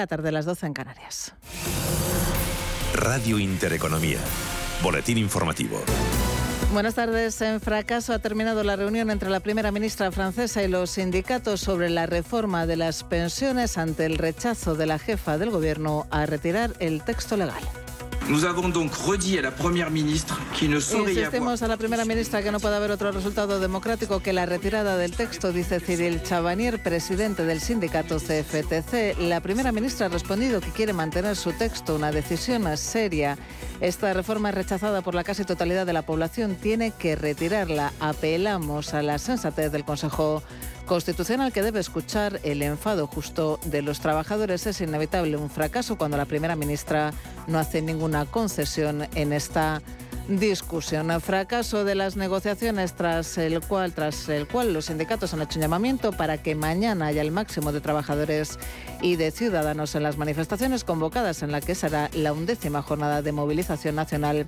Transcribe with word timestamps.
La 0.00 0.06
tarde 0.06 0.26
de 0.26 0.32
las 0.32 0.44
12 0.44 0.64
en 0.64 0.74
Canarias. 0.74 1.32
Radio 2.94 3.36
Intereconomía. 3.40 4.20
Boletín 4.80 5.18
informativo. 5.18 5.82
Buenas 6.72 6.94
tardes. 6.94 7.40
En 7.42 7.60
fracaso 7.60 8.12
ha 8.12 8.20
terminado 8.20 8.62
la 8.62 8.76
reunión 8.76 9.10
entre 9.10 9.28
la 9.28 9.40
primera 9.40 9.72
ministra 9.72 10.12
francesa 10.12 10.62
y 10.62 10.68
los 10.68 10.90
sindicatos 10.90 11.62
sobre 11.62 11.90
la 11.90 12.06
reforma 12.06 12.64
de 12.64 12.76
las 12.76 13.02
pensiones 13.02 13.76
ante 13.76 14.06
el 14.06 14.18
rechazo 14.18 14.76
de 14.76 14.86
la 14.86 15.00
jefa 15.00 15.36
del 15.36 15.50
gobierno 15.50 16.06
a 16.12 16.26
retirar 16.26 16.74
el 16.78 17.02
texto 17.02 17.36
legal. 17.36 17.64
Nous 18.28 18.44
avons 18.44 18.68
donc 18.68 18.94
redit 18.94 19.38
à 19.38 19.42
la 19.42 19.50
première 19.50 19.90
ministre 19.90 20.38
qu'il 20.54 20.70
ne 20.70 20.80
saurait 20.80 21.14
y 21.14 21.24
avoir... 21.24 21.62
A 21.62 21.66
la 21.66 21.78
primera 21.78 22.04
ministra 22.04 22.42
que 22.42 22.50
no 22.50 22.60
puede 22.60 22.76
haber 22.76 22.90
otro 22.90 23.10
resultado 23.10 23.58
democrático 23.58 24.20
que 24.20 24.34
la 24.34 24.44
retirada 24.44 24.98
del 24.98 25.12
texto, 25.12 25.50
dice 25.50 25.80
Cyril 25.80 26.22
Chavanier, 26.22 26.82
presidente 26.82 27.44
del 27.44 27.60
sindicato 27.60 28.18
CFTC. 28.18 29.18
La 29.18 29.40
primera 29.40 29.72
ministra 29.72 30.06
ha 30.06 30.08
respondido 30.10 30.60
que 30.60 30.70
quiere 30.70 30.92
mantener 30.92 31.36
su 31.36 31.52
texto, 31.52 31.94
una 31.94 32.12
decisión 32.12 32.64
seria. 32.76 33.38
Esta 33.80 34.12
reforma 34.12 34.48
es 34.48 34.56
rechazada 34.56 35.02
por 35.02 35.14
la 35.14 35.22
casi 35.22 35.44
totalidad 35.44 35.86
de 35.86 35.92
la 35.92 36.02
población, 36.02 36.56
tiene 36.56 36.90
que 36.90 37.14
retirarla. 37.14 37.92
Apelamos 38.00 38.92
a 38.92 39.02
la 39.02 39.18
sensatez 39.18 39.70
del 39.70 39.84
Consejo 39.84 40.42
Constitucional 40.84 41.52
que 41.52 41.62
debe 41.62 41.78
escuchar 41.78 42.40
el 42.42 42.62
enfado 42.62 43.06
justo 43.06 43.60
de 43.66 43.82
los 43.82 44.00
trabajadores. 44.00 44.66
Es 44.66 44.80
inevitable 44.80 45.36
un 45.36 45.48
fracaso 45.48 45.96
cuando 45.96 46.16
la 46.16 46.24
primera 46.24 46.56
ministra 46.56 47.12
no 47.46 47.60
hace 47.60 47.80
ninguna 47.80 48.26
concesión 48.26 49.06
en 49.14 49.32
esta 49.32 49.80
discusión. 50.28 51.08
Fracaso 51.20 51.84
de 51.84 51.94
las 51.94 52.16
negociaciones 52.16 52.92
tras 52.92 53.38
el 53.38 53.60
cual, 53.60 53.92
tras 53.92 54.28
el 54.28 54.46
cual 54.46 54.72
los 54.72 54.86
sindicatos 54.86 55.32
han 55.32 55.42
hecho 55.42 55.58
un 55.58 55.62
llamamiento 55.62 56.12
para 56.12 56.38
que 56.38 56.54
mañana 56.54 57.06
haya 57.06 57.22
el 57.22 57.32
máximo 57.32 57.72
de 57.72 57.80
trabajadores 57.80 58.58
y 59.00 59.16
de 59.16 59.30
ciudadanos 59.30 59.94
en 59.94 60.02
las 60.02 60.18
manifestaciones 60.18 60.84
convocadas 60.84 61.42
en 61.42 61.50
la 61.50 61.60
que 61.60 61.74
será 61.74 62.10
la 62.12 62.32
undécima 62.32 62.82
jornada 62.82 63.22
de 63.22 63.32
movilización 63.32 63.94
nacional 63.94 64.46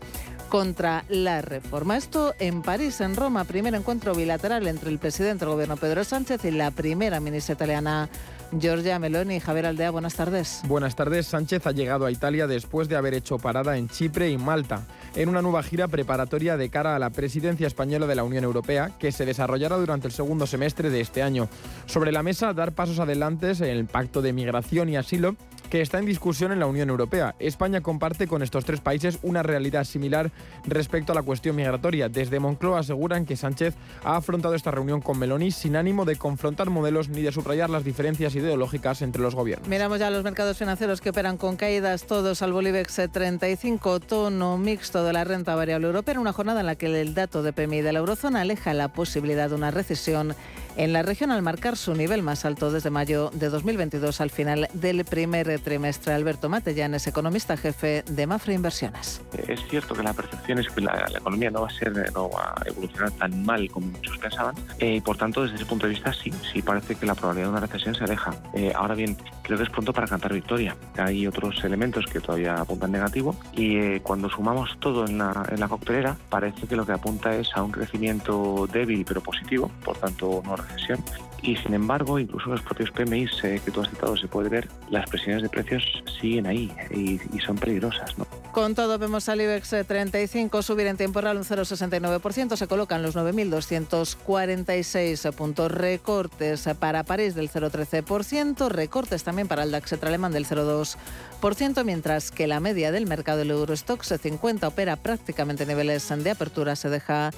contra 0.50 1.04
la 1.08 1.40
reforma. 1.40 1.96
Esto 1.96 2.34
en 2.38 2.62
París, 2.62 3.00
en 3.00 3.16
Roma, 3.16 3.44
primer 3.44 3.74
encuentro 3.74 4.14
bilateral 4.14 4.66
entre 4.66 4.90
el 4.90 4.98
presidente 4.98 5.44
del 5.44 5.54
gobierno 5.54 5.76
Pedro 5.76 6.04
Sánchez 6.04 6.44
y 6.44 6.50
la 6.50 6.70
primera 6.72 7.20
ministra 7.20 7.54
italiana 7.54 8.10
Giorgia 8.52 8.98
Meloni. 8.98 9.40
Javier 9.40 9.66
Aldea, 9.66 9.90
buenas 9.90 10.14
tardes. 10.14 10.62
Buenas 10.66 10.96
tardes. 10.96 11.26
Sánchez 11.26 11.66
ha 11.66 11.72
llegado 11.72 12.06
a 12.06 12.10
Italia 12.10 12.46
después 12.46 12.88
de 12.88 12.96
haber 12.96 13.14
hecho 13.14 13.38
parada 13.38 13.76
en 13.76 13.88
Chipre 13.88 14.30
y 14.30 14.38
Malta, 14.38 14.86
en 15.14 15.28
una 15.28 15.42
nueva 15.42 15.62
gira 15.62 15.88
preparatoria 15.88 16.56
de 16.56 16.70
cara 16.70 16.96
a 16.96 16.98
la 16.98 17.10
presidencia 17.10 17.66
española 17.66 18.06
de 18.06 18.14
la 18.14 18.24
Unión 18.24 18.44
Europea, 18.44 18.92
que 18.98 19.12
se 19.12 19.24
desarrollará 19.24 19.76
durante 19.76 20.06
el 20.06 20.12
segundo 20.12 20.46
semestre 20.46 20.90
de 20.90 21.00
este 21.00 21.22
año. 21.22 21.48
Sobre 21.86 22.12
la 22.12 22.22
mesa, 22.22 22.52
dar 22.52 22.72
pasos 22.72 22.98
adelante 22.98 23.50
en 23.50 23.64
el 23.64 23.86
pacto 23.86 24.22
de 24.22 24.32
migración 24.32 24.88
y 24.88 24.96
asilo 24.96 25.36
que 25.70 25.80
está 25.80 25.98
en 25.98 26.06
discusión 26.06 26.52
en 26.52 26.58
la 26.58 26.66
Unión 26.66 26.90
Europea. 26.90 27.36
España 27.38 27.80
comparte 27.80 28.26
con 28.26 28.42
estos 28.42 28.64
tres 28.64 28.80
países 28.80 29.18
una 29.22 29.42
realidad 29.42 29.84
similar 29.84 30.32
respecto 30.66 31.12
a 31.12 31.14
la 31.14 31.22
cuestión 31.22 31.56
migratoria. 31.56 32.08
Desde 32.08 32.40
Moncloa 32.40 32.80
aseguran 32.80 33.24
que 33.24 33.36
Sánchez 33.36 33.74
ha 34.04 34.16
afrontado 34.16 34.54
esta 34.54 34.72
reunión 34.72 35.00
con 35.00 35.18
Meloni 35.18 35.52
sin 35.52 35.76
ánimo 35.76 36.04
de 36.04 36.16
confrontar 36.16 36.70
modelos 36.70 37.08
ni 37.08 37.22
de 37.22 37.30
subrayar 37.32 37.70
las 37.70 37.84
diferencias 37.84 38.34
ideológicas 38.34 39.00
entre 39.02 39.22
los 39.22 39.34
gobiernos. 39.34 39.68
Miramos 39.68 40.00
ya 40.00 40.10
los 40.10 40.24
mercados 40.24 40.58
financieros 40.58 41.00
que 41.00 41.10
operan 41.10 41.36
con 41.36 41.56
caídas 41.56 42.04
todos 42.04 42.42
al 42.42 42.52
Bolivex 42.52 43.02
35, 43.12 44.00
tono 44.00 44.58
mixto 44.58 45.04
de 45.04 45.12
la 45.12 45.22
renta 45.22 45.54
variable 45.54 45.86
europea, 45.86 46.14
en 46.14 46.20
una 46.20 46.32
jornada 46.32 46.60
en 46.60 46.66
la 46.66 46.74
que 46.74 46.86
el 46.86 47.14
dato 47.14 47.44
de 47.44 47.52
PMI 47.52 47.82
de 47.82 47.92
la 47.92 48.00
eurozona 48.00 48.40
aleja 48.40 48.74
la 48.74 48.88
posibilidad 48.88 49.48
de 49.48 49.54
una 49.54 49.70
recesión 49.70 50.34
en 50.76 50.92
la 50.92 51.02
región 51.02 51.30
al 51.30 51.42
marcar 51.42 51.76
su 51.76 51.94
nivel 51.94 52.22
más 52.22 52.44
alto 52.44 52.70
desde 52.70 52.90
mayo 52.90 53.30
de 53.34 53.48
2022 53.48 54.20
al 54.20 54.30
final 54.30 54.68
del 54.72 55.04
primer 55.04 55.59
trimestre. 55.60 56.12
Alberto 56.12 56.48
Matellán 56.48 56.94
es 56.94 57.06
economista 57.06 57.56
jefe 57.56 58.04
de 58.08 58.26
Mafre 58.26 58.54
Inversiones. 58.54 59.22
Es 59.48 59.60
cierto 59.68 59.94
que 59.94 60.02
la 60.02 60.12
percepción 60.12 60.58
es 60.58 60.68
que 60.68 60.80
la, 60.80 61.06
economía 61.16 61.50
no 61.50 61.62
va 61.62 61.68
a 61.68 61.70
ser, 61.70 61.92
no 62.12 62.30
va 62.30 62.54
a 62.56 62.68
evolucionar 62.68 63.10
tan 63.12 63.44
mal 63.44 63.70
como 63.70 63.88
muchos 63.88 64.18
pensaban 64.18 64.54
eh, 64.78 64.96
y 64.96 65.00
por 65.00 65.16
tanto 65.16 65.42
desde 65.42 65.56
ese 65.56 65.66
punto 65.66 65.86
de 65.86 65.90
vista 65.90 66.12
sí, 66.12 66.32
sí 66.52 66.62
parece 66.62 66.94
que 66.94 67.06
la 67.06 67.14
probabilidad 67.14 67.46
de 67.48 67.52
una 67.52 67.60
recesión 67.60 67.94
se 67.94 68.04
aleja. 68.04 68.34
Eh, 68.54 68.72
ahora 68.74 68.94
bien, 68.94 69.16
creo 69.42 69.58
que 69.58 69.64
es 69.64 69.70
pronto 69.70 69.92
para 69.92 70.06
cantar 70.06 70.32
victoria. 70.32 70.76
Hay 70.96 71.26
otros 71.26 71.62
elementos 71.64 72.06
que 72.06 72.20
todavía 72.20 72.54
apuntan 72.54 72.92
negativo 72.92 73.36
y 73.52 73.76
eh, 73.76 74.00
cuando 74.02 74.28
sumamos 74.28 74.76
todo 74.80 75.06
en 75.06 75.18
la, 75.18 75.46
en 75.50 75.60
la 75.60 75.68
coctelera 75.68 76.16
parece 76.28 76.66
que 76.66 76.76
lo 76.76 76.86
que 76.86 76.92
apunta 76.92 77.34
es 77.34 77.48
a 77.54 77.62
un 77.62 77.72
crecimiento 77.72 78.68
débil 78.72 79.04
pero 79.06 79.20
positivo, 79.20 79.70
por 79.84 79.96
tanto 79.96 80.42
no 80.44 80.56
recesión. 80.56 81.02
Y 81.42 81.56
sin 81.56 81.74
embargo, 81.74 82.18
incluso 82.18 82.50
los 82.50 82.62
propios 82.62 82.90
PMIs 82.90 83.30
que 83.40 83.70
tú 83.72 83.80
has 83.80 83.90
citado 83.90 84.16
se 84.16 84.28
puede 84.28 84.48
ver, 84.48 84.68
las 84.90 85.08
presiones 85.08 85.42
de 85.42 85.48
precios 85.48 85.82
siguen 86.20 86.46
ahí 86.46 86.70
y, 86.90 87.20
y 87.34 87.40
son 87.40 87.56
peligrosas. 87.56 88.16
¿no? 88.18 88.26
Con 88.52 88.74
todo, 88.74 88.98
vemos 88.98 89.28
al 89.28 89.40
IBEX 89.40 89.76
35 89.86 90.62
subir 90.62 90.88
en 90.88 90.96
tiempo 90.96 91.20
real 91.20 91.36
un 91.36 91.44
0,69%, 91.44 92.56
se 92.56 92.66
colocan 92.66 93.00
los 93.00 93.14
9.246 93.14 95.32
puntos. 95.34 95.70
Recortes 95.70 96.68
para 96.80 97.04
París 97.04 97.36
del 97.36 97.48
0,13%, 97.48 98.68
recortes 98.68 99.22
también 99.22 99.46
para 99.46 99.62
el 99.62 99.70
DAX 99.70 99.92
alemán 100.02 100.32
del 100.32 100.46
0,2%, 100.46 101.84
mientras 101.84 102.32
que 102.32 102.48
la 102.48 102.58
media 102.58 102.90
del 102.90 103.06
mercado 103.06 103.38
del 103.38 103.52
Eurostox 103.52 104.14
50 104.20 104.66
opera 104.66 104.96
prácticamente 104.96 105.64
niveles 105.64 106.08
de 106.08 106.30
apertura, 106.32 106.74
se 106.74 106.90
deja 106.90 107.30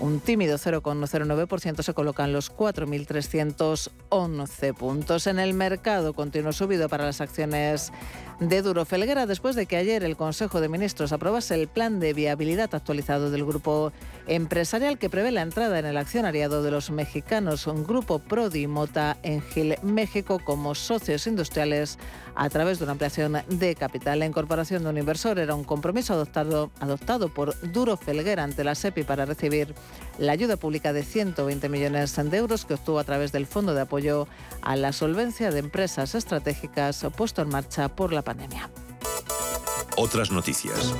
un 0.00 0.20
tímido 0.20 0.58
0,09%, 0.58 1.82
se 1.82 1.94
colocan 1.94 2.32
los 2.32 2.54
4.311 2.54 4.74
puntos. 4.74 5.26
En 5.26 5.38
el 5.38 5.54
mercado 5.54 6.12
continuo 6.12 6.52
subido 6.52 6.88
para 6.88 7.04
las 7.04 7.20
acciones 7.20 7.92
de 8.40 8.62
Duro 8.62 8.84
Felguera 8.84 9.26
después 9.26 9.56
de 9.56 9.66
que 9.66 9.76
ayer 9.76 10.04
el 10.04 10.16
Consejo 10.16 10.60
de 10.60 10.68
Ministros 10.68 11.12
aprobase 11.12 11.54
el 11.54 11.66
plan 11.66 11.98
de 11.98 12.12
viabilidad 12.12 12.72
actualizado 12.72 13.30
del 13.30 13.44
grupo 13.44 13.92
empresarial 14.28 14.98
que 14.98 15.10
prevé 15.10 15.32
la 15.32 15.42
entrada 15.42 15.78
en 15.78 15.86
el 15.86 15.96
accionariado 15.96 16.62
de 16.62 16.70
los 16.70 16.90
mexicanos, 16.90 17.66
un 17.66 17.84
grupo 17.84 18.20
Prodi 18.20 18.66
Mota 18.68 19.16
en 19.22 19.42
Gil, 19.42 19.76
México, 19.82 20.40
como 20.44 20.74
socios 20.74 21.26
industriales 21.26 21.98
a 22.36 22.48
través 22.48 22.78
de 22.78 22.84
una 22.84 22.92
ampliación 22.92 23.38
de 23.48 23.74
capital. 23.74 24.20
La 24.20 24.26
incorporación 24.26 24.84
de 24.84 24.90
un 24.90 24.98
inversor 24.98 25.40
era 25.40 25.56
un 25.56 25.64
compromiso 25.64 26.12
adoptado, 26.12 26.70
adoptado 26.78 27.34
por 27.34 27.58
Duro 27.72 27.96
Felguera 27.96 28.44
ante 28.44 28.62
la 28.62 28.76
SEPI 28.76 29.02
para 29.02 29.24
recibir 29.24 29.74
la 30.18 30.32
ayuda 30.32 30.56
pública 30.56 30.92
de 30.92 31.02
120 31.02 31.68
millones 31.68 32.14
de 32.14 32.36
euros 32.36 32.64
que 32.64 32.74
obtuvo 32.74 33.00
a 33.00 33.04
través 33.04 33.32
del 33.32 33.46
Fondo 33.46 33.74
de 33.74 33.80
Apoyo 33.80 34.28
a 34.62 34.76
la 34.76 34.92
Solvencia 34.92 35.50
de 35.50 35.58
Empresas 35.58 36.14
Estratégicas 36.14 37.04
puesto 37.16 37.42
en 37.42 37.48
marcha 37.48 37.88
por 37.88 38.12
la 38.12 38.22
pandemia. 38.28 38.68
Otras 39.96 40.30
noticias. 40.30 40.94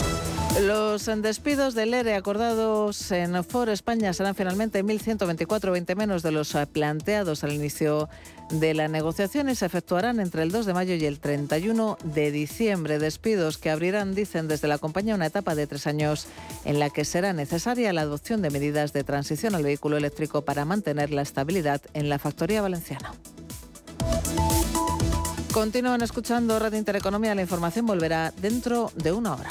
Los 0.62 1.05
despidos 1.22 1.75
del 1.75 1.93
ERE 1.93 2.15
acordados 2.15 3.12
en 3.12 3.44
For 3.44 3.69
España 3.69 4.15
serán 4.15 4.34
finalmente 4.34 4.83
1.124, 4.83 5.71
20 5.71 5.94
menos 5.94 6.22
de 6.22 6.33
los 6.33 6.56
planteados 6.72 7.44
al 7.44 7.53
inicio 7.53 8.09
de 8.50 8.72
la 8.72 8.88
negociación 8.88 9.50
y 9.50 9.55
se 9.55 9.67
efectuarán 9.67 10.21
entre 10.21 10.43
el 10.43 10.50
2 10.50 10.65
de 10.65 10.75
mayo 10.75 10.94
y 10.94 11.05
el 11.05 11.21
31 11.21 11.99
de 12.03 12.33
diciembre. 12.33 12.99
Despidos 12.99 13.59
que 13.59 13.71
abrirán, 13.71 14.15
dicen 14.15 14.49
desde 14.49 14.69
la 14.69 14.78
compañía, 14.78 15.15
una 15.15 15.27
etapa 15.27 15.55
de 15.55 15.67
tres 15.67 15.87
años 15.87 16.27
en 16.65 16.78
la 16.78 16.88
que 16.88 17.05
será 17.05 17.34
necesaria 17.34 17.93
la 17.93 18.00
adopción 18.00 18.41
de 18.41 18.50
medidas 18.50 18.94
de 18.94 19.05
transición 19.05 19.55
al 19.55 19.65
vehículo 19.65 19.99
eléctrico 19.99 20.43
para 20.43 20.65
mantener 20.65 21.11
la 21.11 21.22
estabilidad 21.22 21.83
en 21.93 22.09
la 22.09 22.19
factoría 22.19 22.62
valenciana. 22.62 23.12
Continúan 25.59 26.03
escuchando 26.03 26.57
Radio 26.61 26.79
Intereconomía. 26.79 27.35
La 27.35 27.43
información 27.43 27.85
volverá 27.85 28.33
dentro 28.41 28.93
de 28.95 29.11
una 29.11 29.35
hora. 29.35 29.51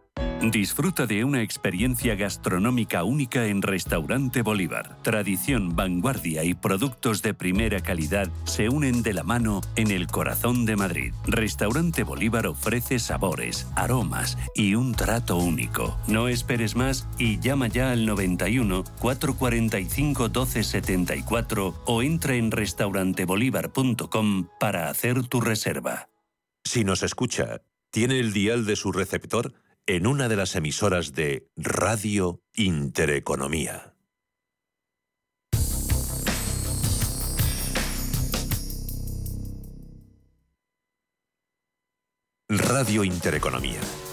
Disfruta 0.49 1.05
de 1.05 1.23
una 1.23 1.43
experiencia 1.43 2.15
gastronómica 2.15 3.03
única 3.03 3.45
en 3.45 3.61
Restaurante 3.61 4.41
Bolívar. 4.41 4.97
Tradición, 5.03 5.75
vanguardia 5.75 6.43
y 6.43 6.55
productos 6.55 7.21
de 7.21 7.35
primera 7.35 7.81
calidad 7.81 8.27
se 8.45 8.67
unen 8.67 9.03
de 9.03 9.13
la 9.13 9.21
mano 9.21 9.61
en 9.75 9.91
el 9.91 10.07
corazón 10.07 10.65
de 10.65 10.75
Madrid. 10.75 11.13
Restaurante 11.27 12.01
Bolívar 12.01 12.47
ofrece 12.47 12.97
sabores, 12.97 13.67
aromas 13.75 14.35
y 14.55 14.73
un 14.73 14.95
trato 14.95 15.37
único. 15.37 15.95
No 16.07 16.27
esperes 16.27 16.75
más 16.75 17.07
y 17.19 17.39
llama 17.39 17.67
ya 17.67 17.91
al 17.91 18.07
91 18.07 18.83
445 18.99 20.23
1274 20.23 21.83
o 21.85 22.01
entra 22.01 22.33
en 22.33 22.49
restaurantebolívar.com 22.49 24.47
para 24.59 24.89
hacer 24.89 25.21
tu 25.27 25.39
reserva. 25.39 26.09
Si 26.63 26.83
nos 26.83 27.03
escucha, 27.03 27.61
¿tiene 27.91 28.19
el 28.19 28.33
dial 28.33 28.65
de 28.65 28.75
su 28.75 28.91
receptor? 28.91 29.53
En 29.87 30.07
una 30.07 30.29
de 30.29 30.35
las 30.35 30.55
emisoras 30.55 31.13
de 31.13 31.47
Radio 31.55 32.41
Intereconomía. 32.55 33.95
Radio 42.47 43.05
Intereconomía, 43.05 43.79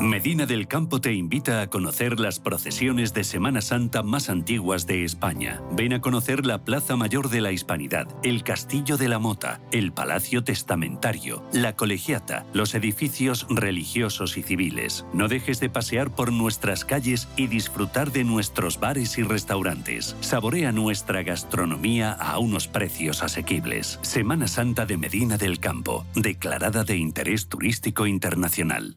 Medina 0.00 0.46
del 0.46 0.66
Campo 0.66 1.02
te 1.02 1.12
invita 1.12 1.60
a 1.60 1.66
conocer 1.68 2.20
las 2.20 2.40
procesiones 2.40 3.12
de 3.12 3.22
Semana 3.22 3.60
Santa 3.60 4.02
más 4.02 4.30
antiguas 4.30 4.86
de 4.86 5.04
España. 5.04 5.60
Ven 5.72 5.92
a 5.92 6.00
conocer 6.00 6.46
la 6.46 6.64
Plaza 6.64 6.96
Mayor 6.96 7.28
de 7.28 7.42
la 7.42 7.52
Hispanidad, 7.52 8.08
el 8.22 8.42
Castillo 8.42 8.96
de 8.96 9.08
la 9.08 9.18
Mota, 9.18 9.60
el 9.72 9.92
Palacio 9.92 10.42
Testamentario, 10.42 11.44
la 11.52 11.76
Colegiata, 11.76 12.46
los 12.54 12.74
edificios 12.74 13.46
religiosos 13.50 14.38
y 14.38 14.42
civiles. 14.42 15.04
No 15.12 15.28
dejes 15.28 15.60
de 15.60 15.68
pasear 15.68 16.14
por 16.14 16.32
nuestras 16.32 16.86
calles 16.86 17.28
y 17.36 17.46
disfrutar 17.48 18.10
de 18.10 18.24
nuestros 18.24 18.80
bares 18.80 19.18
y 19.18 19.22
restaurantes. 19.22 20.16
Saborea 20.20 20.72
nuestra 20.72 21.22
gastronomía 21.22 22.12
a 22.12 22.38
unos 22.38 22.68
precios 22.68 23.22
asequibles. 23.22 23.98
Semana 24.00 24.48
Santa 24.48 24.86
de 24.86 24.96
Medina 24.96 25.36
del 25.36 25.60
Campo, 25.60 26.06
declarada 26.14 26.84
de 26.84 26.96
interés 26.96 27.48
turístico 27.48 28.06
internacional. 28.06 28.96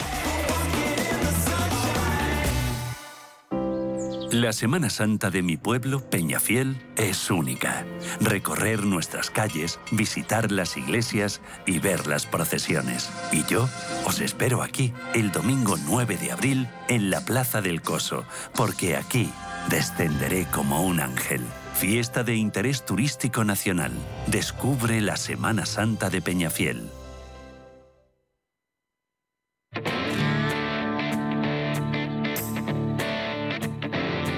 La 4.31 4.53
Semana 4.53 4.89
Santa 4.89 5.29
de 5.29 5.41
mi 5.41 5.57
pueblo, 5.57 6.09
Peñafiel, 6.09 6.81
es 6.95 7.29
única. 7.29 7.85
Recorrer 8.21 8.85
nuestras 8.85 9.29
calles, 9.29 9.77
visitar 9.91 10.53
las 10.53 10.77
iglesias 10.77 11.41
y 11.65 11.79
ver 11.79 12.07
las 12.07 12.27
procesiones. 12.27 13.11
Y 13.33 13.43
yo 13.43 13.67
os 14.05 14.21
espero 14.21 14.63
aquí 14.63 14.93
el 15.13 15.33
domingo 15.33 15.75
9 15.85 16.15
de 16.15 16.31
abril 16.31 16.69
en 16.87 17.09
la 17.09 17.19
Plaza 17.25 17.61
del 17.61 17.81
Coso, 17.81 18.23
porque 18.55 18.95
aquí 18.95 19.29
descenderé 19.69 20.45
como 20.45 20.81
un 20.81 21.01
ángel. 21.01 21.41
Fiesta 21.73 22.23
de 22.23 22.35
interés 22.35 22.85
turístico 22.85 23.43
nacional. 23.43 23.91
Descubre 24.27 25.01
la 25.01 25.17
Semana 25.17 25.65
Santa 25.65 26.09
de 26.09 26.21
Peñafiel. 26.21 26.89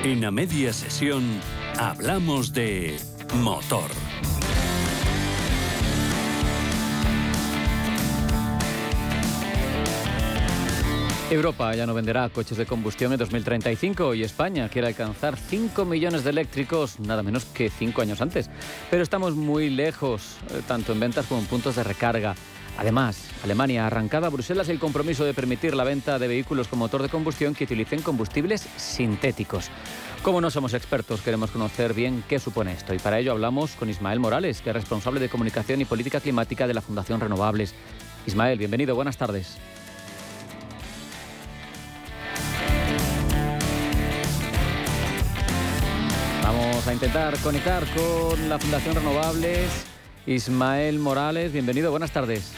En 0.04 0.26
a 0.26 0.32
media 0.32 0.74
sesión 0.74 1.24
hablamos 1.78 2.52
de 2.52 2.98
motor. 3.36 3.90
Europa 11.32 11.74
ya 11.74 11.86
no 11.86 11.94
venderá 11.94 12.28
coches 12.28 12.58
de 12.58 12.66
combustión 12.66 13.14
en 13.14 13.18
2035 13.18 14.14
y 14.14 14.24
España 14.24 14.68
quiere 14.68 14.90
alcanzar 14.90 15.38
5 15.38 15.86
millones 15.86 16.26
de 16.26 16.32
eléctricos 16.32 17.00
nada 17.00 17.24
menos 17.24 17.46
que 17.46 17.70
5 17.70 18.02
años 18.02 18.20
antes. 18.20 18.50
Pero 18.92 19.04
estamos 19.04 19.36
muy 19.36 19.70
lejos, 19.70 20.36
eh, 20.52 20.62
tanto 20.68 20.92
en 20.92 21.00
ventas 21.00 21.28
como 21.28 21.40
en 21.40 21.48
puntos 21.48 21.78
de 21.78 21.84
recarga. 21.84 22.36
Además, 22.78 23.30
Alemania 23.44 23.84
ha 23.84 23.88
arrancado 23.88 24.26
a 24.26 24.30
Bruselas 24.30 24.68
el 24.70 24.80
compromiso 24.80 25.24
de 25.24 25.34
permitir 25.34 25.76
la 25.76 25.84
venta 25.84 26.18
de 26.18 26.28
vehículos 26.28 26.68
con 26.68 26.80
motor 26.80 27.02
de 27.02 27.10
combustión 27.10 27.54
que 27.54 27.66
utilicen 27.66 28.02
combustibles 28.02 28.68
sintéticos. 28.78 29.70
Como 30.24 30.42
no 30.42 30.50
somos 30.50 30.74
expertos, 30.74 31.22
queremos 31.22 31.52
conocer 31.52 31.94
bien 31.94 32.24
qué 32.28 32.40
supone 32.40 32.74
esto 32.74 32.94
y 32.94 33.00
para 33.00 33.20
ello 33.20 33.34
hablamos 33.34 33.72
con 33.72 33.90
Ismael 33.90 34.20
Morales, 34.20 34.62
que 34.62 34.70
es 34.72 34.76
responsable 34.76 35.20
de 35.20 35.30
comunicación 35.30 35.82
y 35.82 35.86
política 35.86 36.20
climática 36.20 36.66
de 36.66 36.74
la 36.74 36.82
Fundación 36.82 37.20
Renovables. 37.20 37.76
Ismael, 38.26 38.58
bienvenido, 38.58 38.96
buenas 38.96 39.18
tardes. 39.18 39.58
Vamos 46.42 46.88
a 46.88 46.94
intentar 46.94 47.38
conectar 47.40 47.84
con 47.94 48.50
la 48.50 48.58
Fundación 48.58 48.96
Renovables. 48.96 49.93
Ismael 50.26 51.00
Morales, 51.00 51.52
bienvenido, 51.52 51.92
buenas 51.92 52.12
tardes. 52.12 52.54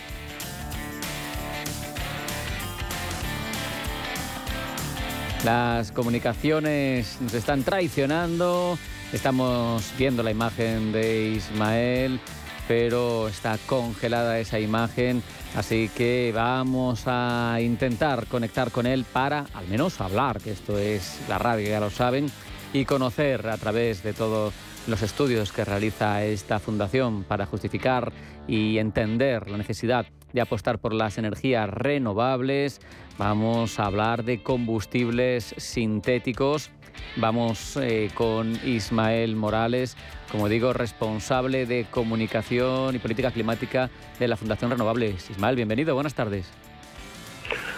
Las 5.44 5.92
comunicaciones 5.92 7.18
nos 7.22 7.34
están 7.34 7.64
traicionando. 7.64 8.78
Estamos 9.14 9.94
viendo 9.98 10.22
la 10.24 10.32
imagen 10.32 10.92
de 10.92 11.30
Ismael, 11.30 12.20
pero 12.68 13.28
está 13.28 13.58
congelada 13.66 14.40
esa 14.40 14.60
imagen. 14.60 15.24
Así 15.56 15.90
que 15.96 16.32
vamos 16.36 17.04
a 17.06 17.58
intentar 17.62 18.28
conectar 18.28 18.72
con 18.72 18.86
él 18.86 19.06
para 19.12 19.46
al 19.54 19.68
menos 19.68 20.02
hablar, 20.02 20.40
que 20.40 20.52
esto 20.52 20.78
es 20.78 21.20
la 21.30 21.38
radio, 21.38 21.70
ya 21.70 21.80
lo 21.80 21.90
saben, 21.90 22.30
y 22.74 22.86
conocer 22.86 23.48
a 23.48 23.58
través 23.58 24.04
de 24.04 24.14
todos 24.14 24.54
los 24.88 25.02
estudios 25.02 25.52
que 25.52 25.66
realiza 25.66 26.24
esta 26.24 26.60
fundación 26.60 27.24
para 27.24 27.46
justificar 27.46 28.12
y 28.48 28.78
entender 28.78 29.50
la 29.50 29.58
necesidad 29.58 30.06
de 30.34 30.42
apostar 30.42 30.80
por 30.80 30.94
las 30.94 31.18
energías 31.18 31.70
renovables. 31.70 32.82
Vamos 33.18 33.80
a 33.80 33.86
hablar 33.86 34.24
de 34.24 34.44
combustibles 34.44 35.56
sintéticos. 35.58 36.72
Vamos 37.18 37.78
eh, 37.78 38.10
con 38.14 38.54
Ismael 38.66 39.36
Morales, 39.36 39.98
como 40.32 40.48
digo, 40.50 40.74
responsable 40.74 41.66
de 41.66 41.86
comunicación 41.90 42.96
y 42.96 43.00
política 43.00 43.32
climática 43.32 43.90
de 44.20 44.28
la 44.28 44.38
Fundación 44.38 44.72
Renovables. 44.72 45.30
Ismael, 45.30 45.56
bienvenido, 45.56 45.94
buenas 45.94 46.14
tardes. 46.14 46.52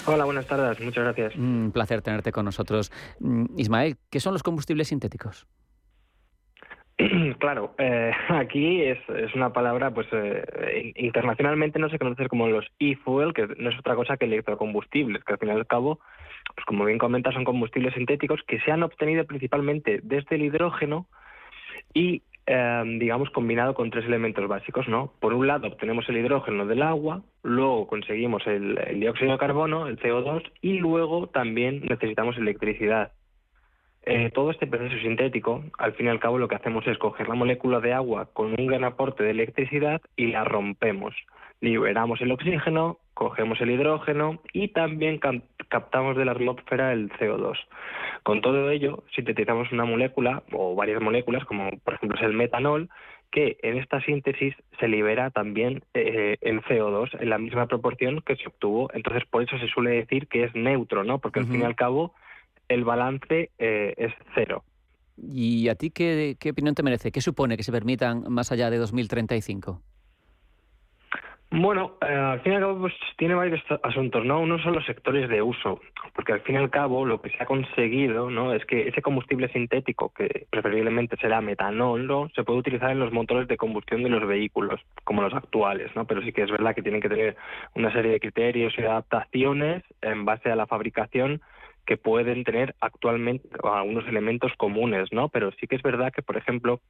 Hola, 0.05 0.25
buenas 0.25 0.45
tardes, 0.45 0.79
muchas 0.79 1.03
gracias. 1.03 1.35
Un 1.35 1.71
placer 1.73 2.01
tenerte 2.01 2.31
con 2.31 2.45
nosotros. 2.45 2.91
Mm, 3.19 3.45
Ismael, 3.57 3.97
¿qué 4.09 4.19
son 4.19 4.33
los 4.33 4.43
combustibles 4.43 4.87
sintéticos? 4.87 5.47
Claro, 7.39 7.75
eh, 7.77 8.11
aquí 8.29 8.81
es, 8.81 8.99
una 9.35 9.53
palabra, 9.53 9.91
pues 9.91 10.07
eh, 10.11 10.93
internacionalmente 10.95 11.79
no 11.79 11.89
se 11.89 11.99
conoce 11.99 12.27
como 12.27 12.47
los 12.47 12.65
e-fuel, 12.79 13.33
que 13.33 13.47
no 13.57 13.69
es 13.69 13.79
otra 13.79 13.95
cosa 13.95 14.17
que 14.17 14.25
electrocombustibles, 14.25 15.23
que 15.23 15.33
al 15.33 15.39
fin 15.39 15.49
y 15.49 15.51
al 15.51 15.67
cabo, 15.67 15.99
pues 16.55 16.65
como 16.65 16.85
bien 16.85 16.97
comenta, 16.97 17.31
son 17.31 17.43
combustibles 17.43 17.93
sintéticos 17.93 18.41
que 18.47 18.59
se 18.61 18.71
han 18.71 18.83
obtenido 18.83 19.25
principalmente 19.25 19.99
desde 20.03 20.35
el 20.35 20.43
hidrógeno 20.43 21.07
y, 21.93 22.23
eh, 22.47 22.83
digamos, 22.99 23.29
combinado 23.29 23.73
con 23.75 23.91
tres 23.91 24.05
elementos 24.05 24.47
básicos, 24.47 24.87
¿no? 24.87 25.13
Por 25.19 25.33
un 25.33 25.45
lado, 25.45 25.67
obtenemos 25.67 26.07
el 26.09 26.17
hidrógeno 26.17 26.65
del 26.65 26.81
agua, 26.81 27.21
luego 27.43 27.87
conseguimos 27.87 28.45
el, 28.47 28.77
el 28.77 28.99
dióxido 28.99 29.33
de 29.33 29.37
carbono, 29.37 29.87
el 29.87 29.99
CO2, 29.99 30.43
y 30.61 30.79
luego 30.79 31.27
también 31.27 31.81
necesitamos 31.87 32.37
electricidad. 32.37 33.11
Eh, 34.09 34.31
todo 34.33 34.51
este 34.51 34.67
proceso 34.67 34.97
sintético, 35.01 35.65
al 35.77 35.91
fin 35.91 36.05
y 36.05 36.09
al 36.09 36.21
cabo, 36.21 36.37
lo 36.37 36.47
que 36.47 36.55
hacemos 36.55 36.87
es 36.87 36.97
coger 36.97 37.27
la 37.27 37.35
molécula 37.35 37.81
de 37.81 37.91
agua 37.91 38.29
con 38.31 38.55
un 38.57 38.65
gran 38.65 38.85
aporte 38.85 39.21
de 39.21 39.31
electricidad 39.31 40.01
y 40.15 40.27
la 40.27 40.45
rompemos. 40.45 41.13
Liberamos 41.59 42.21
el 42.21 42.31
oxígeno, 42.31 42.99
cogemos 43.13 43.59
el 43.59 43.71
hidrógeno 43.71 44.39
y 44.53 44.69
también 44.69 45.19
captamos 45.67 46.15
de 46.15 46.23
la 46.23 46.31
atmósfera 46.31 46.93
el 46.93 47.09
CO2. 47.09 47.57
Con 48.23 48.39
todo 48.39 48.69
ello, 48.69 49.03
sintetizamos 49.13 49.73
una 49.73 49.83
molécula 49.83 50.41
o 50.53 50.73
varias 50.73 51.01
moléculas, 51.01 51.43
como 51.43 51.69
por 51.83 51.95
ejemplo 51.95 52.17
es 52.17 52.23
el 52.23 52.33
metanol, 52.33 52.87
que 53.29 53.57
en 53.61 53.77
esta 53.77 53.99
síntesis 53.99 54.55
se 54.79 54.87
libera 54.87 55.31
también 55.31 55.83
eh, 55.93 56.37
el 56.39 56.61
CO2 56.61 57.09
en 57.19 57.29
la 57.29 57.39
misma 57.39 57.67
proporción 57.67 58.21
que 58.21 58.37
se 58.37 58.47
obtuvo. 58.47 58.89
Entonces, 58.93 59.25
por 59.29 59.43
eso 59.43 59.57
se 59.57 59.67
suele 59.67 59.89
decir 59.89 60.27
que 60.27 60.45
es 60.45 60.55
neutro, 60.55 61.03
¿no? 61.03 61.19
Porque 61.19 61.41
al 61.41 61.47
fin 61.47 61.59
y 61.59 61.65
al 61.65 61.75
cabo 61.75 62.13
el 62.69 62.83
balance 62.83 63.51
eh, 63.57 63.93
es 63.97 64.13
cero. 64.35 64.63
¿Y 65.17 65.67
a 65.69 65.75
ti 65.75 65.89
qué, 65.89 66.37
qué 66.39 66.51
opinión 66.51 66.75
te 66.75 66.83
merece? 66.83 67.11
¿Qué 67.11 67.21
supone 67.21 67.57
que 67.57 67.63
se 67.63 67.71
permitan 67.71 68.23
más 68.29 68.51
allá 68.51 68.69
de 68.69 68.77
2035? 68.77 69.81
Bueno, 71.49 71.93
eh, 72.01 72.13
al 72.13 72.41
fin 72.41 72.51
y 72.51 72.55
al 72.55 72.61
cabo 72.61 72.79
pues, 72.81 72.93
tiene 73.17 73.33
varios 73.33 73.61
asuntos, 73.81 74.25
¿no? 74.25 74.41
Uno 74.41 74.59
son 74.59 74.73
los 74.73 74.85
sectores 74.85 75.29
de 75.29 75.41
uso, 75.41 75.79
porque 76.13 76.33
al 76.33 76.41
fin 76.41 76.55
y 76.55 76.57
al 76.57 76.69
cabo 76.69 77.05
lo 77.05 77.21
que 77.21 77.29
se 77.29 77.41
ha 77.41 77.45
conseguido, 77.45 78.29
¿no? 78.29 78.53
Es 78.53 78.65
que 78.65 78.89
ese 78.89 79.01
combustible 79.01 79.47
sintético, 79.53 80.11
que 80.13 80.47
preferiblemente 80.49 81.15
será 81.15 81.39
metanol, 81.39 82.05
¿no? 82.05 82.29
Se 82.35 82.43
puede 82.43 82.59
utilizar 82.59 82.91
en 82.91 82.99
los 82.99 83.13
motores 83.13 83.47
de 83.47 83.55
combustión 83.55 84.03
de 84.03 84.09
los 84.09 84.27
vehículos, 84.27 84.81
como 85.05 85.21
los 85.21 85.33
actuales, 85.33 85.95
¿no? 85.95 86.05
Pero 86.05 86.21
sí 86.21 86.33
que 86.33 86.43
es 86.43 86.51
verdad 86.51 86.75
que 86.75 86.81
tienen 86.81 87.01
que 87.01 87.09
tener 87.09 87.37
una 87.75 87.93
serie 87.93 88.11
de 88.11 88.19
criterios 88.19 88.73
y 88.77 88.81
adaptaciones 88.81 89.83
en 90.01 90.25
base 90.25 90.51
a 90.51 90.55
la 90.57 90.67
fabricación 90.67 91.41
que 91.87 91.97
pueden 91.97 92.43
tener 92.43 92.75
actualmente 92.81 93.47
algunos 93.63 94.05
elementos 94.07 94.51
comunes, 94.57 95.07
¿no? 95.11 95.29
Pero 95.29 95.51
sí 95.53 95.67
que 95.67 95.77
es 95.77 95.81
verdad 95.81 96.11
que, 96.13 96.21
por 96.21 96.35
ejemplo, 96.35 96.81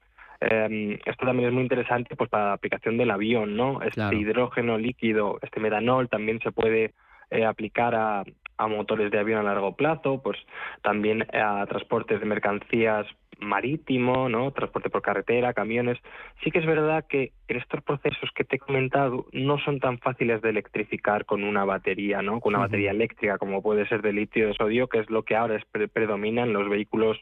eh, 0.42 1.00
esto 1.06 1.26
también 1.26 1.50
es 1.50 1.54
muy 1.54 1.64
interesante 1.64 2.16
pues 2.16 2.30
para 2.30 2.48
la 2.48 2.54
aplicación 2.54 2.98
del 2.98 3.12
avión, 3.12 3.56
¿no? 3.56 3.82
Este 3.84 4.16
hidrógeno 4.16 4.78
líquido, 4.78 5.38
este 5.44 5.60
metanol 5.60 6.10
también 6.10 6.40
se 6.42 6.52
puede 6.52 6.96
eh, 7.30 7.46
aplicar 7.46 7.94
a, 7.94 8.24
a 8.58 8.68
motores 8.68 9.12
de 9.12 9.20
avión 9.20 9.40
a 9.40 9.44
largo 9.44 9.76
plazo, 9.76 10.22
pues 10.24 10.38
también 10.82 11.28
a 11.32 11.66
transportes 11.68 12.20
de 12.20 12.26
mercancías 12.26 13.06
marítimo, 13.40 14.30
¿no? 14.30 14.52
transporte 14.52 14.90
por 14.90 15.02
carretera, 15.02 15.54
camiones. 15.54 15.98
Sí 16.44 16.52
que 16.52 16.60
es 16.60 16.66
verdad 16.66 17.06
que 17.08 17.32
en 17.48 17.58
estos 17.58 17.84
procesos 17.84 18.30
que 18.36 18.44
te 18.44 18.58
he 18.58 18.60
comentado 18.60 19.26
no 19.32 19.60
son 19.60 19.80
tan 19.80 20.00
fáciles 20.00 20.42
de 20.42 20.50
electrificar 20.50 21.26
con 21.26 21.44
una 21.44 21.66
batería, 21.66 22.22
¿no? 22.22 22.40
con 22.40 22.56
una 22.56 22.66
batería 22.66 22.92
eléctrica 22.92 23.38
como 23.38 23.62
puede 23.62 23.88
ser 23.88 24.02
de 24.02 24.14
litio 24.14 24.48
de 24.48 24.54
sodio, 24.54 24.88
que 24.88 25.00
es 25.00 25.10
lo 25.10 25.24
que 25.24 25.36
ahora 25.36 25.56
es 25.56 25.66
predomina 25.66 26.44
en 26.44 26.54
los 26.54 26.70
vehículos, 26.70 27.18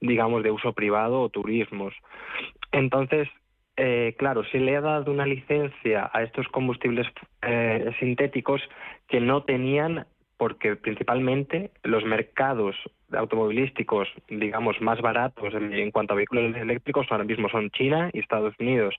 digamos, 0.00 0.42
de 0.42 0.50
uso 0.50 0.72
privado 0.72 1.20
o 1.20 1.28
turismos. 1.28 1.94
Entonces, 2.72 3.28
eh, 3.76 4.16
claro, 4.18 4.42
se 4.44 4.58
le 4.58 4.76
ha 4.76 4.80
dado 4.80 5.12
una 5.12 5.24
licencia 5.24 6.10
a 6.12 6.24
estos 6.24 6.48
combustibles 6.48 7.06
eh, 7.42 7.92
sintéticos 8.00 8.60
que 9.06 9.20
no 9.20 9.44
tenían 9.44 10.06
porque 10.38 10.76
principalmente 10.76 11.72
los 11.82 12.04
mercados 12.04 12.76
automovilísticos, 13.12 14.08
digamos, 14.28 14.80
más 14.80 15.00
baratos 15.02 15.52
en, 15.52 15.90
cuanto 15.90 16.14
a 16.14 16.16
vehículos 16.16 16.56
eléctricos 16.56 17.06
ahora 17.10 17.24
mismo 17.24 17.48
son 17.48 17.70
China 17.70 18.08
y 18.12 18.20
Estados 18.20 18.54
Unidos. 18.58 18.94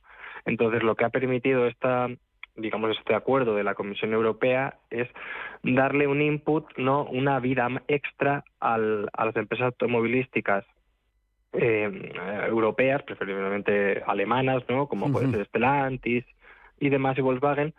Entonces, 0.46 0.84
lo 0.84 0.96
que 0.96 1.05
ha 1.05 1.10
permitido 1.10 1.65
esta 1.65 2.08
digamos 2.55 2.91
este 2.98 3.15
acuerdo 3.15 3.55
de 3.55 3.63
la 3.63 3.74
Comisión 3.74 4.12
Europea 4.12 4.79
es 4.89 5.08
darle 5.63 6.08
un 6.08 6.22
input, 6.22 6.65
no, 6.77 7.05
una 7.05 7.39
vida 7.39 7.69
extra 7.88 8.43
al, 8.60 9.10
a 9.13 9.25
las 9.25 9.36
empresas 9.38 9.67
automovilísticas 9.67 10.65
eh, 11.53 12.12
europeas, 12.48 13.01
preferiblemente 13.03 14.03
alemanas, 14.05 14.63
¿no? 14.67 14.88
Como 14.88 15.10
puede 15.10 15.31
ser 15.31 15.46
Stellantis 15.48 16.25
y 16.81 16.89
demás 16.89 17.17
y 17.17 17.22
Volkswagen, 17.22 17.74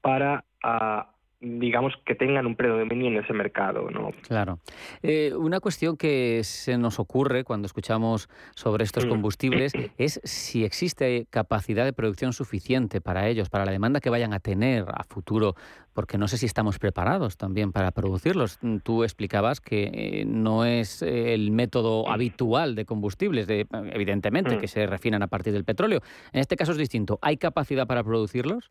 para 0.00 0.44
a, 0.62 1.12
digamos, 1.42 1.94
que 2.06 2.14
tengan 2.14 2.46
un 2.46 2.54
predominio 2.54 3.08
en 3.08 3.16
ese 3.16 3.32
mercado. 3.32 3.90
¿no? 3.90 4.10
Claro. 4.26 4.60
Eh, 5.02 5.32
una 5.36 5.60
cuestión 5.60 5.96
que 5.96 6.42
se 6.44 6.78
nos 6.78 7.00
ocurre 7.00 7.44
cuando 7.44 7.66
escuchamos 7.66 8.28
sobre 8.54 8.84
estos 8.84 9.06
mm. 9.06 9.08
combustibles 9.08 9.72
es 9.98 10.20
si 10.24 10.64
existe 10.64 11.26
capacidad 11.30 11.84
de 11.84 11.92
producción 11.92 12.32
suficiente 12.32 13.00
para 13.00 13.28
ellos, 13.28 13.50
para 13.50 13.64
la 13.64 13.72
demanda 13.72 14.00
que 14.00 14.10
vayan 14.10 14.32
a 14.32 14.40
tener 14.40 14.84
a 14.88 15.02
futuro, 15.04 15.54
porque 15.92 16.16
no 16.16 16.28
sé 16.28 16.38
si 16.38 16.46
estamos 16.46 16.78
preparados 16.78 17.36
también 17.36 17.72
para 17.72 17.90
producirlos. 17.90 18.58
Tú 18.84 19.02
explicabas 19.02 19.60
que 19.60 19.90
eh, 19.92 20.24
no 20.26 20.64
es 20.64 21.02
eh, 21.02 21.34
el 21.34 21.50
método 21.50 22.08
habitual 22.08 22.76
de 22.76 22.84
combustibles, 22.84 23.46
de, 23.46 23.66
evidentemente, 23.92 24.58
que 24.58 24.66
mm. 24.66 24.70
se 24.70 24.86
refinan 24.86 25.22
a 25.22 25.26
partir 25.26 25.52
del 25.52 25.64
petróleo. 25.64 26.00
En 26.32 26.40
este 26.40 26.56
caso 26.56 26.72
es 26.72 26.78
distinto. 26.78 27.18
¿Hay 27.20 27.36
capacidad 27.36 27.86
para 27.86 28.04
producirlos? 28.04 28.70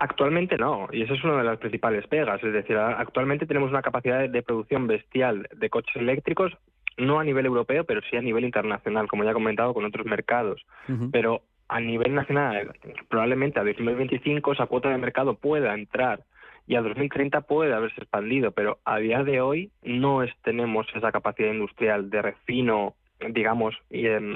Actualmente 0.00 0.56
no, 0.56 0.88
y 0.92 1.02
esa 1.02 1.14
es 1.14 1.24
una 1.24 1.38
de 1.38 1.44
las 1.44 1.58
principales 1.58 2.06
pegas. 2.06 2.42
Es 2.44 2.52
decir, 2.52 2.76
actualmente 2.76 3.46
tenemos 3.46 3.70
una 3.70 3.82
capacidad 3.82 4.28
de 4.28 4.42
producción 4.42 4.86
bestial 4.86 5.48
de 5.56 5.70
coches 5.70 5.96
eléctricos, 5.96 6.52
no 6.96 7.18
a 7.18 7.24
nivel 7.24 7.46
europeo, 7.46 7.84
pero 7.84 8.00
sí 8.08 8.16
a 8.16 8.22
nivel 8.22 8.44
internacional, 8.44 9.08
como 9.08 9.24
ya 9.24 9.30
he 9.30 9.34
comentado, 9.34 9.74
con 9.74 9.84
otros 9.84 10.06
mercados. 10.06 10.64
Pero 11.10 11.42
a 11.68 11.80
nivel 11.80 12.14
nacional, 12.14 12.72
probablemente 13.08 13.58
a 13.58 13.64
2025 13.64 14.52
esa 14.52 14.66
cuota 14.66 14.88
de 14.88 14.98
mercado 14.98 15.34
pueda 15.34 15.74
entrar 15.74 16.20
y 16.66 16.76
a 16.76 16.82
2030 16.82 17.40
puede 17.42 17.74
haberse 17.74 18.00
expandido, 18.00 18.52
pero 18.52 18.78
a 18.84 18.98
día 18.98 19.24
de 19.24 19.40
hoy 19.40 19.70
no 19.82 20.20
tenemos 20.42 20.86
esa 20.94 21.10
capacidad 21.10 21.50
industrial 21.50 22.10
de 22.10 22.22
refino 22.22 22.94
digamos, 23.30 23.74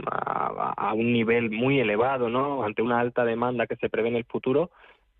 a, 0.06 0.92
un 0.94 1.12
nivel 1.12 1.50
muy 1.50 1.78
elevado, 1.78 2.28
¿no? 2.28 2.64
Ante 2.64 2.82
una 2.82 2.98
alta 2.98 3.24
demanda 3.24 3.66
que 3.66 3.76
se 3.76 3.88
prevé 3.88 4.08
en 4.08 4.16
el 4.16 4.24
futuro, 4.24 4.70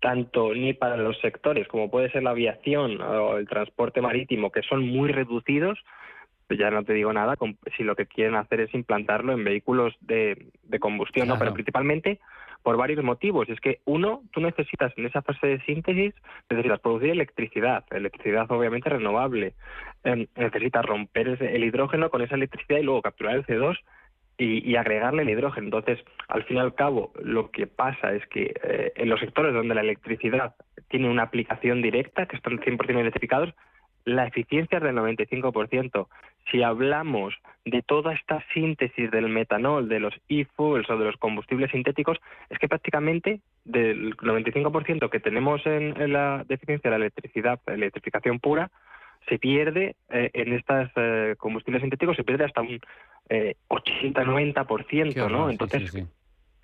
tanto 0.03 0.53
ni 0.53 0.73
para 0.73 0.97
los 0.97 1.17
sectores 1.21 1.65
como 1.69 1.89
puede 1.89 2.11
ser 2.11 2.23
la 2.23 2.31
aviación 2.31 2.99
o 3.01 3.37
el 3.37 3.47
transporte 3.47 4.01
marítimo, 4.01 4.51
que 4.51 4.61
son 4.61 4.85
muy 4.85 5.09
reducidos, 5.09 5.79
pues 6.45 6.59
ya 6.59 6.69
no 6.71 6.83
te 6.83 6.91
digo 6.91 7.13
nada, 7.13 7.37
si 7.77 7.83
lo 7.83 7.95
que 7.95 8.05
quieren 8.05 8.35
hacer 8.35 8.59
es 8.59 8.73
implantarlo 8.73 9.31
en 9.31 9.45
vehículos 9.45 9.95
de, 10.01 10.51
combustión, 10.81 11.29
¿no? 11.29 11.39
pero 11.39 11.53
principalmente 11.53 12.19
por 12.63 12.75
varios 12.75 13.01
motivos. 13.01 13.47
Es 13.47 13.61
que 13.61 13.79
uno, 13.85 14.23
tú 14.33 14.41
necesitas 14.41 14.91
en 14.97 15.05
esa 15.05 15.21
fase 15.21 15.47
de 15.47 15.61
síntesis, 15.61 16.13
necesitas 16.49 16.81
producir 16.81 17.11
electricidad, 17.11 17.85
electricidad 17.89 18.51
obviamente 18.51 18.89
renovable, 18.89 19.53
em, 20.03 20.27
necesitas 20.35 20.83
romper 20.83 21.41
el 21.41 21.63
hidrógeno 21.63 22.09
con 22.09 22.21
esa 22.21 22.35
electricidad 22.35 22.79
y 22.79 22.83
luego 22.83 23.01
capturar 23.01 23.35
el 23.35 23.45
CO2 23.45 23.77
y, 24.37 24.75
agregarle 24.75 25.21
el 25.21 25.29
hidrógeno. 25.29 25.67
Entonces, 25.67 25.99
al 26.27 26.43
fin 26.43 26.57
y 26.57 26.59
al 26.59 26.73
cabo, 26.73 27.11
lo 27.21 27.51
que 27.51 27.67
pasa 27.67 28.13
es 28.13 28.25
que 28.27 28.53
eh, 28.63 28.91
en 28.95 29.09
los 29.09 29.19
sectores 29.19 29.53
donde 29.53 29.75
la 29.75 29.81
electricidad 29.81 30.55
tiene 30.89 31.09
una 31.09 31.23
aplicación 31.23 31.81
directa, 31.81 32.25
que 32.25 32.35
están 32.35 32.59
100% 32.59 32.99
electrificados, 32.99 33.53
la 34.05 34.27
eficiencia 34.27 34.79
es 34.79 34.83
del 34.83 34.95
95%. 34.95 36.07
Si 36.51 36.61
hablamos 36.61 37.33
de 37.63 37.81
toda 37.81 38.13
esta 38.13 38.43
síntesis 38.53 39.09
del 39.11 39.29
metanol, 39.29 39.87
de 39.87 40.01
los 40.01 40.13
e-fuels 40.27 40.89
o 40.89 40.97
de 40.97 41.05
los 41.05 41.17
combustibles 41.17 41.71
sintéticos, 41.71 42.17
es 42.49 42.59
que 42.59 42.67
prácticamente 42.67 43.39
del 43.63 44.17
95% 44.17 45.09
que 45.09 45.19
tenemos 45.21 45.65
en, 45.65 46.11
la 46.11 46.43
deficiencia 46.47 46.91
de 46.91 46.97
la 46.97 47.05
electricidad, 47.05 47.59
electrificación 47.67 48.39
pura, 48.39 48.69
se 49.29 49.39
pierde 49.39 49.95
eh, 50.09 50.31
en 50.33 50.53
estos 50.53 50.89
eh, 50.97 51.35
combustibles 51.37 51.81
sintéticos, 51.81 52.17
se 52.17 52.25
pierde 52.25 52.43
hasta 52.43 52.59
un 52.59 52.81
eh, 53.29 53.55
80-90%, 53.69 55.29
¿no? 55.29 55.49
Entonces, 55.49 56.07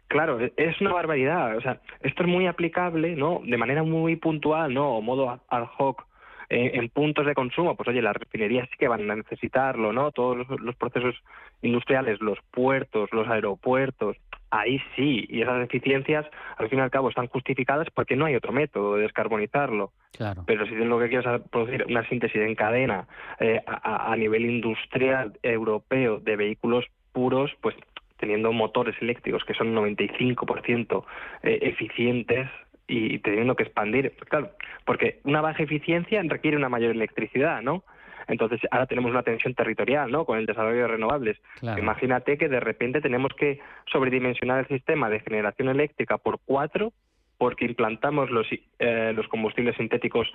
claro, 0.07 0.39
e, 0.39 0.53
es 0.57 0.79
una 0.81 0.93
barbaridad. 0.93 1.57
O 1.57 1.61
sea, 1.61 1.81
esto 2.01 2.23
es 2.23 2.29
muy 2.29 2.47
aplicable, 2.47 3.15
¿no? 3.15 3.41
De 3.43 3.57
manera 3.57 3.83
muy 3.83 4.15
puntual, 4.15 4.73
¿no? 4.73 4.97
O 4.97 5.01
modo 5.01 5.41
ad 5.47 5.67
hoc 5.77 6.05
eh, 6.51 6.71
en 6.73 6.89
puntos 6.89 7.27
de 7.27 7.35
consumo, 7.35 7.75
pues 7.75 7.89
oye, 7.89 8.01
las 8.01 8.15
refinerías 8.15 8.67
sí 8.71 8.75
que 8.79 8.87
van 8.87 9.09
a 9.11 9.15
necesitarlo, 9.15 9.93
¿no? 9.93 10.11
Todos 10.11 10.47
los, 10.59 10.75
procesos 10.75 11.15
industriales, 11.61 12.19
los 12.21 12.39
puertos, 12.49 13.07
los 13.11 13.27
aeropuertos, 13.27 14.17
ahí 14.51 14.81
sí, 14.95 15.25
y 15.29 15.41
esas 15.41 15.63
eficiencias 15.63 16.25
al 16.57 16.69
fin 16.69 16.79
y 16.79 16.81
al 16.81 16.91
cabo 16.91 17.09
están 17.09 17.27
justificadas 17.27 17.87
porque 17.93 18.15
no 18.15 18.25
hay 18.25 18.35
otro 18.35 18.51
método 18.51 18.95
de 18.95 19.03
descarbonizarlo. 19.03 19.91
Claro. 20.13 20.43
Pero 20.45 20.65
si 20.65 20.75
lo 20.75 20.99
que 20.99 21.09
quieres 21.09 21.25
es 21.25 21.49
producir 21.49 21.85
una 21.87 22.07
síntesis 22.09 22.41
en 22.41 22.55
cadena 22.55 23.07
eh, 23.39 23.61
a, 23.65 24.11
a, 24.11 24.15
nivel 24.15 24.45
industrial 24.45 25.37
europeo 25.43 26.19
de 26.19 26.35
vehículos 26.35 26.85
puros, 27.11 27.51
pues 27.61 27.75
teniendo 28.19 28.51
motores 28.51 28.95
eléctricos 29.01 29.43
que 29.45 29.53
son 29.53 29.73
95% 29.75 31.03
eh, 31.43 31.59
eficientes 31.61 32.49
y 32.87 33.19
teniendo 33.19 33.55
que 33.55 33.63
expandir, 33.63 34.13
claro, 34.29 34.51
porque 34.83 35.19
una 35.23 35.41
baja 35.41 35.63
eficiencia 35.63 36.21
requiere 36.25 36.57
una 36.57 36.69
mayor 36.69 36.91
electricidad, 36.91 37.61
¿no? 37.61 37.83
Entonces 38.29 38.61
ahora 38.71 38.85
tenemos 38.85 39.11
una 39.11 39.23
tensión 39.23 39.53
territorial, 39.53 40.11
¿no? 40.11 40.25
Con 40.25 40.37
el 40.37 40.45
desarrollo 40.45 40.81
de 40.81 40.87
renovables. 40.87 41.37
Imagínate 41.61 42.37
que 42.37 42.47
de 42.47 42.59
repente 42.59 43.01
tenemos 43.01 43.33
que 43.33 43.59
sobredimensionar 43.91 44.59
el 44.59 44.67
sistema 44.67 45.09
de 45.09 45.19
generación 45.19 45.69
eléctrica 45.69 46.17
por 46.17 46.39
cuatro 46.45 46.93
porque 47.39 47.65
implantamos 47.65 48.29
los, 48.29 48.45
eh, 48.51 49.13
los 49.15 49.25
combustibles 49.29 49.77
sintéticos 49.77 50.27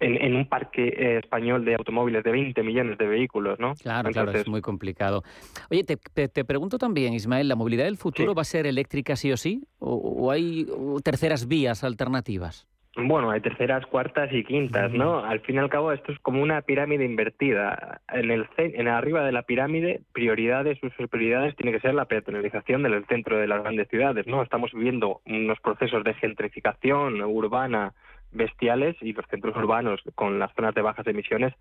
en, 0.00 0.34
un 0.34 0.48
parque 0.48 0.88
eh, 0.88 1.18
español 1.22 1.64
de 1.64 1.76
automóviles 1.76 2.24
de 2.24 2.32
20 2.32 2.62
millones 2.64 2.98
de 2.98 3.06
vehículos, 3.06 3.60
¿no? 3.60 3.74
Claro, 3.76 4.10
claro, 4.10 4.32
es 4.32 4.48
muy 4.48 4.60
complicado. 4.60 5.22
Oye, 5.70 5.84
te, 5.84 5.96
te, 5.96 6.44
pregunto 6.44 6.76
también, 6.76 7.14
Ismael, 7.14 7.46
¿la 7.46 7.54
movilidad 7.54 7.84
del 7.84 7.96
futuro 7.96 8.34
va 8.34 8.42
a 8.42 8.44
ser 8.44 8.66
eléctrica 8.66 9.14
sí 9.14 9.30
o 9.30 9.36
sí? 9.36 9.62
o 9.78 10.30
hay 10.32 10.66
terceras 11.04 11.46
vías 11.46 11.84
alternativas? 11.84 12.66
Bueno, 13.02 13.30
hay 13.30 13.40
terceras, 13.40 13.86
cuartas 13.86 14.30
y 14.32 14.44
quintas, 14.44 14.92
¿no? 14.92 15.24
Al 15.24 15.40
fin 15.40 15.56
y 15.56 15.58
al 15.58 15.70
cabo 15.70 15.92
esto 15.92 16.12
es 16.12 16.18
como 16.18 16.42
una 16.42 16.60
pirámide 16.62 17.04
invertida. 17.04 18.00
En 18.12 18.30
el 18.30 18.46
en 18.58 18.88
arriba 18.88 19.24
de 19.24 19.32
la 19.32 19.42
pirámide, 19.42 20.02
prioridades, 20.12 20.78
sus 20.80 21.08
prioridades 21.08 21.56
tiene 21.56 21.72
que 21.72 21.80
ser 21.80 21.94
la 21.94 22.04
peatonalización 22.04 22.82
del 22.82 23.04
centro 23.06 23.38
de 23.38 23.46
las 23.46 23.62
grandes 23.62 23.88
ciudades, 23.88 24.26
¿no? 24.26 24.42
Estamos 24.42 24.72
viviendo 24.72 25.20
unos 25.24 25.58
procesos 25.60 26.04
de 26.04 26.14
gentrificación 26.14 27.22
urbana 27.22 27.94
bestiales 28.32 28.96
y 29.00 29.12
los 29.12 29.26
centros 29.26 29.56
urbanos 29.56 30.00
con 30.14 30.38
las 30.38 30.54
zonas 30.54 30.74
de 30.74 30.82
bajas 30.82 31.06
emisiones 31.06 31.54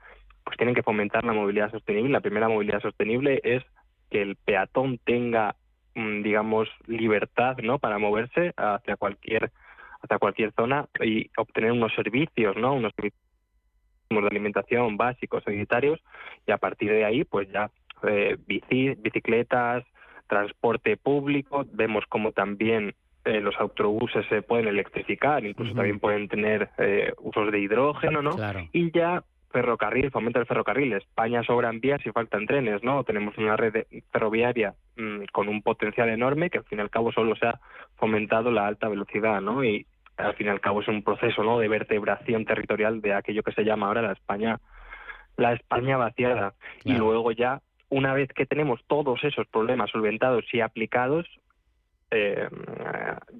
pues 0.43 0.58
tienen 0.58 0.75
que 0.75 0.84
fomentar 0.84 1.24
la 1.24 1.34
movilidad 1.34 1.72
sostenible. 1.72 2.12
La 2.12 2.22
primera 2.22 2.50
movilidad 2.50 2.81
sostenible 2.81 3.39
es 3.43 3.63
que 4.10 4.22
el 4.22 4.36
peatón 4.36 5.00
tenga 5.05 5.55
mm, 5.96 6.22
digamos 6.22 6.69
libertad, 6.88 7.58
¿no? 7.63 7.79
para 7.79 7.98
moverse 7.98 8.53
hacia 8.58 8.98
cualquier 8.98 9.51
hasta 10.01 10.18
cualquier 10.18 10.53
zona 10.53 10.88
y 11.01 11.29
obtener 11.38 11.72
unos 11.72 11.94
servicios, 11.94 12.56
¿no? 12.58 12.74
Unos 12.74 12.94
servicios 12.96 13.22
de 14.10 14.27
alimentación 14.27 14.98
básicos, 14.98 15.44
sanitarios, 15.44 16.00
y 16.48 16.51
a 16.51 16.58
partir 16.58 16.91
de 16.91 17.06
ahí, 17.06 17.24
pues 17.24 17.50
ya 17.51 17.70
eh, 18.08 18.38
bici, 18.48 18.96
bicicletas, 18.96 19.86
transporte 20.27 20.98
público, 20.98 21.65
vemos 21.74 22.06
como 22.08 22.32
también 22.32 22.96
eh, 23.25 23.41
los 23.41 23.56
autobuses 23.60 24.25
se 24.27 24.41
pueden 24.41 24.68
electrificar, 24.68 25.46
incluso 25.46 25.75
también 25.75 26.00
pueden 26.00 26.27
tener 26.27 26.70
eh, 26.77 27.13
usos 27.20 27.51
de 27.51 27.60
hidrógeno, 27.60 28.22
¿no? 28.22 28.36
Y 28.72 28.91
ya 28.91 29.24
ferrocarril, 29.51 30.12
fomento 30.12 30.39
del 30.39 30.48
ferrocarril. 30.48 30.94
España 30.94 31.44
sobran 31.44 31.79
vías 31.79 32.06
y 32.06 32.12
faltan 32.12 32.46
trenes, 32.46 32.84
¿no? 32.84 33.03
Tenemos 33.03 33.38
una 33.38 33.58
red 33.58 33.86
ferroviaria 34.12 34.74
mm, 34.98 35.25
con 35.32 35.48
un 35.48 35.62
potencial 35.62 36.10
enorme 36.10 36.50
que 36.50 36.60
al 36.60 36.65
fin 36.65 36.79
y 36.79 36.82
al 36.82 36.89
cabo 36.89 37.12
solo 37.12 37.36
se 37.36 37.48
ha 37.48 37.60
fomentado 37.98 38.51
la 38.51 38.68
alta 38.68 38.88
velocidad, 38.88 39.41
¿no? 39.41 39.63
Y 39.63 39.86
al 40.18 40.36
fin 40.36 40.48
y 40.48 40.50
al 40.50 40.62
cabo 40.62 40.82
es 40.82 40.88
un 40.88 41.03
proceso, 41.03 41.44
¿no? 41.44 41.60
De 41.60 41.68
vertebración 41.68 42.46
territorial 42.46 43.01
de 43.01 43.13
aquello 43.13 43.44
que 43.44 43.53
se 43.53 43.63
llama 43.63 43.88
ahora 43.88 44.01
la 44.01 44.13
España, 44.13 44.60
la 45.38 45.53
España 45.53 45.98
vaciada. 45.98 46.53
Y 46.84 46.94
luego 46.94 47.32
ya, 47.32 47.62
una 47.89 48.13
vez 48.13 48.29
que 48.34 48.46
tenemos 48.46 48.82
todos 48.88 49.24
esos 49.24 49.48
problemas 49.48 49.89
solventados 49.91 50.46
y 50.53 50.62
aplicados, 50.62 51.25
eh, 52.12 52.50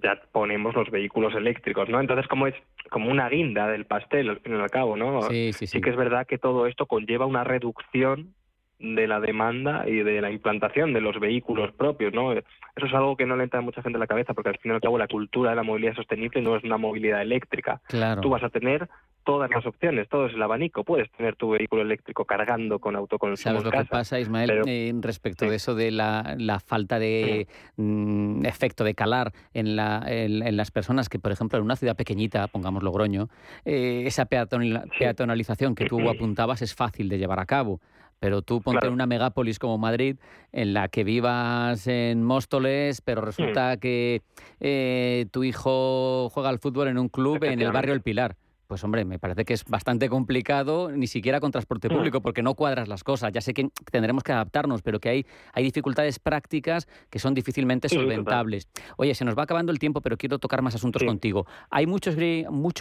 ya 0.02 0.22
ponemos 0.32 0.76
los 0.76 0.90
vehículos 0.90 1.34
eléctricos, 1.36 1.90
¿no? 1.90 2.00
Entonces, 2.00 2.28
como 2.28 2.48
es 2.48 2.56
como 2.90 3.10
una 3.10 3.30
guinda 3.30 3.68
del 3.68 3.86
pastel, 3.86 4.30
al 4.30 4.40
fin 4.40 4.56
y 4.56 4.60
al 4.60 4.70
cabo, 4.70 4.98
¿no? 4.98 5.22
Sí, 5.24 5.54
sí, 5.54 5.68
sí. 5.68 5.82
que 5.82 5.90
es 5.90 5.96
verdad 5.96 6.28
que 6.28 6.38
todo 6.38 6.68
esto 6.68 6.86
conlleva 6.86 7.26
una 7.26 7.44
reducción 7.44 8.34
de 8.80 9.08
la 9.08 9.20
demanda 9.20 9.84
y 9.88 9.98
de 10.04 10.22
la 10.22 10.32
implantación 10.32 10.94
de 10.94 11.02
los 11.02 11.20
vehículos 11.20 11.74
propios, 11.74 12.14
¿no? 12.14 12.32
Eso 12.32 12.86
es 12.86 12.94
algo 12.94 13.18
que 13.18 13.26
no 13.26 13.36
le 13.36 13.44
entra 13.44 13.60
a 13.60 13.62
mucha 13.62 13.82
gente 13.82 13.98
en 13.98 14.00
la 14.00 14.08
cabeza 14.08 14.34
porque 14.34 14.50
al 14.50 14.58
fin 14.58 14.72
y 14.72 14.76
al 14.76 14.82
cabo 14.82 14.98
la 14.98 15.08
cultura 15.08 15.50
de 15.50 15.58
la 15.58 15.64
movilidad 15.64 15.96
sostenible 15.96 16.42
no 16.42 16.56
es 16.56 16.64
una 16.64 16.78
movilidad 16.78 17.22
eléctrica. 17.22 17.82
Claro. 17.88 18.22
Tú 18.22 18.30
vas 18.30 18.44
a 18.44 18.50
tener 18.50 18.88
todas 19.30 19.52
las 19.52 19.64
opciones, 19.64 20.10
todo 20.10 20.26
es 20.26 20.34
el 20.34 20.42
abanico. 20.42 20.84
Puedes 20.84 21.12
tener 21.12 21.36
tu 21.36 21.52
vehículo 21.52 21.84
eléctrico 21.84 22.26
cargando 22.26 22.80
con 22.80 22.96
autoconsumo. 22.96 23.60
¿Sabes 23.60 23.64
lo 23.64 23.70
que 23.70 23.86
pasa, 23.86 24.20
Ismael, 24.20 24.64
eh, 24.66 24.92
respecto 25.02 25.46
de 25.46 25.56
eso 25.56 25.76
de 25.76 25.92
la, 25.92 26.36
la 26.40 26.60
falta 26.60 26.98
de 26.98 27.48
mm, 27.78 28.44
efecto 28.48 28.84
de 28.84 28.96
calar 28.96 29.32
en, 29.54 29.76
la, 29.76 30.04
en, 30.08 30.58
las 30.58 30.72
personas 30.72 31.10
que, 31.10 31.20
por 31.20 31.32
ejemplo, 31.32 31.60
en 31.60 31.64
una 31.64 31.76
ciudad 31.76 31.96
pequeñita, 31.96 32.48
pongamos 32.48 32.82
Logroño, 32.82 33.30
eh, 33.66 34.02
esa 34.08 34.26
peatonalización 34.26 35.76
que 35.76 35.86
tú 35.86 36.10
apuntabas 36.10 36.64
es 36.64 36.74
fácil 36.74 37.08
de 37.08 37.20
llevar 37.20 37.40
a 37.40 37.46
cabo. 37.46 37.82
Pero 38.20 38.42
tú 38.42 38.62
ponte 38.62 38.88
en 38.88 38.94
una 38.94 39.06
megápolis 39.06 39.60
como 39.60 39.78
Madrid, 39.78 40.18
en 40.52 40.74
la 40.74 40.88
que 40.88 41.04
vivas 41.04 41.86
en 41.86 42.24
Móstoles, 42.24 43.02
pero 43.02 43.22
resulta 43.22 43.78
que 43.78 44.24
eh, 44.60 45.28
tu 45.32 45.44
hijo 45.44 46.30
juega 46.30 46.50
al 46.50 46.58
fútbol 46.58 46.88
en 46.88 46.98
un 46.98 47.10
club 47.10 47.44
en 47.44 47.62
el 47.62 47.72
barrio 47.72 47.94
El 47.94 48.02
Pilar. 48.02 48.36
Pues 48.70 48.84
hombre, 48.84 49.04
me 49.04 49.18
parece 49.18 49.46
que 49.46 49.56
es 49.56 49.66
bastante 49.66 50.10
complicado, 50.10 50.92
ni 50.92 51.08
siquiera 51.08 51.40
con 51.40 51.52
transporte 51.52 51.90
público, 51.90 52.22
porque 52.22 52.44
no 52.44 52.54
cuadras 52.54 52.88
las 52.88 53.04
cosas. 53.04 53.34
Ya 53.34 53.42
sé 53.42 53.56
que 53.56 53.72
tendremos 53.90 54.22
que 54.22 54.32
adaptarnos, 54.32 54.84
pero 54.84 55.00
que 55.00 55.10
hay, 55.10 55.26
hay 55.54 55.64
dificultades 55.64 56.20
prácticas 56.20 56.88
que 57.10 57.18
son 57.18 57.34
difícilmente 57.34 57.90
solventables. 57.90 58.68
Oye, 58.98 59.16
se 59.16 59.26
nos 59.26 59.36
va 59.36 59.42
acabando 59.42 59.72
el 59.72 59.80
tiempo, 59.80 60.02
pero 60.02 60.18
quiero 60.18 60.38
tocar 60.38 60.62
más 60.62 60.76
asuntos 60.76 61.04
contigo. 61.04 61.48
¿Hay 61.72 61.88
mucho 61.88 62.14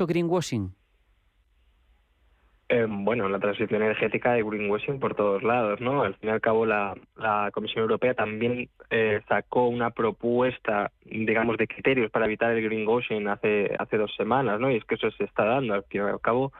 greenwashing? 0.07 0.74
Eh, 2.71 2.87
bueno, 2.87 3.31
la 3.31 3.39
transición 3.39 3.83
energética 3.83 4.33
de 4.35 4.43
greenwashing 4.43 5.01
por 5.01 5.15
todos 5.15 5.43
lados, 5.43 5.81
¿no? 5.81 6.03
Al 6.03 6.15
fin 6.17 6.29
y 6.29 6.33
al 6.33 6.43
cabo, 6.43 6.67
la, 6.67 6.95
la 7.17 7.51
Comisión 7.51 7.81
Europea 7.81 8.13
también 8.13 8.69
eh, 8.91 9.23
sacó 9.27 9.69
una 9.69 9.91
propuesta, 9.91 10.91
digamos, 11.03 11.57
de 11.57 11.67
criterios 11.67 12.11
para 12.11 12.27
evitar 12.27 12.51
el 12.51 12.63
greenwashing 12.63 13.27
hace 13.29 13.75
hace 13.79 13.97
dos 13.97 14.15
semanas, 14.17 14.61
¿no? 14.61 14.71
Y 14.71 14.77
es 14.77 14.85
que 14.85 14.97
eso 14.97 15.11
se 15.13 15.25
está 15.25 15.45
dando. 15.47 15.73
Al 15.73 15.85
fin 15.85 16.03
y 16.03 16.05
al 16.05 16.21
cabo, 16.21 16.53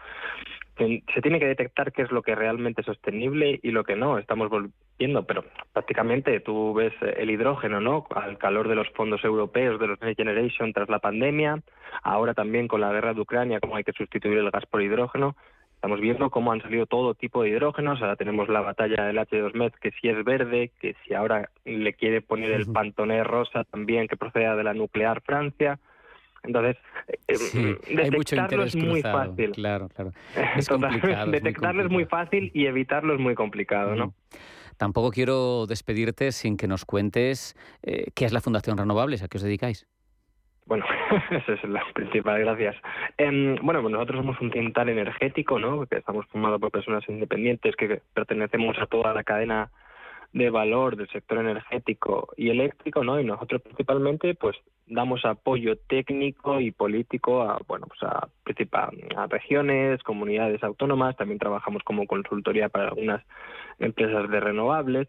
se 0.79 1.21
tiene 1.21 1.39
que 1.39 1.47
detectar 1.47 1.93
qué 1.93 2.03
es 2.03 2.11
lo 2.11 2.23
que 2.23 2.35
realmente 2.35 2.81
es 2.81 2.87
sostenible 2.87 3.61
y 3.63 3.71
lo 3.71 3.85
que 3.85 3.97
no. 3.97 4.17
Estamos 4.17 4.49
volviendo, 4.49 5.27
pero 5.27 5.45
prácticamente 5.75 6.41
tú 6.41 6.73
ves 6.73 6.95
el 7.19 7.31
hidrógeno, 7.31 7.81
¿no? 7.81 8.07
Al 8.15 8.39
calor 8.39 8.69
de 8.69 8.77
los 8.77 8.89
fondos 8.91 9.23
europeos, 9.25 9.79
de 9.79 9.89
los 9.89 10.01
Next 10.01 10.17
Generation 10.17 10.73
tras 10.73 10.89
la 10.89 11.01
pandemia, 11.01 11.61
ahora 12.03 12.33
también 12.33 12.67
con 12.67 12.81
la 12.81 12.93
guerra 12.93 13.13
de 13.13 13.21
Ucrania, 13.21 13.61
cómo 13.61 13.77
hay 13.77 13.85
que 13.85 13.93
sustituir 13.93 14.39
el 14.39 14.51
gas 14.51 14.65
por 14.65 14.81
hidrógeno. 14.81 15.37
Estamos 15.79 16.01
viendo 16.01 16.29
cómo 16.29 16.51
han 16.51 16.61
salido 16.61 16.87
todo 16.87 17.15
tipo 17.15 17.45
de 17.45 17.51
hidrógenos. 17.51 18.03
Ahora 18.03 18.17
tenemos 18.17 18.49
la 18.49 18.61
batalla 18.63 19.05
del 19.05 19.17
H2Med, 19.17 19.71
que 19.81 19.93
si 19.93 20.09
es 20.09 20.25
verde, 20.25 20.73
que 20.81 20.97
si 21.05 21.15
ahora 21.15 21.51
le 21.65 21.95
quiere 21.95 22.21
poner 22.21 22.51
el 22.51 22.67
pantoné 22.67 23.23
rosa 23.23 23.63
también, 23.63 24.09
que 24.09 24.17
proceda 24.17 24.57
de 24.57 24.65
la 24.65 24.75
nuclear 24.75 25.21
Francia. 25.21 25.79
Entonces, 26.43 26.79
eh, 27.29 27.79
detectarlo 27.95 28.65
es 28.65 28.75
muy 28.75 29.03
fácil. 29.03 29.53
Claro, 29.53 29.89
claro. 29.95 30.11
detectarlo 31.31 31.85
es 31.85 31.91
muy 31.91 32.07
fácil 32.07 32.51
y 32.55 32.67
evitarlo 32.67 33.15
es 33.15 33.21
muy 33.21 33.37
complicado, 33.37 33.95
¿no? 33.95 34.15
Tampoco 34.79 35.13
quiero 35.13 35.67
despedirte 35.67 36.33
sin 36.33 36.57
que 36.57 36.67
nos 36.67 36.85
cuentes 36.85 37.55
eh, 37.85 38.11
qué 38.17 38.25
es 38.25 38.33
la 38.33 38.41
Fundación 38.41 38.77
Renovables, 38.79 39.23
a 39.23 39.29
qué 39.29 39.39
os 39.39 39.45
dedicáis. 39.45 39.87
Bueno, 40.69 40.85
esa 41.31 41.53
es 41.55 41.65
la 41.65 41.83
principal, 41.95 42.41
gracias. 42.41 42.77
Em, 43.17 43.57
bueno, 43.63 43.81
pues 43.81 43.91
nosotros 43.91 44.19
somos 44.19 44.39
un 44.43 44.51
tintal 44.51 44.91
energético, 44.91 45.59
¿no? 45.59 45.87
Que 45.87 45.97
estamos 45.97 46.27
formados 46.27 46.61
por 46.61 46.71
personas 46.71 47.09
independientes 47.09 47.75
que 47.75 48.03
pertenecemos 48.13 48.77
a 48.79 48.85
toda 48.87 49.15
la 49.15 49.25
cadena 49.25 49.71
de 50.35 50.51
valor 50.51 50.97
del 50.97 51.09
sector 51.09 51.39
energético 51.39 52.29
y 52.37 52.51
eléctrico, 52.51 53.03
¿no? 53.03 53.19
Y 53.19 53.25
nosotros 53.25 53.63
principalmente, 53.63 54.35
pues, 54.35 54.57
damos 54.87 55.25
apoyo 55.25 55.79
técnico 55.79 56.61
y 56.61 56.71
político 56.71 57.41
a, 57.41 57.59
bueno, 57.67 57.87
pues 57.87 58.03
a, 58.03 58.29
a 59.17 59.27
regiones, 59.27 60.03
comunidades 60.03 60.63
autónomas. 60.63 61.17
También 61.17 61.39
trabajamos 61.39 61.83
como 61.83 62.07
consultoría 62.07 62.69
para 62.69 62.89
algunas 62.89 63.25
empresas 63.79 64.29
de 64.29 64.39
renovables 64.39 65.09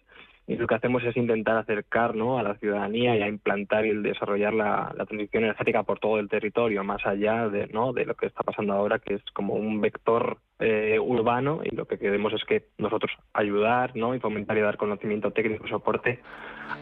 y 0.49 0.57
lo 0.57 0.65
que 0.65 0.73
hacemos 0.73 1.03
es 1.03 1.15
intentar 1.15 1.57
acercar 1.57 2.15
a 2.19 2.43
la 2.43 2.55
ciudadanía 2.55 3.15
y 3.15 3.21
a 3.21 3.27
implantar 3.27 3.85
y 3.85 3.95
desarrollar 4.01 4.51
la, 4.51 4.91
transición 5.07 5.43
energética 5.43 5.83
por 5.83 5.99
todo 5.99 6.17
el 6.17 6.27
territorio, 6.27 6.83
más 6.83 7.05
allá 7.05 7.47
de, 7.49 7.67
¿no? 7.67 7.93
de 7.93 8.05
lo 8.05 8.15
que 8.15 8.25
está 8.25 8.41
pasando 8.41 8.73
ahora, 8.73 8.97
que 8.97 9.13
es 9.13 9.21
como 9.33 9.53
un 9.53 9.79
vector 9.79 10.39
eh, 10.57 10.97
urbano 10.99 11.61
y 11.63 11.75
lo 11.75 11.85
que 11.85 11.99
queremos 11.99 12.33
es 12.33 12.43
que 12.45 12.65
nosotros 12.79 13.11
ayudar 13.31 13.95
¿no? 13.95 14.15
y 14.15 14.19
fomentar 14.19 14.57
y 14.57 14.61
dar 14.61 14.77
conocimiento 14.77 15.29
técnico 15.29 15.67
y 15.67 15.69
soporte 15.69 16.19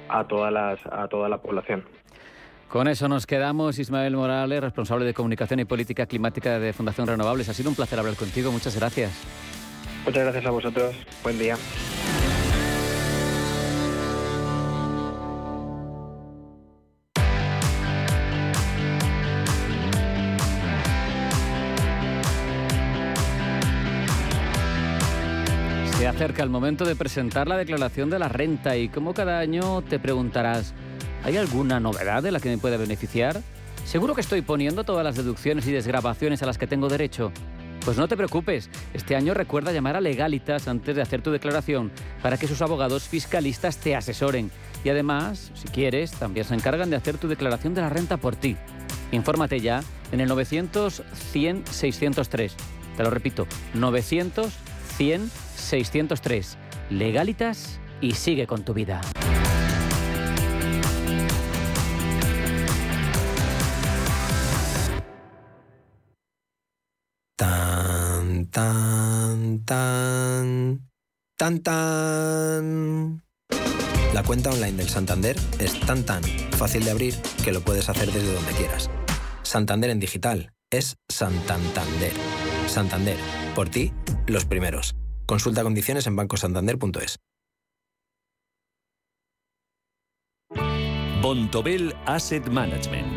a, 0.07 0.23
todas 0.23 0.53
las, 0.53 0.79
a 0.85 1.09
toda 1.09 1.27
la 1.27 1.39
población. 1.41 1.83
Con 2.69 2.87
eso 2.87 3.09
nos 3.09 3.27
quedamos. 3.27 3.79
Ismael 3.79 4.15
Morales, 4.15 4.61
responsable 4.61 5.03
de 5.03 5.13
comunicación 5.13 5.59
y 5.59 5.65
política 5.65 6.05
climática 6.05 6.57
de 6.57 6.71
Fundación 6.71 7.05
Renovables. 7.05 7.49
Ha 7.49 7.53
sido 7.53 7.69
un 7.69 7.75
placer 7.75 7.99
hablar 7.99 8.15
contigo. 8.15 8.49
Muchas 8.49 8.79
gracias. 8.79 9.11
Muchas 10.05 10.23
gracias 10.23 10.45
a 10.45 10.51
vosotros. 10.51 10.95
Buen 11.21 11.37
día. 11.37 11.57
El 26.43 26.49
momento 26.49 26.85
de 26.85 26.95
presentar 26.95 27.47
la 27.47 27.57
declaración 27.57 28.09
de 28.09 28.19
la 28.19 28.29
renta 28.29 28.77
y 28.77 28.89
como 28.89 29.13
cada 29.13 29.39
año 29.39 29.81
te 29.81 29.97
preguntarás, 29.97 30.73
¿hay 31.23 31.37
alguna 31.37 31.79
novedad 31.79 32.21
de 32.21 32.31
la 32.31 32.39
que 32.39 32.49
me 32.49 32.57
pueda 32.57 32.77
beneficiar? 32.77 33.41
¿Seguro 33.85 34.13
que 34.13 34.21
estoy 34.21 34.41
poniendo 34.41 34.83
todas 34.83 35.03
las 35.03 35.15
deducciones 35.15 35.65
y 35.67 35.71
desgrabaciones 35.71 36.43
a 36.43 36.45
las 36.45 36.57
que 36.57 36.67
tengo 36.67 36.89
derecho? 36.89 37.31
Pues 37.83 37.97
no 37.97 38.07
te 38.07 38.17
preocupes, 38.17 38.69
este 38.93 39.15
año 39.15 39.33
recuerda 39.33 39.71
llamar 39.71 39.95
a 39.95 40.01
Legalitas 40.01 40.67
antes 40.67 40.95
de 40.95 41.01
hacer 41.01 41.21
tu 41.21 41.31
declaración 41.31 41.91
para 42.21 42.37
que 42.37 42.47
sus 42.47 42.61
abogados 42.61 43.07
fiscalistas 43.07 43.77
te 43.77 43.95
asesoren. 43.95 44.51
Y 44.83 44.89
además, 44.89 45.51
si 45.55 45.67
quieres, 45.69 46.11
también 46.11 46.45
se 46.45 46.53
encargan 46.53 46.89
de 46.89 46.97
hacer 46.97 47.17
tu 47.17 47.27
declaración 47.27 47.73
de 47.73 47.81
la 47.81 47.89
renta 47.89 48.17
por 48.17 48.35
ti. 48.35 48.57
Infórmate 49.11 49.59
ya 49.59 49.81
en 50.11 50.19
el 50.19 50.27
900 50.27 51.01
100 51.31 51.63
603. 51.65 52.55
Te 52.95 53.03
lo 53.03 53.09
repito, 53.09 53.47
900 53.73 54.66
100 54.97 55.29
603. 55.55 56.57
Legalitas 56.89 57.79
y 58.01 58.13
sigue 58.13 58.47
con 58.47 58.63
tu 58.63 58.73
vida. 58.73 59.01
Tan, 67.35 68.47
tan, 68.47 69.63
tan, 69.65 70.89
tan, 71.37 71.59
tan. 71.59 73.23
La 74.13 74.23
cuenta 74.23 74.49
online 74.49 74.77
del 74.77 74.89
Santander 74.89 75.35
es 75.59 75.79
tan 75.81 76.03
tan 76.03 76.23
fácil 76.23 76.83
de 76.83 76.91
abrir 76.91 77.13
que 77.43 77.51
lo 77.51 77.61
puedes 77.61 77.87
hacer 77.87 78.11
desde 78.11 78.33
donde 78.33 78.51
quieras. 78.53 78.89
Santander 79.43 79.91
en 79.91 79.99
digital 79.99 80.53
es 80.71 80.97
Santander. 81.07 82.11
Santander, 82.67 83.17
por 83.57 83.69
ti, 83.69 83.91
los 84.27 84.45
primeros. 84.45 84.95
Consulta 85.25 85.63
condiciones 85.63 86.05
en 86.05 86.15
bancosantander.es. 86.15 87.17
Bontobel 91.23 91.95
Asset 92.05 92.47
Management. 92.49 93.16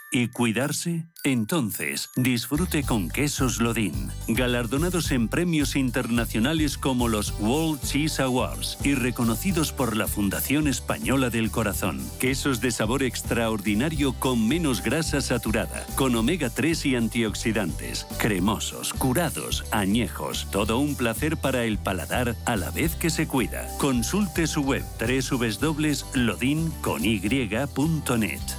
¿Y 0.13 0.27
cuidarse? 0.27 1.05
Entonces, 1.23 2.09
disfrute 2.15 2.83
con 2.83 3.07
quesos 3.07 3.61
Lodin, 3.61 4.09
galardonados 4.27 5.11
en 5.11 5.27
premios 5.29 5.75
internacionales 5.75 6.79
como 6.79 7.07
los 7.07 7.31
World 7.39 7.79
Cheese 7.83 8.19
Awards 8.23 8.79
y 8.83 8.95
reconocidos 8.95 9.71
por 9.71 9.95
la 9.95 10.07
Fundación 10.07 10.67
Española 10.67 11.29
del 11.29 11.51
Corazón. 11.51 12.01
Quesos 12.19 12.59
de 12.59 12.71
sabor 12.71 13.03
extraordinario 13.03 14.13
con 14.13 14.47
menos 14.47 14.81
grasa 14.83 15.21
saturada, 15.21 15.85
con 15.95 16.15
omega 16.15 16.49
3 16.49 16.87
y 16.87 16.95
antioxidantes, 16.95 18.07
cremosos, 18.17 18.93
curados, 18.93 19.63
añejos, 19.71 20.47
todo 20.51 20.79
un 20.79 20.95
placer 20.95 21.37
para 21.37 21.65
el 21.65 21.77
paladar 21.77 22.35
a 22.45 22.55
la 22.55 22.71
vez 22.71 22.95
que 22.95 23.11
se 23.11 23.27
cuida. 23.27 23.67
Consulte 23.77 24.47
su 24.47 24.61
web 24.61 24.83
www.lodin.net. 24.99 26.01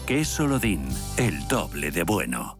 Queso 0.06 0.46
Lodin, 0.46 0.86
el 1.16 1.41
doble 1.48 1.90
de 1.90 2.02
bueno. 2.02 2.58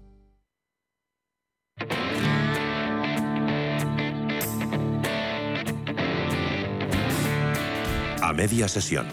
A 8.21 8.33
media 8.33 8.69
sesión. 8.69 9.07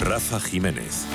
Rafa 0.00 0.40
Jiménez. 0.40 1.06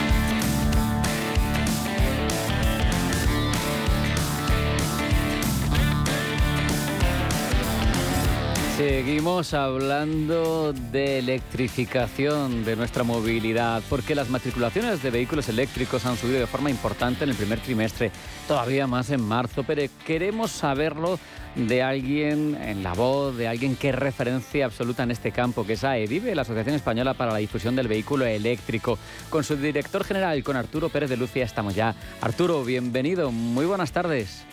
Seguimos 8.85 9.53
hablando 9.53 10.73
de 10.73 11.19
electrificación 11.19 12.65
de 12.65 12.75
nuestra 12.75 13.05
movilidad, 13.05 13.81
porque 13.89 14.13
las 14.13 14.29
matriculaciones 14.29 15.01
de 15.01 15.09
vehículos 15.09 15.47
eléctricos 15.47 16.05
han 16.05 16.17
subido 16.17 16.41
de 16.41 16.47
forma 16.47 16.69
importante 16.69 17.23
en 17.23 17.29
el 17.29 17.35
primer 17.37 17.61
trimestre, 17.61 18.11
todavía 18.45 18.85
más 18.85 19.09
en 19.09 19.21
marzo, 19.21 19.63
pero 19.63 19.81
queremos 20.05 20.51
saberlo 20.51 21.17
de 21.55 21.81
alguien 21.81 22.57
en 22.61 22.83
la 22.83 22.93
voz, 22.93 23.37
de 23.37 23.47
alguien 23.47 23.77
que 23.77 23.89
es 23.89 23.95
referencia 23.95 24.65
absoluta 24.65 25.03
en 25.03 25.11
este 25.11 25.31
campo, 25.31 25.65
que 25.65 25.73
es 25.73 25.83
AEDIVE, 25.85 26.35
la 26.35 26.41
Asociación 26.41 26.75
Española 26.75 27.13
para 27.13 27.31
la 27.31 27.37
Difusión 27.37 27.77
del 27.77 27.87
Vehículo 27.87 28.25
Eléctrico. 28.25 28.99
Con 29.29 29.45
su 29.45 29.55
director 29.55 30.03
general, 30.03 30.43
con 30.43 30.57
Arturo 30.57 30.89
Pérez 30.89 31.09
de 31.09 31.15
Lucia, 31.15 31.45
estamos 31.45 31.73
ya. 31.73 31.95
Arturo, 32.19 32.65
bienvenido, 32.65 33.31
muy 33.31 33.65
buenas 33.65 33.93
tardes. 33.93 34.43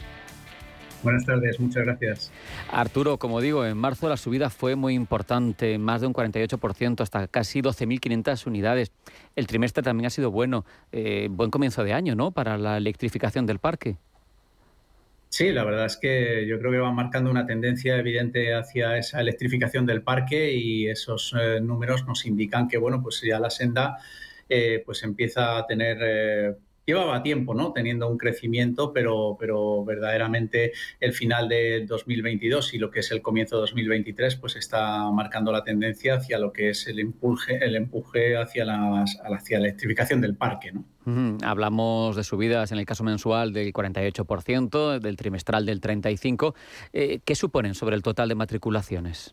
Buenas 1.02 1.24
tardes, 1.24 1.58
muchas 1.58 1.84
gracias. 1.84 2.32
Arturo, 2.70 3.18
como 3.18 3.40
digo, 3.40 3.64
en 3.64 3.76
marzo 3.76 4.08
la 4.08 4.18
subida 4.18 4.50
fue 4.50 4.76
muy 4.76 4.94
importante, 4.94 5.78
más 5.78 6.02
de 6.02 6.06
un 6.06 6.12
48%, 6.12 7.00
hasta 7.00 7.26
casi 7.26 7.62
12.500 7.62 8.46
unidades. 8.46 8.92
El 9.34 9.46
trimestre 9.46 9.82
también 9.82 10.06
ha 10.06 10.10
sido 10.10 10.30
bueno, 10.30 10.64
eh, 10.92 11.28
buen 11.30 11.50
comienzo 11.50 11.84
de 11.84 11.94
año, 11.94 12.14
¿no?, 12.14 12.32
para 12.32 12.58
la 12.58 12.76
electrificación 12.76 13.46
del 13.46 13.58
parque. 13.58 13.96
Sí, 15.30 15.52
la 15.52 15.64
verdad 15.64 15.86
es 15.86 15.96
que 15.96 16.44
yo 16.46 16.58
creo 16.58 16.72
que 16.72 16.78
va 16.78 16.92
marcando 16.92 17.30
una 17.30 17.46
tendencia 17.46 17.96
evidente 17.96 18.52
hacia 18.52 18.98
esa 18.98 19.20
electrificación 19.20 19.86
del 19.86 20.02
parque 20.02 20.52
y 20.52 20.88
esos 20.88 21.34
eh, 21.40 21.60
números 21.62 22.04
nos 22.06 22.26
indican 22.26 22.68
que, 22.68 22.76
bueno, 22.78 23.00
pues 23.00 23.22
ya 23.22 23.38
la 23.38 23.48
senda 23.48 23.98
eh, 24.48 24.82
pues 24.84 25.04
empieza 25.04 25.56
a 25.56 25.66
tener 25.66 26.58
llevaba 26.90 27.22
tiempo, 27.22 27.55
¿no? 27.55 27.72
Teniendo 27.72 28.09
un 28.09 28.18
crecimiento, 28.18 28.92
pero, 28.92 29.37
pero 29.38 29.85
verdaderamente 29.85 30.72
el 31.00 31.12
final 31.12 31.48
de 31.48 31.87
2022 31.87 32.74
y 32.74 32.79
lo 32.79 32.90
que 32.90 33.00
es 33.00 33.11
el 33.11 33.22
comienzo 33.22 33.57
de 33.57 33.61
2023, 33.62 34.37
pues 34.37 34.57
está 34.57 35.11
marcando 35.11 35.53
la 35.53 35.64
tendencia 35.64 36.14
hacia 36.14 36.38
lo 36.38 36.53
que 36.53 36.70
es 36.70 36.87
el 36.87 36.98
empuje, 36.98 37.64
el 37.64 37.76
empuje 37.76 38.37
hacia, 38.37 38.64
las, 38.64 39.18
hacia 39.22 39.59
la 39.59 39.66
electrificación 39.66 40.20
del 40.20 40.37
parque, 40.37 40.72
¿no? 40.72 40.85
Hablamos 41.42 42.14
de 42.14 42.22
subidas 42.22 42.70
en 42.70 42.79
el 42.79 42.87
caso 42.87 43.03
mensual 43.03 43.53
del 43.53 43.72
48%, 43.72 45.00
del 45.00 45.16
trimestral 45.16 45.66
del 45.66 45.81
35%. 45.81 46.55
Eh, 46.92 47.20
¿Qué 47.24 47.35
suponen 47.35 47.74
sobre 47.74 47.96
el 47.96 48.03
total 48.03 48.29
de 48.29 48.35
matriculaciones? 48.37 49.33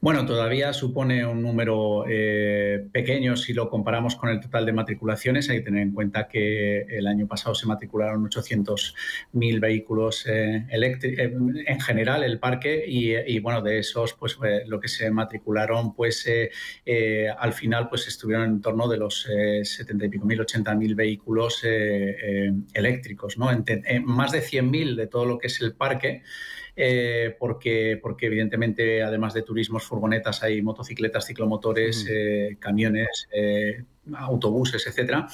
Bueno, 0.00 0.26
todavía 0.26 0.72
supone 0.72 1.24
un 1.26 1.42
número 1.42 2.04
eh, 2.08 2.86
pequeño 2.92 3.36
si 3.36 3.54
lo 3.54 3.70
comparamos 3.70 4.16
con 4.16 4.28
el 4.28 4.40
total 4.40 4.66
de 4.66 4.72
matriculaciones. 4.72 5.48
Hay 5.50 5.58
que 5.58 5.64
tener 5.64 5.82
en 5.82 5.92
cuenta 5.92 6.28
que 6.28 6.82
el 6.82 7.06
año 7.06 7.26
pasado 7.26 7.54
se 7.54 7.66
matricularon 7.66 8.24
800.000 8.28 9.60
vehículos 9.60 10.26
eh, 10.26 10.66
eh, 10.70 11.36
en 11.66 11.80
general 11.80 12.24
el 12.24 12.38
parque 12.38 12.84
y, 12.86 13.38
bueno, 13.40 13.62
de 13.62 13.78
esos 13.78 14.14
pues 14.14 14.38
lo 14.66 14.80
que 14.80 14.88
se 14.88 15.10
matricularon 15.10 15.94
pues 15.94 16.28
al 17.38 17.52
final 17.52 17.88
pues 17.88 18.06
estuvieron 18.08 18.44
en 18.44 18.60
torno 18.60 18.88
de 18.88 18.98
los 18.98 19.28
70 19.62 20.04
y 20.04 20.08
pico 20.08 20.26
mil, 20.26 20.40
80 20.40 20.74
mil 20.74 20.94
vehículos 20.94 21.64
eléctricos, 22.74 23.38
¿no? 23.38 23.46
más 24.04 24.32
de 24.32 24.42
100.000 24.42 24.96
de 24.96 25.06
todo 25.06 25.24
lo 25.24 25.38
que 25.38 25.46
es 25.48 25.60
el 25.60 25.74
parque. 25.74 26.22
Eh, 26.78 27.34
porque, 27.38 27.98
porque 28.02 28.26
evidentemente, 28.26 29.02
además 29.02 29.32
de 29.32 29.40
turismos, 29.42 29.84
furgonetas, 29.84 30.42
hay 30.42 30.60
motocicletas, 30.60 31.26
ciclomotores, 31.26 32.06
eh, 32.06 32.58
camiones, 32.60 33.28
eh, 33.32 33.82
autobuses, 34.14 34.86
etcétera. 34.86 35.26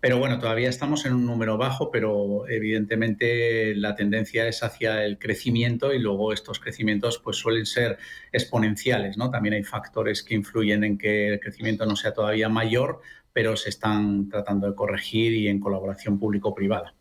Pero 0.00 0.18
bueno, 0.18 0.40
todavía 0.40 0.68
estamos 0.68 1.06
en 1.06 1.14
un 1.14 1.24
número 1.24 1.56
bajo, 1.56 1.92
pero 1.92 2.48
evidentemente 2.48 3.76
la 3.76 3.94
tendencia 3.94 4.48
es 4.48 4.64
hacia 4.64 5.04
el 5.04 5.18
crecimiento 5.18 5.92
y 5.94 6.00
luego 6.00 6.32
estos 6.32 6.58
crecimientos 6.58 7.18
pues 7.18 7.36
suelen 7.36 7.64
ser 7.64 7.98
exponenciales, 8.32 9.16
¿no? 9.16 9.30
También 9.30 9.54
hay 9.54 9.62
factores 9.62 10.24
que 10.24 10.34
influyen 10.34 10.82
en 10.82 10.98
que 10.98 11.28
el 11.28 11.40
crecimiento 11.40 11.86
no 11.86 11.94
sea 11.94 12.12
todavía 12.12 12.48
mayor, 12.48 13.00
pero 13.32 13.56
se 13.56 13.68
están 13.70 14.28
tratando 14.28 14.66
de 14.66 14.74
corregir 14.74 15.32
y 15.32 15.46
en 15.48 15.60
colaboración 15.60 16.18
público-privada 16.18 16.97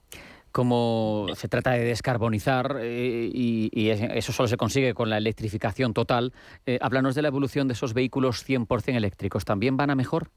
como 0.58 1.28
se 1.36 1.48
trata 1.48 1.74
de 1.74 1.84
descarbonizar 1.84 2.80
eh, 2.82 3.30
y, 3.32 3.90
eso 3.92 4.32
solo 4.32 4.50
se 4.50 4.58
consigue 4.58 4.96
con 4.96 5.08
la 5.08 5.20
electrificación 5.20 5.94
total, 5.94 6.34
eh, 6.66 6.80
háblanos 6.82 7.14
de 7.14 7.22
la 7.22 7.28
evolución 7.28 7.68
de 7.68 7.76
esos 7.76 7.94
vehículos 7.94 8.44
100% 8.44 8.96
eléctricos. 8.96 9.46
¿También 9.46 9.78
van 9.78 9.92
a 9.92 9.96
mejor? 9.96 10.32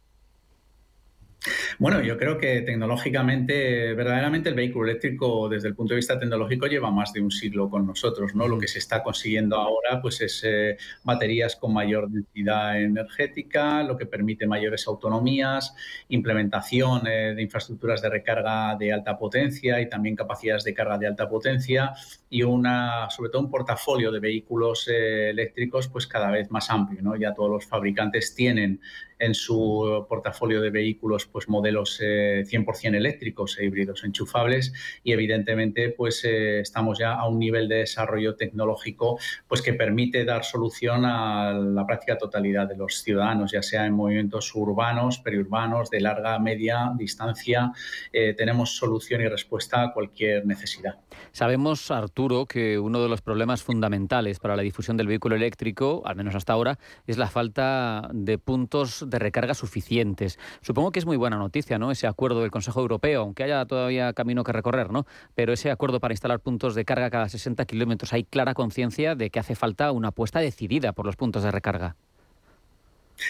Bueno, 1.78 2.02
yo 2.02 2.16
creo 2.16 2.38
que 2.38 2.62
tecnológicamente, 2.62 3.94
verdaderamente 3.94 4.48
el 4.48 4.54
vehículo 4.54 4.88
eléctrico 4.88 5.48
desde 5.48 5.68
el 5.68 5.74
punto 5.74 5.94
de 5.94 5.96
vista 5.96 6.18
tecnológico 6.18 6.66
lleva 6.66 6.90
más 6.90 7.12
de 7.12 7.20
un 7.20 7.30
siglo 7.30 7.68
con 7.68 7.86
nosotros, 7.86 8.34
¿no? 8.34 8.48
Lo 8.48 8.58
que 8.58 8.68
se 8.68 8.78
está 8.78 9.02
consiguiendo 9.02 9.56
ahora 9.56 10.00
pues 10.00 10.20
es 10.20 10.42
eh, 10.44 10.76
baterías 11.04 11.56
con 11.56 11.72
mayor 11.72 12.10
densidad 12.10 12.80
energética, 12.80 13.82
lo 13.82 13.96
que 13.96 14.06
permite 14.06 14.46
mayores 14.46 14.86
autonomías, 14.86 15.74
implementación 16.08 17.06
eh, 17.06 17.34
de 17.34 17.42
infraestructuras 17.42 18.02
de 18.02 18.10
recarga 18.10 18.76
de 18.76 18.92
alta 18.92 19.18
potencia 19.18 19.80
y 19.80 19.88
también 19.88 20.16
capacidades 20.16 20.64
de 20.64 20.74
carga 20.74 20.98
de 20.98 21.06
alta 21.06 21.28
potencia 21.28 21.92
y 22.28 22.42
una, 22.42 23.08
sobre 23.10 23.30
todo 23.30 23.42
un 23.42 23.50
portafolio 23.50 24.10
de 24.12 24.20
vehículos 24.20 24.88
eh, 24.88 25.30
eléctricos 25.30 25.88
pues 25.88 26.06
cada 26.06 26.30
vez 26.30 26.50
más 26.50 26.70
amplio, 26.70 27.02
¿no? 27.02 27.16
Ya 27.16 27.34
todos 27.34 27.50
los 27.50 27.66
fabricantes 27.66 28.34
tienen 28.34 28.80
en 29.18 29.34
su 29.34 30.06
portafolio 30.08 30.60
de 30.60 30.70
vehículos 30.70 31.26
pues 31.26 31.48
modelos 31.60 32.00
100% 32.00 32.94
eh, 32.94 32.96
eléctricos 32.96 33.58
e 33.58 33.66
híbridos 33.66 34.02
enchufables 34.04 34.72
y 35.04 35.12
evidentemente 35.12 35.90
pues 35.90 36.24
eh, 36.24 36.60
estamos 36.60 36.98
ya 36.98 37.12
a 37.12 37.28
un 37.28 37.38
nivel 37.38 37.68
de 37.68 37.76
desarrollo 37.76 38.34
tecnológico 38.34 39.18
pues 39.46 39.60
que 39.60 39.74
permite 39.74 40.24
dar 40.24 40.44
solución 40.44 41.04
a 41.04 41.52
la 41.52 41.86
práctica 41.86 42.16
totalidad 42.16 42.66
de 42.66 42.76
los 42.76 43.02
ciudadanos, 43.02 43.52
ya 43.52 43.62
sea 43.62 43.84
en 43.84 43.92
movimientos 43.92 44.54
urbanos, 44.54 45.18
periurbanos, 45.18 45.90
de 45.90 46.00
larga, 46.00 46.38
media 46.38 46.92
distancia, 46.96 47.72
eh, 48.12 48.34
tenemos 48.34 48.76
solución 48.76 49.20
y 49.20 49.28
respuesta 49.28 49.82
a 49.82 49.92
cualquier 49.92 50.46
necesidad. 50.46 50.98
Sabemos, 51.32 51.90
Arturo, 51.90 52.46
que 52.46 52.78
uno 52.78 53.02
de 53.02 53.08
los 53.08 53.20
problemas 53.20 53.62
fundamentales 53.62 54.38
para 54.38 54.56
la 54.56 54.62
difusión 54.62 54.96
del 54.96 55.08
vehículo 55.08 55.36
eléctrico, 55.36 56.02
al 56.06 56.16
menos 56.16 56.34
hasta 56.34 56.54
ahora, 56.54 56.78
es 57.06 57.18
la 57.18 57.28
falta 57.28 58.08
de 58.12 58.38
puntos 58.38 59.04
de 59.06 59.18
recarga 59.18 59.52
suficientes. 59.54 60.38
Supongo 60.62 60.90
que 60.90 60.98
es 60.98 61.06
muy 61.06 61.16
buena 61.16 61.36
noticia, 61.36 61.49
Ese 61.90 62.06
acuerdo 62.06 62.42
del 62.42 62.50
Consejo 62.50 62.80
Europeo, 62.80 63.22
aunque 63.22 63.44
haya 63.44 63.64
todavía 63.64 64.12
camino 64.12 64.44
que 64.44 64.52
recorrer, 64.52 64.90
¿no? 64.90 65.06
Pero 65.34 65.52
ese 65.52 65.70
acuerdo 65.70 66.00
para 66.00 66.14
instalar 66.14 66.40
puntos 66.40 66.74
de 66.74 66.84
carga 66.84 67.10
cada 67.10 67.28
60 67.28 67.64
kilómetros, 67.64 68.12
hay 68.12 68.24
clara 68.24 68.54
conciencia 68.54 69.14
de 69.14 69.30
que 69.30 69.40
hace 69.40 69.54
falta 69.54 69.92
una 69.92 70.08
apuesta 70.08 70.40
decidida 70.40 70.92
por 70.92 71.06
los 71.06 71.16
puntos 71.16 71.42
de 71.42 71.50
recarga. 71.50 71.96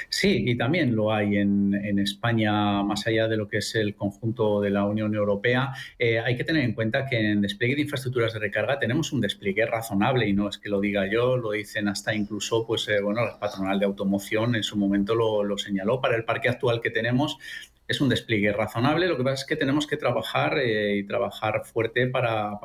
Sí, 0.08 0.44
y 0.46 0.56
también 0.56 0.94
lo 0.94 1.12
hay 1.12 1.36
en, 1.36 1.98
España, 1.98 2.82
más 2.82 3.06
allá 3.06 3.28
de 3.28 3.36
lo 3.36 3.48
que 3.48 3.58
es 3.58 3.74
el 3.74 3.94
conjunto 3.94 4.60
de 4.60 4.70
la 4.70 4.84
Unión 4.84 5.14
Europea. 5.14 5.72
Eh, 5.98 6.18
hay 6.18 6.36
que 6.36 6.44
tener 6.44 6.64
en 6.64 6.72
cuenta 6.72 7.06
que 7.06 7.32
en 7.32 7.40
despliegue 7.40 7.74
de 7.74 7.82
infraestructuras 7.82 8.32
de 8.32 8.38
recarga 8.38 8.78
tenemos 8.78 9.12
un 9.12 9.20
despliegue 9.20 9.66
razonable 9.66 10.28
y 10.28 10.32
no 10.32 10.48
es 10.48 10.58
que 10.58 10.68
lo 10.68 10.80
diga 10.80 11.10
yo, 11.10 11.36
lo 11.36 11.50
dicen 11.50 11.88
hasta 11.88 12.14
incluso, 12.14 12.66
pues 12.66 12.88
eh, 12.88 13.00
bueno, 13.02 13.24
la 13.24 13.38
patronal 13.38 13.78
de 13.78 13.86
automoción 13.86 14.54
en 14.54 14.62
su 14.62 14.76
momento 14.76 15.14
lo 15.14 15.58
señaló. 15.58 16.00
Para 16.00 16.16
el 16.16 16.24
parque 16.24 16.48
actual 16.48 16.80
que 16.80 16.90
tenemos, 16.90 17.38
es 17.90 18.00
un 18.00 18.08
despliegue 18.08 18.52
razonable. 18.52 19.08
Lo 19.08 19.16
que 19.16 19.24
pasa 19.24 19.42
es 19.42 19.44
que 19.44 19.56
tenemos 19.56 19.88
que 19.88 19.96
trabajar 19.96 20.58
eh, 20.58 20.98
y 20.98 21.02
trabajar 21.04 21.62
fuerte 21.64 22.06
para, 22.06 22.56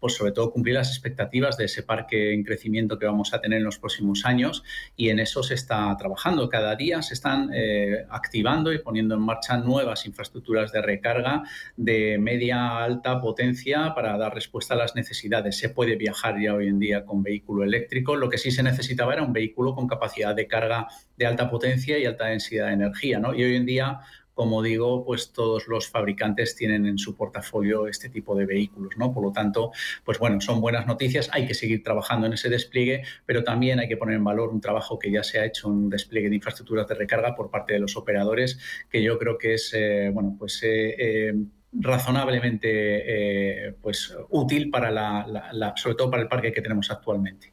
pues 0.00 0.14
sobre 0.14 0.32
todo, 0.32 0.50
cumplir 0.50 0.76
las 0.76 0.88
expectativas 0.88 1.58
de 1.58 1.66
ese 1.66 1.82
parque 1.82 2.32
en 2.32 2.42
crecimiento 2.42 2.98
que 2.98 3.04
vamos 3.04 3.34
a 3.34 3.40
tener 3.42 3.58
en 3.58 3.64
los 3.64 3.78
próximos 3.78 4.24
años 4.24 4.64
y 4.96 5.10
en 5.10 5.18
eso 5.18 5.42
se 5.42 5.52
está 5.52 5.94
trabajando. 5.98 6.48
Cada 6.48 6.74
día 6.74 7.02
se 7.02 7.12
están 7.12 7.50
eh, 7.52 8.06
activando 8.08 8.72
y 8.72 8.78
poniendo 8.78 9.14
en 9.14 9.20
marcha 9.20 9.58
nuevas 9.58 10.06
infraestructuras 10.06 10.72
de 10.72 10.80
recarga 10.80 11.42
de 11.76 12.16
media 12.18 12.82
alta 12.82 13.20
potencia 13.20 13.92
para 13.94 14.16
dar 14.16 14.34
respuesta 14.34 14.72
a 14.72 14.78
las 14.78 14.94
necesidades. 14.94 15.58
Se 15.58 15.68
puede 15.68 15.96
viajar 15.96 16.40
ya 16.40 16.54
hoy 16.54 16.68
en 16.68 16.78
día 16.78 17.04
con 17.04 17.22
vehículo 17.22 17.62
eléctrico. 17.62 18.16
Lo 18.16 18.30
que 18.30 18.38
sí 18.38 18.50
se 18.50 18.62
necesitaba 18.62 19.12
era 19.12 19.22
un 19.22 19.34
vehículo 19.34 19.74
con 19.74 19.86
capacidad 19.86 20.34
de 20.34 20.46
carga 20.46 20.88
de 21.18 21.26
alta 21.26 21.50
potencia 21.50 21.98
y 21.98 22.06
alta 22.06 22.24
densidad 22.24 22.68
de 22.68 22.72
energía. 22.72 23.18
¿no? 23.18 23.34
Y 23.34 23.44
hoy 23.44 23.56
en 23.56 23.66
día 23.66 24.00
como 24.36 24.62
digo, 24.62 25.02
pues 25.02 25.32
todos 25.32 25.66
los 25.66 25.88
fabricantes 25.88 26.54
tienen 26.54 26.84
en 26.84 26.98
su 26.98 27.16
portafolio 27.16 27.88
este 27.88 28.10
tipo 28.10 28.36
de 28.36 28.44
vehículos, 28.44 28.94
¿no? 28.98 29.14
Por 29.14 29.24
lo 29.24 29.32
tanto, 29.32 29.72
pues 30.04 30.18
bueno, 30.18 30.42
son 30.42 30.60
buenas 30.60 30.86
noticias, 30.86 31.30
hay 31.32 31.46
que 31.46 31.54
seguir 31.54 31.82
trabajando 31.82 32.26
en 32.26 32.34
ese 32.34 32.50
despliegue, 32.50 33.02
pero 33.24 33.42
también 33.42 33.80
hay 33.80 33.88
que 33.88 33.96
poner 33.96 34.16
en 34.16 34.24
valor 34.24 34.50
un 34.50 34.60
trabajo 34.60 34.98
que 34.98 35.10
ya 35.10 35.24
se 35.24 35.40
ha 35.40 35.46
hecho, 35.46 35.68
un 35.68 35.88
despliegue 35.88 36.28
de 36.28 36.34
infraestructuras 36.34 36.86
de 36.86 36.94
recarga 36.96 37.34
por 37.34 37.50
parte 37.50 37.72
de 37.72 37.78
los 37.78 37.96
operadores, 37.96 38.58
que 38.90 39.02
yo 39.02 39.18
creo 39.18 39.38
que 39.38 39.54
es, 39.54 39.72
eh, 39.74 40.10
bueno, 40.12 40.36
pues... 40.38 40.62
Eh, 40.62 40.94
eh, 40.98 41.34
razonablemente 41.78 43.74
pues 43.82 44.16
útil 44.30 44.70
para 44.70 44.90
la, 44.90 45.74
sobre 45.76 45.94
todo 45.94 46.10
para 46.10 46.22
el 46.22 46.28
parque 46.28 46.50
que 46.50 46.62
tenemos 46.62 46.90
actualmente. 46.90 47.52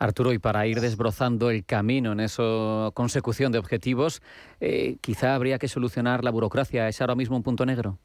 Arturo, 0.00 0.32
y 0.32 0.38
para 0.38 0.66
ir 0.66 0.80
desbrozando 0.80 1.50
el 1.50 1.64
camino 1.64 2.12
en 2.12 2.20
esa 2.20 2.90
consecución 2.94 3.52
de 3.52 3.58
objetivos, 3.58 4.22
eh, 4.58 4.96
quizá 5.02 5.34
habría 5.34 5.58
que 5.58 5.68
solucionar 5.68 6.24
la 6.24 6.30
burocracia. 6.30 6.88
¿Es 6.88 7.02
ahora 7.02 7.14
mismo 7.14 7.36
un 7.36 7.42
punto 7.42 7.66
negro? 7.66 7.98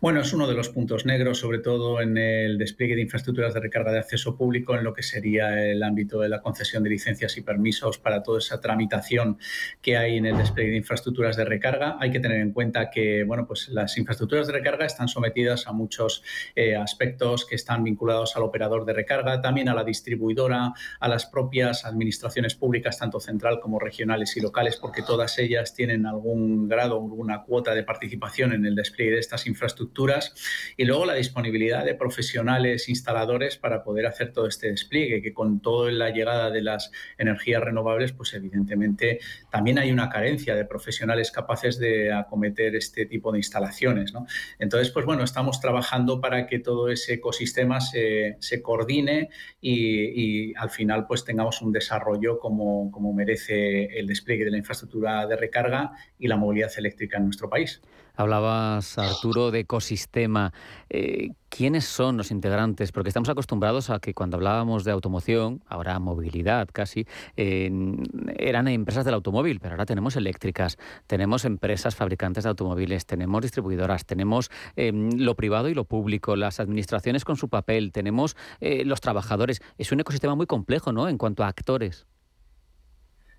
Bueno, 0.00 0.20
es 0.20 0.32
uno 0.32 0.46
de 0.46 0.54
los 0.54 0.68
puntos 0.68 1.06
negros, 1.06 1.38
sobre 1.38 1.58
todo 1.58 2.00
en 2.00 2.16
el 2.18 2.56
despliegue 2.56 2.94
de 2.94 3.02
infraestructuras 3.02 3.52
de 3.52 3.58
recarga 3.60 3.90
de 3.90 3.98
acceso 3.98 4.36
público, 4.36 4.76
en 4.76 4.84
lo 4.84 4.94
que 4.94 5.02
sería 5.02 5.60
el 5.60 5.82
ámbito 5.82 6.20
de 6.20 6.28
la 6.28 6.40
concesión 6.40 6.84
de 6.84 6.90
licencias 6.90 7.36
y 7.36 7.40
permisos 7.40 7.98
para 7.98 8.22
toda 8.22 8.38
esa 8.38 8.60
tramitación 8.60 9.38
que 9.82 9.96
hay 9.96 10.18
en 10.18 10.26
el 10.26 10.36
despliegue 10.36 10.70
de 10.70 10.76
infraestructuras 10.76 11.36
de 11.36 11.44
recarga. 11.44 11.96
Hay 12.00 12.12
que 12.12 12.20
tener 12.20 12.40
en 12.40 12.52
cuenta 12.52 12.90
que 12.90 13.24
bueno, 13.24 13.46
pues 13.46 13.68
las 13.68 13.98
infraestructuras 13.98 14.46
de 14.46 14.52
recarga 14.52 14.86
están 14.86 15.08
sometidas 15.08 15.66
a 15.66 15.72
muchos 15.72 16.22
eh, 16.54 16.76
aspectos 16.76 17.44
que 17.44 17.56
están 17.56 17.82
vinculados 17.82 18.36
al 18.36 18.44
operador 18.44 18.84
de 18.84 18.92
recarga, 18.92 19.40
también 19.40 19.68
a 19.68 19.74
la 19.74 19.82
distribuidora, 19.82 20.74
a 21.00 21.08
las 21.08 21.26
propias 21.26 21.84
administraciones 21.84 22.54
públicas, 22.54 22.98
tanto 22.98 23.18
central 23.18 23.58
como 23.58 23.80
regionales 23.80 24.36
y 24.36 24.40
locales, 24.40 24.76
porque 24.76 25.02
todas 25.02 25.40
ellas 25.40 25.74
tienen 25.74 26.06
algún 26.06 26.68
grado, 26.68 26.94
alguna 26.94 27.42
cuota 27.42 27.74
de 27.74 27.82
participación 27.82 28.52
en 28.52 28.64
el 28.64 28.76
despliegue 28.76 29.14
de 29.14 29.18
estas 29.18 29.40
infraestructuras 29.40 29.55
infraestructuras 29.56 30.34
y 30.76 30.84
luego 30.84 31.06
la 31.06 31.14
disponibilidad 31.14 31.84
de 31.84 31.94
profesionales 31.94 32.88
instaladores 32.88 33.56
para 33.56 33.82
poder 33.82 34.06
hacer 34.06 34.32
todo 34.32 34.46
este 34.46 34.70
despliegue, 34.70 35.22
que 35.22 35.32
con 35.32 35.60
toda 35.60 35.90
la 35.90 36.10
llegada 36.10 36.50
de 36.50 36.62
las 36.62 36.92
energías 37.18 37.62
renovables, 37.62 38.12
pues 38.12 38.34
evidentemente 38.34 39.20
también 39.50 39.78
hay 39.78 39.90
una 39.90 40.08
carencia 40.08 40.54
de 40.54 40.64
profesionales 40.64 41.30
capaces 41.30 41.78
de 41.78 42.12
acometer 42.12 42.76
este 42.76 43.06
tipo 43.06 43.32
de 43.32 43.38
instalaciones. 43.38 44.12
Entonces, 44.58 44.90
pues 44.90 45.06
bueno, 45.06 45.24
estamos 45.24 45.60
trabajando 45.60 46.20
para 46.20 46.46
que 46.46 46.58
todo 46.58 46.90
ese 46.90 47.14
ecosistema 47.14 47.80
se, 47.80 48.36
coordine 48.62 49.30
y, 49.60 50.54
al 50.56 50.70
final 50.70 51.06
pues 51.06 51.24
tengamos 51.24 51.60
un 51.62 51.72
desarrollo 51.72 52.38
como, 52.38 52.90
como 52.90 53.12
merece 53.12 53.98
el 53.98 54.06
despliegue 54.06 54.44
de 54.44 54.50
la 54.50 54.58
infraestructura 54.58 55.26
de 55.26 55.36
recarga 55.36 55.92
y 56.18 56.28
la 56.28 56.36
movilidad 56.36 56.72
eléctrica 56.76 57.18
en 57.18 57.24
nuestro 57.24 57.48
país. 57.48 57.80
Hablabas, 58.16 58.98
Arturo, 58.98 59.50
de 59.50 59.60
ecosistema. 59.60 60.52
Eh, 60.88 61.30
¿Quiénes 61.48 61.84
son 61.84 62.16
los 62.16 62.30
integrantes? 62.30 62.92
Porque 62.92 63.08
estamos 63.08 63.28
acostumbrados 63.28 63.88
a 63.90 63.98
que 63.98 64.14
cuando 64.14 64.36
hablábamos 64.36 64.84
de 64.84 64.90
automoción, 64.90 65.62
ahora 65.66 65.98
movilidad 65.98 66.68
casi, 66.72 67.06
eran 67.36 68.68
empresas 68.68 69.04
del 69.04 69.14
automóvil, 69.14 69.60
pero 69.60 69.74
ahora 69.74 69.86
tenemos 69.86 70.16
eléctricas, 70.16 70.76
tenemos 71.06 71.44
empresas 71.44 71.94
fabricantes 71.94 72.44
de 72.44 72.50
automóviles, 72.50 73.06
tenemos 73.06 73.42
distribuidoras, 73.42 74.04
tenemos 74.04 74.50
em, 74.74 75.10
lo 75.16 75.34
privado 75.34 75.68
y 75.68 75.74
lo 75.74 75.84
público, 75.84 76.36
las 76.36 76.60
administraciones 76.60 77.24
con 77.24 77.36
su 77.36 77.48
papel, 77.48 77.92
tenemos 77.92 78.36
eh, 78.60 78.84
los 78.84 79.00
trabajadores. 79.00 79.62
Es 79.78 79.92
un 79.92 80.00
ecosistema 80.00 80.34
muy 80.34 80.46
complejo, 80.46 80.92
¿no? 80.92 81.08
En 81.08 81.18
cuanto 81.18 81.44
a 81.44 81.48
actores. 81.48 82.06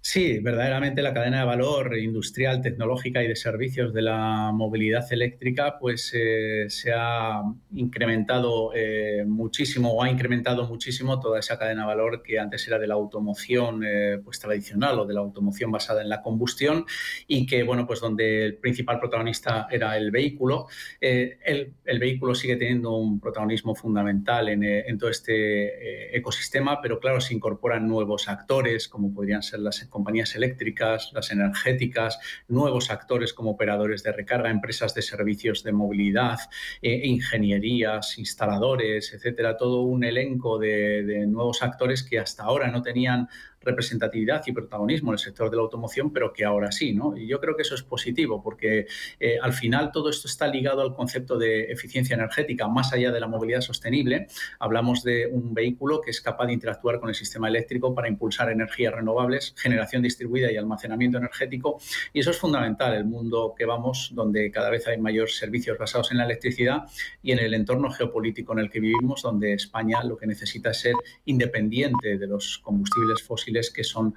Sí, 0.10 0.40
verdaderamente 0.40 1.02
la 1.02 1.14
cadena 1.14 1.40
de 1.40 1.46
valor 1.46 1.98
industrial, 1.98 2.62
tecnológica 2.62 3.22
y 3.22 3.28
de 3.28 3.36
servicios 3.36 3.94
de 3.94 4.04
la 4.04 4.54
movilidad 4.54 5.06
eléctrica 5.12 5.78
pues 5.82 6.14
eh, 6.16 6.68
se 6.70 6.94
ha 6.96 7.42
incrementado 7.74 8.72
eh, 8.74 9.26
muchísimo 9.28 9.92
o 9.92 10.02
ha 10.02 10.10
incrementado 10.10 10.66
muchísimo 10.66 11.20
toda 11.20 11.40
esa 11.42 11.60
cadena 11.60 11.82
de 11.82 11.88
valor 11.88 12.24
que 12.24 12.40
antes 12.40 12.66
era 12.70 12.80
de 12.80 12.88
la 12.88 12.94
automoción 12.94 13.84
eh, 13.86 14.22
pues 14.24 14.40
tradicional 14.40 14.98
o 15.00 15.06
de 15.06 15.14
la 15.14 15.20
automoción 15.20 15.74
basada 15.74 16.02
en 16.02 16.08
la 16.08 16.22
combustión 16.22 16.86
y 17.28 17.46
que 17.46 17.64
bueno 17.64 17.86
pues 17.86 18.00
donde 18.00 18.46
el 18.46 18.56
principal 18.60 19.02
protagonista 19.02 19.68
era 19.70 19.98
el 19.98 20.10
vehículo. 20.12 20.68
El, 21.02 21.74
el, 21.84 22.00
vehículo 22.00 22.34
sigue 22.34 22.56
teniendo 22.56 22.96
un 22.96 23.20
protagonismo 23.20 23.76
fundamental 23.76 24.48
en, 24.48 24.64
en 24.64 24.98
todo 24.98 25.10
este 25.10 26.16
ecosistema 26.16 26.80
pero 26.82 26.98
claro 26.98 27.20
se 27.20 27.34
incorporan 27.34 27.86
nuevos 27.86 28.30
actores 28.30 28.88
como 28.88 29.14
podrían 29.14 29.44
ser 29.44 29.60
las 29.60 29.82
compañías 29.98 30.36
eléctricas, 30.36 31.12
las 31.14 31.32
energéticas, 31.32 32.20
nuevos 32.48 32.92
actores 32.92 33.34
como 33.34 33.52
operadores 33.52 34.04
de 34.04 34.12
recarga, 34.12 34.50
empresas 34.50 34.94
de 34.94 35.02
servicios 35.02 35.64
de 35.64 35.72
movilidad, 35.72 36.38
eh, 36.82 37.02
ingenierías, 37.06 38.18
instaladores, 38.20 39.14
etcétera, 39.14 39.58
todo 39.58 39.82
un 39.82 40.04
elenco 40.04 40.60
de, 40.60 41.26
nuevos 41.28 41.64
actores 41.64 42.04
que 42.04 42.20
hasta 42.20 42.44
ahora 42.44 42.68
no 42.70 42.82
tenían 42.82 43.28
representatividad 43.62 44.44
y 44.46 44.52
protagonismo 44.52 45.12
en 45.12 45.14
el 45.14 45.20
sector 45.20 45.50
de 45.50 45.58
la 45.58 45.64
automoción, 45.64 46.12
pero 46.12 46.32
que 46.34 46.46
ahora 46.46 46.72
sí, 46.72 46.94
¿no? 46.94 47.18
Y 47.18 47.28
yo 47.28 47.40
creo 47.40 47.56
que 47.56 47.64
eso 47.64 47.76
es 47.76 47.84
positivo 47.84 48.42
porque 48.42 48.88
eh, 49.20 49.38
al 49.42 49.54
final 49.54 49.92
todo 49.92 50.10
esto 50.10 50.28
está 50.28 50.48
ligado 50.48 50.82
al 50.82 50.94
concepto 50.94 51.38
de 51.38 51.72
eficiencia 51.72 52.14
energética, 52.14 52.68
más 52.68 52.94
allá 52.94 53.12
de 53.12 53.20
la 53.20 53.28
movilidad 53.28 53.62
sostenible. 53.62 54.28
Hablamos 54.60 55.04
de 55.04 55.28
un 55.28 55.54
vehículo 55.54 56.02
que 56.02 56.12
es 56.12 56.22
capaz 56.22 56.48
de 56.48 56.54
interactuar 56.54 57.00
con 57.00 57.10
el 57.10 57.16
sistema 57.16 57.48
eléctrico 57.48 57.94
para 57.94 58.08
impulsar 58.08 58.50
energías 58.52 58.94
renovables, 58.94 59.54
generación 59.58 60.02
distribuida 60.02 60.52
y 60.52 60.58
almacenamiento 60.58 61.18
energético. 61.18 61.80
Y 62.14 62.20
eso 62.20 62.32
es 62.32 62.38
fundamental, 62.38 62.94
el 62.94 63.06
mundo 63.06 63.54
que 63.58 63.66
vamos, 63.66 64.12
donde 64.14 64.52
cada 64.52 64.70
vez 64.70 64.88
hay 64.88 64.98
mayores 64.98 65.38
servicios 65.38 65.78
basados 65.78 66.12
en 66.12 66.18
la 66.18 66.26
electricidad 66.26 66.84
y 67.22 67.32
en 67.32 67.40
el 67.40 67.54
entorno 67.54 67.90
geopolítico 67.92 68.54
en 68.54 68.60
el 68.60 68.70
que 68.70 68.80
vivimos, 68.80 69.22
donde 69.22 69.54
España 69.54 70.04
lo 70.04 70.18
que 70.18 70.28
necesita 70.28 70.72
es 70.72 70.80
ser 70.80 70.94
independiente 71.26 72.18
de 72.18 72.28
los 72.28 72.60
combustibles 72.60 73.22
fósiles 73.24 73.47
que 73.74 73.84
son 73.84 74.14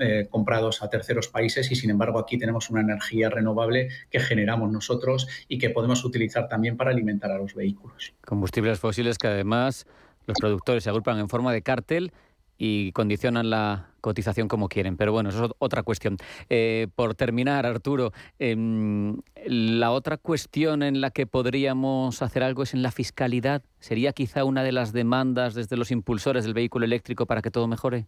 eh, 0.00 0.26
comprados 0.30 0.82
a 0.82 0.90
terceros 0.90 1.28
países 1.28 1.70
y 1.70 1.76
sin 1.76 1.90
embargo 1.90 2.18
aquí 2.18 2.38
tenemos 2.38 2.70
una 2.70 2.80
energía 2.80 3.30
renovable 3.30 3.88
que 4.10 4.20
generamos 4.20 4.70
nosotros 4.70 5.28
y 5.48 5.58
que 5.58 5.70
podemos 5.70 6.04
utilizar 6.04 6.48
también 6.48 6.76
para 6.76 6.90
alimentar 6.90 7.30
a 7.30 7.38
los 7.38 7.54
vehículos. 7.54 8.12
Combustibles 8.24 8.78
fósiles 8.78 9.18
que 9.18 9.28
además 9.28 9.86
los 10.26 10.36
productores 10.38 10.84
se 10.84 10.90
agrupan 10.90 11.18
en 11.18 11.28
forma 11.28 11.52
de 11.52 11.62
cártel 11.62 12.12
y 12.58 12.92
condicionan 12.92 13.50
la 13.50 13.88
cotización 14.00 14.46
como 14.46 14.68
quieren. 14.68 14.96
Pero 14.96 15.12
bueno, 15.12 15.30
eso 15.30 15.46
es 15.46 15.50
otra 15.58 15.82
cuestión. 15.82 16.16
Eh, 16.48 16.86
por 16.94 17.14
terminar, 17.14 17.66
Arturo, 17.66 18.12
em, 18.38 19.16
la 19.46 19.90
otra 19.90 20.16
cuestión 20.16 20.82
en 20.82 21.00
la 21.00 21.10
que 21.10 21.26
podríamos 21.26 22.22
hacer 22.22 22.42
algo 22.44 22.62
es 22.62 22.74
en 22.74 22.82
la 22.82 22.92
fiscalidad. 22.92 23.62
¿Sería 23.80 24.12
quizá 24.12 24.44
una 24.44 24.62
de 24.62 24.70
las 24.70 24.92
demandas 24.92 25.54
desde 25.54 25.76
los 25.76 25.90
impulsores 25.90 26.44
del 26.44 26.54
vehículo 26.54 26.84
eléctrico 26.84 27.26
para 27.26 27.42
que 27.42 27.50
todo 27.50 27.66
mejore? 27.66 28.06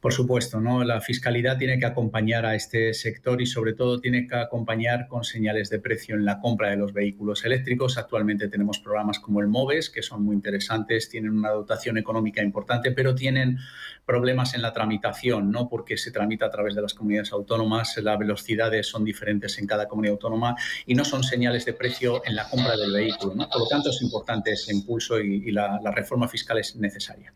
Por 0.00 0.12
supuesto, 0.12 0.60
¿no? 0.60 0.84
La 0.84 1.00
fiscalidad 1.00 1.56
tiene 1.56 1.78
que 1.78 1.86
acompañar 1.86 2.44
a 2.44 2.54
este 2.54 2.92
sector 2.92 3.40
y 3.40 3.46
sobre 3.46 3.72
todo 3.72 3.98
tiene 3.98 4.26
que 4.26 4.36
acompañar 4.36 5.08
con 5.08 5.24
señales 5.24 5.70
de 5.70 5.78
precio 5.78 6.14
en 6.14 6.26
la 6.26 6.38
compra 6.38 6.68
de 6.68 6.76
los 6.76 6.92
vehículos 6.92 7.44
eléctricos. 7.46 7.96
Actualmente 7.96 8.48
tenemos 8.48 8.78
programas 8.78 9.18
como 9.18 9.40
el 9.40 9.48
MOVES, 9.48 9.88
que 9.88 10.02
son 10.02 10.22
muy 10.22 10.36
interesantes, 10.36 11.08
tienen 11.08 11.32
una 11.32 11.50
dotación 11.50 11.96
económica 11.96 12.42
importante, 12.42 12.92
pero 12.92 13.14
tienen 13.14 13.58
problemas 14.04 14.54
en 14.54 14.62
la 14.62 14.74
tramitación, 14.74 15.50
¿no? 15.50 15.68
Porque 15.68 15.96
se 15.96 16.12
tramita 16.12 16.46
a 16.46 16.50
través 16.50 16.74
de 16.74 16.82
las 16.82 16.92
comunidades 16.92 17.32
autónomas, 17.32 17.96
las 17.96 18.18
velocidades 18.18 18.86
son 18.86 19.02
diferentes 19.02 19.58
en 19.58 19.66
cada 19.66 19.88
comunidad 19.88 20.12
autónoma 20.12 20.56
y 20.84 20.94
no 20.94 21.06
son 21.06 21.24
señales 21.24 21.64
de 21.64 21.72
precio 21.72 22.22
en 22.26 22.36
la 22.36 22.48
compra 22.48 22.76
del 22.76 22.92
vehículo, 22.92 23.34
Por 23.48 23.60
lo 23.60 23.66
tanto, 23.66 23.88
es 23.88 24.02
importante 24.02 24.52
ese 24.52 24.74
impulso 24.74 25.18
y, 25.18 25.50
la 25.50 25.90
reforma 25.90 26.28
fiscal 26.28 26.58
es 26.58 26.76
necesaria. 26.76 27.32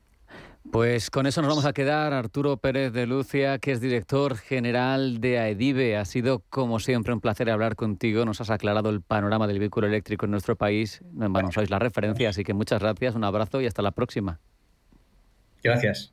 Pues 0.71 1.11
con 1.11 1.27
eso 1.27 1.41
nos 1.41 1.49
vamos 1.49 1.65
a 1.65 1.73
quedar. 1.73 2.13
Arturo 2.13 2.59
Pérez 2.59 2.93
de 2.93 3.07
Lucia, 3.07 3.59
que 3.59 3.73
es 3.73 3.81
director 3.81 4.37
general 4.37 5.21
de 5.21 5.39
AEDIVE. 5.39 5.97
Ha 5.97 6.05
sido, 6.05 6.45
como 6.51 6.79
siempre, 6.81 7.13
un 7.13 7.21
placer 7.21 7.51
hablar 7.51 7.77
contigo. 7.77 8.25
Nos 8.25 8.41
has 8.41 8.51
aclarado 8.51 8.91
el 8.91 9.01
panorama 9.01 9.47
del 9.47 9.59
vehículo 9.59 9.87
eléctrico 9.87 10.27
en 10.27 10.33
nuestro 10.33 10.57
país. 10.57 11.03
Bueno, 11.13 11.51
sois 11.51 11.71
la 11.71 11.79
referencia, 11.79 12.29
así 12.29 12.45
que 12.45 12.55
muchas 12.55 12.81
gracias, 12.81 13.15
un 13.15 13.25
abrazo 13.25 13.61
y 13.61 13.67
hasta 13.67 13.83
la 13.83 13.93
próxima. 13.93 14.39
Gracias. 15.63 16.13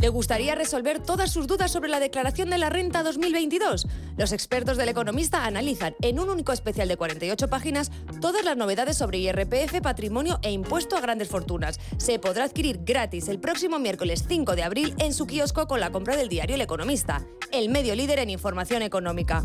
¿Le 0.00 0.08
gustaría 0.08 0.54
resolver 0.54 0.98
todas 0.98 1.30
sus 1.30 1.46
dudas 1.46 1.70
sobre 1.70 1.90
la 1.90 2.00
declaración 2.00 2.48
de 2.48 2.56
la 2.56 2.70
renta 2.70 3.02
2022? 3.02 3.86
Los 4.16 4.32
expertos 4.32 4.78
del 4.78 4.88
economista 4.88 5.44
analizan 5.44 5.94
en 6.00 6.18
un 6.18 6.30
único 6.30 6.52
especial 6.52 6.88
de 6.88 6.96
48 6.96 7.48
páginas 7.48 7.92
todas 8.18 8.42
las 8.42 8.56
novedades 8.56 8.96
sobre 8.96 9.18
IRPF, 9.18 9.82
patrimonio 9.82 10.38
e 10.42 10.52
impuesto 10.52 10.96
a 10.96 11.02
grandes 11.02 11.28
fortunas. 11.28 11.78
Se 11.98 12.18
podrá 12.18 12.44
adquirir 12.44 12.80
gratis 12.82 13.28
el 13.28 13.40
próximo 13.40 13.78
miércoles 13.78 14.24
5 14.26 14.56
de 14.56 14.62
abril 14.62 14.94
en 15.00 15.12
su 15.12 15.26
kiosco 15.26 15.66
con 15.66 15.80
la 15.80 15.92
compra 15.92 16.16
del 16.16 16.30
diario 16.30 16.54
El 16.54 16.62
Economista, 16.62 17.26
el 17.52 17.68
medio 17.68 17.94
líder 17.94 18.20
en 18.20 18.30
información 18.30 18.80
económica. 18.80 19.44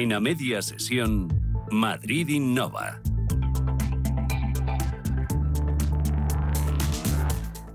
En 0.00 0.14
a 0.14 0.18
media 0.18 0.62
sesión, 0.62 1.28
Madrid 1.70 2.26
Innova. 2.30 3.02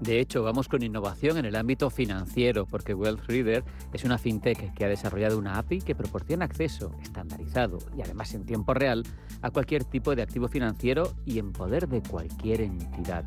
De 0.02 0.20
hecho, 0.20 0.42
vamos 0.42 0.68
con 0.68 0.82
innovación 0.82 1.38
en 1.38 1.46
el 1.46 1.56
ámbito 1.56 1.92
financiero, 1.92 2.66
porque 2.66 2.96
Wealth 2.96 3.28
Reader 3.28 3.64
es 3.94 4.06
una 4.06 4.18
fintech 4.18 4.74
que 4.74 4.86
ha 4.86 4.88
desarrollado 4.88 5.38
una 5.38 5.60
API 5.60 5.82
que 5.82 5.94
proporciona 5.94 6.46
acceso 6.46 6.96
estandarizado 7.00 7.78
y 7.96 8.02
además 8.02 8.34
en 8.34 8.44
tiempo 8.44 8.74
real 8.74 9.04
a 9.44 9.52
cualquier 9.52 9.84
tipo 9.84 10.16
de 10.16 10.24
activo 10.24 10.48
financiero 10.48 11.14
y 11.28 11.38
en 11.38 11.54
poder 11.54 11.88
de 11.88 12.02
cualquier 12.02 12.62
entidad. 12.62 13.26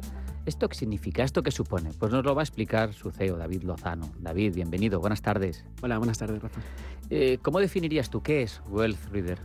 ¿Esto 0.49 0.67
qué 0.67 0.77
significa? 0.77 1.25
¿Esto 1.25 1.43
qué 1.43 1.51
supone? 1.51 1.91
Pues 1.99 2.11
nos 2.11 2.25
lo 2.25 2.35
va 2.35 2.41
a 2.41 2.45
explicar 2.45 2.95
su 2.95 3.11
CEO, 3.11 3.37
David 3.37 3.65
Lozano. 3.65 4.11
David, 4.19 4.55
bienvenido, 4.55 4.99
buenas 4.99 5.21
tardes. 5.21 5.63
Hola, 5.83 5.99
buenas 5.99 6.17
tardes, 6.17 6.41
Rafa. 6.41 6.63
Eh, 7.11 7.37
¿Cómo 7.43 7.61
definirías 7.61 8.09
tú 8.09 8.23
qué 8.23 8.41
es 8.41 8.63
Wealth 8.71 9.13
Reader? 9.13 9.39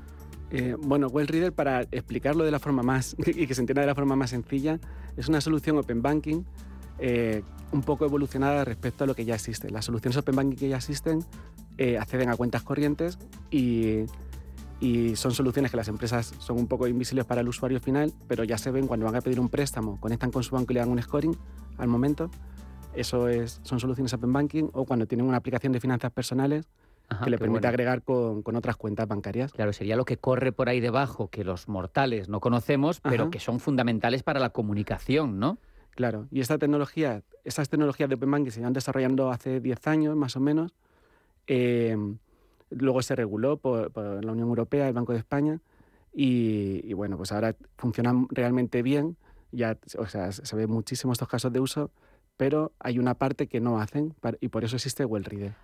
Eh, 0.49 0.77
bueno, 0.79 1.07
Wealth 1.07 1.29
Reader, 1.29 1.51
para 1.51 1.81
explicarlo 1.91 2.45
de 2.45 2.51
la 2.51 2.59
forma 2.59 2.83
más 2.83 3.17
y 3.25 3.45
que 3.47 3.53
se 3.53 3.59
entienda 3.59 3.81
de 3.81 3.87
la 3.87 3.95
forma 3.95 4.15
más 4.15 4.29
sencilla, 4.29 4.79
es 5.17 5.27
una 5.27 5.41
solución 5.41 5.77
Open 5.77 6.01
Banking 6.01 6.43
eh, 6.99 7.43
un 7.73 7.81
poco 7.81 8.05
evolucionada 8.05 8.63
respecto 8.63 9.03
a 9.03 9.07
lo 9.07 9.13
que 9.13 9.25
ya 9.25 9.35
existe. 9.35 9.69
Las 9.71 9.83
soluciones 9.83 10.15
Open 10.15 10.37
Banking 10.37 10.55
que 10.55 10.69
ya 10.69 10.77
existen 10.77 11.19
acceden 11.99 12.29
a 12.29 12.37
cuentas 12.37 12.63
corrientes 12.63 13.19
y 13.51 14.05
y 14.79 15.15
son 15.15 15.31
soluciones 15.31 15.71
que 15.71 15.77
las 15.77 15.87
empresas 15.87 16.33
son 16.39 16.57
un 16.57 16.67
poco 16.67 16.87
invisibles 16.87 17.25
para 17.25 17.41
el 17.41 17.47
usuario 17.47 17.79
final, 17.79 18.11
pero 18.27 18.43
ya 18.43 18.57
se 18.57 18.71
ven 18.71 18.87
cuando 18.87 19.05
van 19.05 19.15
a 19.15 19.21
pedir 19.21 19.39
un 19.39 19.49
préstamo, 19.49 19.99
conectan 19.99 20.31
con 20.31 20.43
su 20.43 20.55
banco 20.55 20.71
y 20.71 20.75
le 20.75 20.79
dan 20.81 20.89
un 20.89 21.01
scoring 21.01 21.35
al 21.77 21.87
momento. 21.87 22.29
Eso 22.93 23.27
es, 23.27 23.59
son 23.63 23.79
soluciones 23.79 24.13
Open 24.13 24.33
Banking 24.33 24.69
o 24.73 24.85
cuando 24.85 25.07
tienen 25.07 25.25
una 25.25 25.37
aplicación 25.37 25.73
de 25.73 25.79
finanzas 25.79 26.11
personales 26.11 26.67
que 27.23 27.29
le 27.29 27.37
permite 27.37 27.67
agregar 27.67 28.01
con, 28.01 28.41
con, 28.41 28.55
otras 28.55 28.75
cuentas 28.75 29.07
bancarias. 29.07 29.51
Claro, 29.51 29.71
sería 29.71 29.95
lo 29.95 30.05
que 30.05 30.17
corre 30.17 30.51
por 30.51 30.69
ahí 30.69 30.79
debajo, 30.79 31.27
que 31.27 31.43
los 31.43 31.67
mortales 31.67 32.27
no 32.27 32.39
conocemos, 32.39 33.01
pero 33.01 33.29
que 33.29 33.39
son 33.39 33.59
fundamentales 33.59 34.23
para 34.23 34.39
la 34.39 34.49
comunicación, 34.49 35.37
¿no? 35.37 35.59
Claro, 35.91 36.27
y 36.31 36.39
esta 36.39 36.57
tecnología, 36.57 37.21
estas 37.43 37.69
tecnologías 37.69 38.09
de 38.09 38.15
Open 38.15 38.31
Banking 38.31 38.51
se 38.51 38.61
van 38.61 38.73
desarrollando 38.73 39.29
hace 39.31 39.59
10 39.59 39.87
años 39.87 40.15
más 40.15 40.35
o 40.35 40.39
menos. 40.39 40.73
Eh, 41.45 41.95
Luego 42.75 43.01
se 43.01 43.15
reguló 43.15 43.57
por, 43.57 43.91
la 43.95 44.31
Unión 44.31 44.49
Europea, 44.49 44.87
el 44.87 44.93
Banco 44.93 45.13
de 45.13 45.19
España, 45.19 45.61
y, 46.13 46.93
bueno, 46.93 47.17
pues 47.17 47.31
ahora 47.31 47.55
funcionan 47.77 48.27
realmente 48.29 48.81
bien. 48.83 49.17
Ya, 49.51 49.77
o 49.97 50.05
sea, 50.07 50.31
se 50.31 50.55
ven 50.55 50.69
muchísimos 50.69 51.15
estos 51.15 51.27
casos 51.27 51.51
de 51.53 51.59
uso, 51.59 51.91
pero 52.37 52.71
hay 52.79 52.99
una 52.99 53.15
parte 53.15 53.47
que 53.47 53.59
no 53.59 53.79
hacen 53.79 54.15
y 54.39 54.47
por 54.49 54.63
eso 54.63 54.75
existe 54.75 55.05
WellReader. 55.05 55.55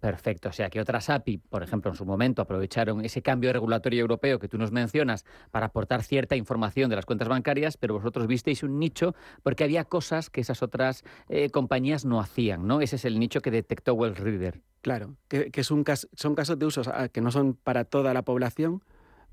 Perfecto. 0.00 0.48
O 0.48 0.52
sea, 0.52 0.70
que 0.70 0.80
otras 0.80 1.10
API, 1.10 1.38
por 1.38 1.62
ejemplo, 1.62 1.90
en 1.90 1.96
su 1.96 2.06
momento 2.06 2.40
aprovecharon 2.42 3.04
ese 3.04 3.22
cambio 3.22 3.52
regulatorio 3.52 4.00
europeo 4.00 4.38
que 4.38 4.48
tú 4.48 4.56
nos 4.56 4.72
mencionas 4.72 5.24
para 5.50 5.66
aportar 5.66 6.02
cierta 6.02 6.36
información 6.36 6.88
de 6.88 6.96
las 6.96 7.06
cuentas 7.06 7.28
bancarias, 7.28 7.76
pero 7.76 7.94
vosotros 7.94 8.26
visteis 8.26 8.62
un 8.62 8.78
nicho 8.78 9.14
porque 9.42 9.64
había 9.64 9.84
cosas 9.84 10.30
que 10.30 10.40
esas 10.40 10.62
otras 10.62 11.04
eh, 11.28 11.50
compañías 11.50 12.04
no 12.04 12.20
hacían, 12.20 12.66
¿no? 12.66 12.80
Ese 12.80 12.96
es 12.96 13.04
el 13.04 13.18
nicho 13.18 13.40
que 13.42 13.50
detectó 13.50 13.94
WellReader. 13.94 14.62
Claro, 14.80 15.16
que, 15.28 15.50
es 15.52 15.70
un 15.70 15.84
son 16.14 16.34
casos 16.34 16.58
de 16.58 16.64
uso 16.64 16.82
que 17.12 17.20
no 17.20 17.30
son 17.30 17.54
para 17.54 17.84
toda 17.84 18.14
la 18.14 18.22
población, 18.22 18.82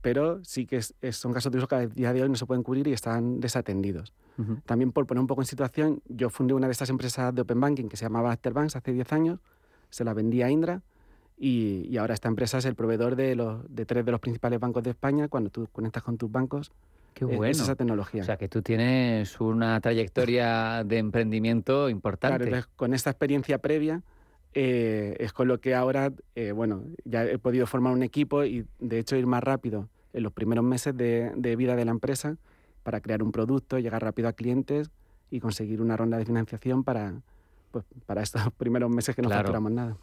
pero 0.01 0.43
sí 0.43 0.65
que 0.65 0.81
son 0.81 1.33
casos 1.33 1.51
de 1.51 1.59
uso 1.59 1.67
que 1.67 1.75
a 1.75 1.87
día 1.87 2.11
de 2.11 2.21
hoy 2.21 2.29
no 2.29 2.35
se 2.35 2.45
pueden 2.45 2.63
cubrir 2.63 2.87
y 2.87 2.93
están 2.93 3.39
desatendidos. 3.39 4.13
También 4.65 4.91
por 4.91 5.07
poner 5.07 5.21
un 5.21 5.27
poco 5.27 5.41
en 5.41 5.47
situación, 5.47 6.03
yo 6.07 6.29
fundé 6.29 6.53
una 6.53 6.67
de 6.67 6.71
estas 6.71 6.89
empresas 6.89 7.33
de 7.33 7.41
Open 7.41 7.59
Banking 7.59 7.87
que 7.87 7.97
se 7.97 8.05
llamaba 8.05 8.31
Afterbanks 8.31 8.75
hace 8.75 8.93
10 8.93 9.13
años, 9.13 9.39
se 9.89 10.03
la 10.03 10.13
vendí 10.13 10.41
a 10.41 10.49
Indra 10.49 10.81
y, 11.37 11.95
ahora 11.97 12.13
esta 12.13 12.27
empresa 12.27 12.57
es 12.57 12.65
el 12.65 12.75
proveedor 12.75 13.15
de, 13.15 13.35
los, 13.35 13.63
de 13.73 13.85
tres 13.85 14.05
de 14.05 14.11
los 14.11 14.19
principales 14.19 14.59
bancos 14.59 14.83
de 14.83 14.89
España. 14.89 15.27
Cuando 15.27 15.49
tú 15.49 15.67
conectas 15.71 16.01
con 16.03 16.17
tus 16.17 16.31
bancos, 16.31 16.71
Qué 17.13 17.25
bueno. 17.25 17.45
es 17.45 17.59
esa 17.59 17.75
tecnología. 17.75 18.23
O 18.23 18.25
sea, 18.25 18.37
que 18.37 18.47
tú 18.47 18.61
tienes 18.61 19.39
una 19.39 19.79
trayectoria 19.79 20.83
de 20.83 20.97
emprendimiento 20.97 21.89
importante. 21.89 22.47
Claro, 22.47 22.65
con 22.75 22.93
esta 22.93 23.11
experiencia 23.11 23.59
previa 23.59 24.01
eh, 24.53 25.15
es 25.19 25.33
con 25.33 25.47
lo 25.47 25.59
que 25.59 25.75
ahora, 25.75 26.11
eh, 26.35 26.51
bueno, 26.51 26.83
ya 27.05 27.23
he 27.25 27.37
podido 27.37 27.67
formar 27.67 27.93
un 27.93 28.01
equipo 28.01 28.43
y 28.43 28.65
de 28.79 28.99
hecho 28.99 29.15
ir 29.15 29.27
más 29.27 29.43
rápido 29.43 29.87
en 30.13 30.23
los 30.23 30.33
primeros 30.33 30.65
meses 30.65 30.97
de, 30.97 31.55
vida 31.55 31.75
de 31.75 31.85
la 31.85 31.91
empresa 31.91 32.37
para 32.81 33.01
crear 33.01 33.21
un 33.21 33.31
producto, 33.31 33.77
llegar 33.77 34.01
rápido 34.01 34.27
a 34.27 34.33
clientes 34.33 34.89
y 35.29 35.39
conseguir 35.39 35.81
una 35.81 35.95
ronda 35.95 36.17
de 36.17 36.25
financiación 36.25 36.83
para, 36.83 37.21
pues, 37.71 37.85
para 38.05 38.21
estos 38.21 38.41
primeros 38.57 38.89
meses 38.89 39.15
que 39.15 39.21
no 39.21 39.29
facturamos 39.29 39.71
nada. 39.71 39.97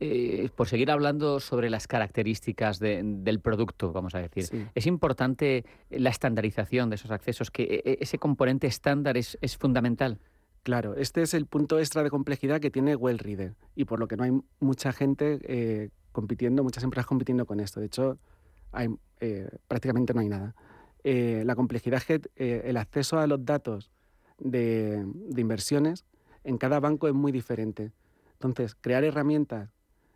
Eh, 0.00 0.50
por 0.56 0.68
seguir 0.68 0.90
hablando 0.90 1.38
sobre 1.38 1.70
las 1.70 1.86
características 1.86 2.80
del 2.80 3.40
producto, 3.40 3.92
vamos 3.92 4.14
a 4.14 4.18
decir, 4.18 4.68
es 4.74 4.86
importante 4.86 5.64
la 5.88 6.10
estandarización 6.10 6.90
de 6.90 6.96
esos 6.96 7.12
accesos, 7.12 7.50
que 7.50 7.62
e, 7.62 7.90
e, 7.92 7.98
ese 8.00 8.18
componente 8.18 8.66
estándar 8.66 9.16
es, 9.16 9.38
es 9.40 9.56
fundamental. 9.56 10.18
Claro, 10.64 10.96
este 10.96 11.22
es 11.22 11.32
el 11.32 11.46
punto 11.46 11.78
extra 11.78 12.02
de 12.02 12.10
complejidad 12.10 12.60
que 12.60 12.70
tiene 12.70 12.96
WellReader 12.96 13.54
y 13.76 13.84
por 13.84 14.00
lo 14.00 14.08
que 14.08 14.16
no 14.16 14.24
hay 14.24 14.32
mucha 14.60 14.92
gente 14.92 15.38
eh, 15.44 15.90
compitiendo, 16.10 16.64
muchas 16.64 16.82
empresas 16.82 17.06
compitiendo 17.06 17.46
con 17.46 17.60
esto. 17.60 17.78
De 17.78 17.86
hecho, 17.86 18.18
hay, 18.72 18.88
eh, 19.20 19.48
prácticamente 19.68 20.12
no 20.12 20.20
hay 20.20 20.28
nada. 20.28 20.54
La 21.04 21.54
complejidad 21.54 21.98
es 21.98 22.06
que 22.06 22.62
el 22.64 22.78
acceso 22.78 23.18
a 23.18 23.26
los 23.26 23.44
datos 23.44 23.90
de, 24.38 25.04
inversiones 25.36 26.04
en 26.44 26.58
cada 26.58 26.80
banco 26.80 27.08
es 27.08 27.14
muy 27.14 27.32
diferente. 27.32 27.90
Entonces, 28.34 28.76
crear 28.80 29.02
herramientas 29.04 29.70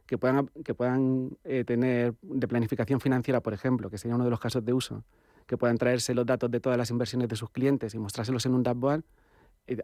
que 0.07 0.19
puedan, 0.19 0.47
que 0.65 0.75
puedan 0.75 1.37
tener 1.67 2.15
de 2.23 2.49
planificación 2.49 3.01
financiera, 3.01 3.41
por 3.41 3.55
ejemplo, 3.55 3.91
que 3.91 3.99
sería 3.99 4.15
uno 4.15 4.25
de 4.25 4.31
los 4.31 4.41
casos 4.41 4.65
de 4.65 4.73
uso, 4.73 5.05
que 5.47 5.57
puedan 5.57 5.77
traerse 5.79 6.15
los 6.15 6.27
datos 6.27 6.51
de 6.51 6.61
todas 6.61 6.79
las 6.79 6.91
inversiones 6.91 7.29
de 7.29 7.37
sus 7.37 7.51
clientes 7.51 7.95
y 7.95 7.99
mostrárselos 7.99 8.47
en 8.47 8.55
un 8.55 8.63
dashboard, 8.63 9.03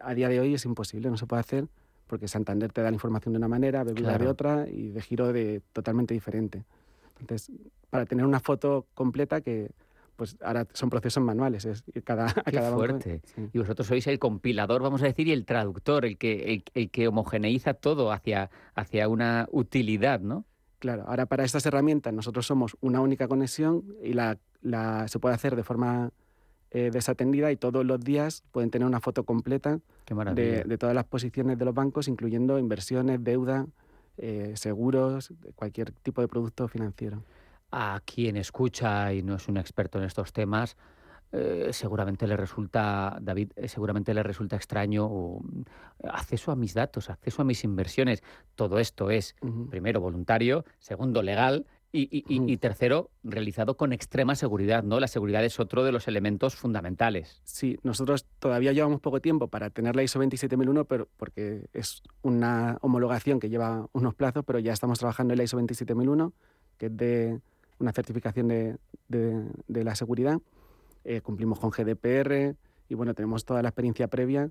a 0.01 0.13
día 0.13 0.29
de 0.29 0.39
hoy 0.39 0.53
es 0.55 0.65
imposible, 0.65 1.09
no 1.09 1.17
se 1.17 1.27
puede 1.27 1.41
hacer 1.41 1.67
porque 2.07 2.27
Santander 2.27 2.71
te 2.71 2.81
da 2.81 2.89
la 2.91 2.95
información 2.95 3.33
de 3.33 3.37
una 3.37 3.47
manera, 3.47 3.83
Bebida 3.83 4.17
de 4.17 4.27
otra 4.27 4.67
y 4.69 4.89
de 4.89 5.01
giro 5.01 5.33
de 5.33 5.61
totalmente 5.73 6.13
diferente. 6.13 6.63
Entonces, 7.19 7.51
para 7.89 8.05
tener 8.05 8.25
una 8.25 8.39
foto 8.39 8.85
completa 8.93 9.41
que 9.41 9.71
pues 10.15 10.37
ahora 10.41 10.67
son 10.73 10.89
procesos 10.89 11.23
manuales, 11.23 11.65
es 11.65 11.83
cada, 12.03 12.27
Qué 12.45 12.51
cada 12.51 12.73
fuerte. 12.73 13.21
Y 13.53 13.59
vosotros 13.59 13.87
sois 13.87 14.07
el 14.07 14.19
compilador, 14.19 14.81
vamos 14.81 15.01
a 15.01 15.05
decir, 15.05 15.27
y 15.27 15.31
el 15.31 15.45
traductor, 15.45 16.05
el 16.05 16.17
que, 16.17 16.63
el, 16.73 16.89
que 16.89 17.07
homogeneiza 17.07 17.73
todo 17.73 18.11
hacia, 18.11 18.49
hacia 18.75 19.07
una 19.07 19.47
utilidad, 19.51 20.19
¿no? 20.19 20.45
Claro, 20.79 21.05
ahora 21.07 21.25
para 21.25 21.43
estas 21.43 21.65
herramientas 21.65 22.13
nosotros 22.13 22.45
somos 22.45 22.77
una 22.81 23.01
única 23.01 23.27
conexión 23.27 23.83
y 24.03 24.13
la, 24.13 24.37
la 24.61 25.07
se 25.07 25.19
puede 25.19 25.35
hacer 25.35 25.55
de 25.55 25.63
forma 25.63 26.11
eh, 26.71 26.89
desatendida 26.91 27.53
y 27.53 27.55
todos 27.55 27.85
los 27.85 28.01
días 28.01 28.43
pueden 28.51 28.69
tener 28.69 28.85
una 28.85 28.99
foto 28.99 29.23
completa 29.23 29.79
de, 30.33 30.77
todas 30.77 30.93
las 30.93 31.05
posiciones 31.05 31.57
de 31.57 31.63
los 31.63 31.73
bancos, 31.73 32.09
incluyendo 32.09 32.59
inversiones, 32.59 33.23
deuda, 33.23 33.65
eh, 34.17 34.51
seguros, 34.55 35.31
cualquier 35.55 35.91
tipo 35.91 36.19
de 36.19 36.27
producto 36.27 36.67
financiero. 36.67 37.23
A 37.77 37.99
quien 38.05 38.37
escucha 38.37 39.13
y 39.13 39.21
no 39.21 39.35
es 39.35 39.49
un 39.49 39.57
experto 39.57 39.97
en 39.97 40.05
estos 40.05 40.31
temas, 40.31 40.77
eh, 41.33 41.71
seguramente 41.73 42.25
le 42.25 42.37
resulta, 42.37 43.17
David, 43.21 43.51
seguramente 43.67 44.13
le 44.13 44.23
resulta 44.23 44.55
extraño 44.55 45.09
acceso 46.05 46.53
a 46.53 46.55
mis 46.55 46.73
datos, 46.73 47.09
acceso 47.09 47.41
a 47.41 47.45
mis 47.45 47.65
inversiones. 47.65 48.23
Todo 48.55 48.79
esto 48.79 49.09
es, 49.09 49.35
primero, 49.69 49.99
voluntario, 49.99 50.63
segundo, 50.79 51.21
legal 51.21 51.65
y, 51.91 52.57
tercero, 52.57 53.09
realizado 53.23 53.75
con 53.75 53.91
extrema 53.91 54.35
seguridad, 54.35 54.83
¿no? 54.83 55.01
La 55.01 55.09
seguridad 55.09 55.43
es 55.43 55.59
otro 55.59 55.83
de 55.83 55.91
los 55.91 56.07
elementos 56.07 56.55
fundamentales. 56.55 57.41
Sí, 57.43 57.77
nosotros 57.83 58.25
todavía 58.39 58.71
llevamos 58.71 59.01
poco 59.01 59.19
tiempo 59.19 59.49
para 59.49 59.69
tener 59.69 59.97
la 59.97 60.03
ISO 60.03 60.19
27001, 60.19 60.85
pero 60.85 61.09
porque 61.17 61.65
es 61.73 62.03
una 62.21 62.77
homologación 62.79 63.41
que 63.41 63.49
lleva 63.49 63.89
unos 63.91 64.15
plazos, 64.15 64.45
pero 64.45 64.59
ya 64.59 64.71
estamos 64.71 64.99
trabajando 64.99 65.33
en 65.33 65.39
la 65.39 65.43
ISO 65.43 65.57
27001, 65.57 66.31
que 66.77 66.85
es 66.85 66.95
de 66.95 67.41
una 67.79 67.91
certificación 67.91 68.47
de, 68.47 68.77
la 69.67 69.95
seguridad. 69.95 70.39
Eh, 71.03 71.21
cumplimos 71.21 71.59
con 71.59 71.69
GDPR 71.69 72.55
y 72.89 72.95
bueno, 72.95 73.13
tenemos 73.13 73.45
toda 73.45 73.61
la 73.61 73.69
experiencia 73.69 74.07
previa 74.07 74.49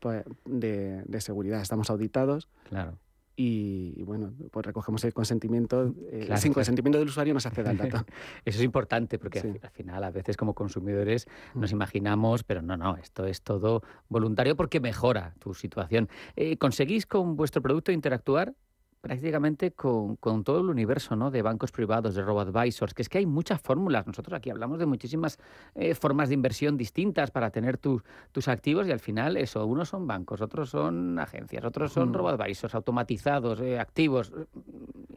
pues, 0.00 0.24
de, 0.44 1.02
de 1.04 1.20
seguridad. 1.20 1.60
Estamos 1.60 1.90
auditados. 1.90 2.48
Claro 2.68 2.98
y, 3.34 4.02
bueno, 4.02 4.32
pues 4.50 4.66
recogemos 4.66 5.02
el 5.04 5.14
consentimiento. 5.14 5.94
Eh, 6.10 6.28
sin 6.36 6.52
consentimiento 6.52 6.98
del 6.98 7.08
usuario 7.08 7.32
no 7.32 7.40
se 7.40 7.48
accede 7.48 7.70
al 7.70 7.78
dato. 7.78 8.04
Eso 8.44 8.58
es 8.58 8.64
importante 8.64 9.18
porque 9.18 9.38
al 9.40 9.70
final 9.70 10.04
a 10.04 10.10
veces 10.10 10.36
como 10.36 10.54
consumidores 10.54 11.26
nos 11.54 11.72
mm. 11.72 11.74
imaginamos, 11.74 12.44
pero 12.44 12.62
no, 12.62 12.76
no, 12.76 12.96
esto 12.96 13.26
es 13.26 13.42
todo 13.42 13.82
voluntario 14.08 14.54
porque 14.56 14.80
mejora 14.80 15.34
tu 15.38 15.54
situación. 15.54 16.08
Eh, 16.36 16.58
¿Conseguís 16.58 17.06
con 17.06 17.36
vuestro 17.36 17.62
producto 17.62 17.90
interactuar 17.90 18.54
prácticamente 19.02 19.72
con, 19.72 20.16
todo 20.44 20.60
el 20.60 20.70
universo 20.70 21.16
¿no? 21.16 21.30
de 21.30 21.42
bancos 21.42 21.72
privados, 21.72 22.14
de 22.14 22.22
robo-advisors, 22.22 22.94
que 22.94 23.02
es 23.02 23.08
que 23.08 23.18
hay 23.18 23.26
muchas 23.26 23.60
fórmulas. 23.60 24.06
Nosotros 24.06 24.34
aquí 24.36 24.48
hablamos 24.48 24.78
de 24.78 24.86
muchísimas 24.86 25.38
eh, 25.74 25.94
formas 25.94 26.28
de 26.28 26.36
inversión 26.36 26.78
distintas 26.78 27.32
para 27.32 27.50
tener 27.50 27.78
tus 27.78 28.48
activos 28.48 28.86
y 28.86 28.92
al 28.92 29.00
final 29.00 29.36
eso, 29.36 29.66
unos 29.66 29.88
son 29.88 30.06
bancos, 30.06 30.40
otros 30.40 30.70
son 30.70 31.18
agencias, 31.18 31.64
otros 31.64 31.92
son 31.92 32.14
robo-advisors 32.14 32.74
automatizados, 32.76 33.60
eh, 33.60 33.78
activos, 33.78 34.32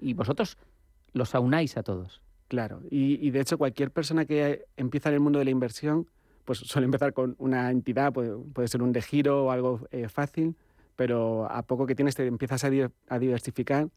y 0.02 0.16
vosotros 0.16 0.58
los 1.14 1.36
aunáis 1.36 1.78
a 1.78 1.84
todos. 1.84 2.22
Claro, 2.48 2.82
y, 2.90 3.30
de 3.30 3.40
hecho 3.40 3.58
cualquier 3.58 3.92
persona 3.92 4.26
que 4.26 4.66
empieza 4.78 5.10
en 5.10 5.16
el 5.16 5.22
mundo 5.22 5.40
de 5.40 5.46
la 5.46 5.52
inversión, 5.52 6.08
pues 6.44 6.60
suele 6.60 6.86
empezar 6.86 7.14
con 7.14 7.36
una 7.38 7.70
entidad, 7.70 8.14
puede, 8.14 8.36
puede 8.36 8.68
ser 8.68 8.82
un 8.82 8.92
de 8.92 9.02
giro 9.02 9.46
o 9.46 9.52
algo 9.52 9.88
eh, 9.92 10.10
fácil, 10.10 10.56
pero 10.96 11.50
a 11.52 11.64
poco 11.64 11.86
que 11.86 11.96
tienes 11.96 12.16
te 12.16 12.26
empiezas 12.26 12.64
a, 12.64 12.70
diversificar 13.20 13.89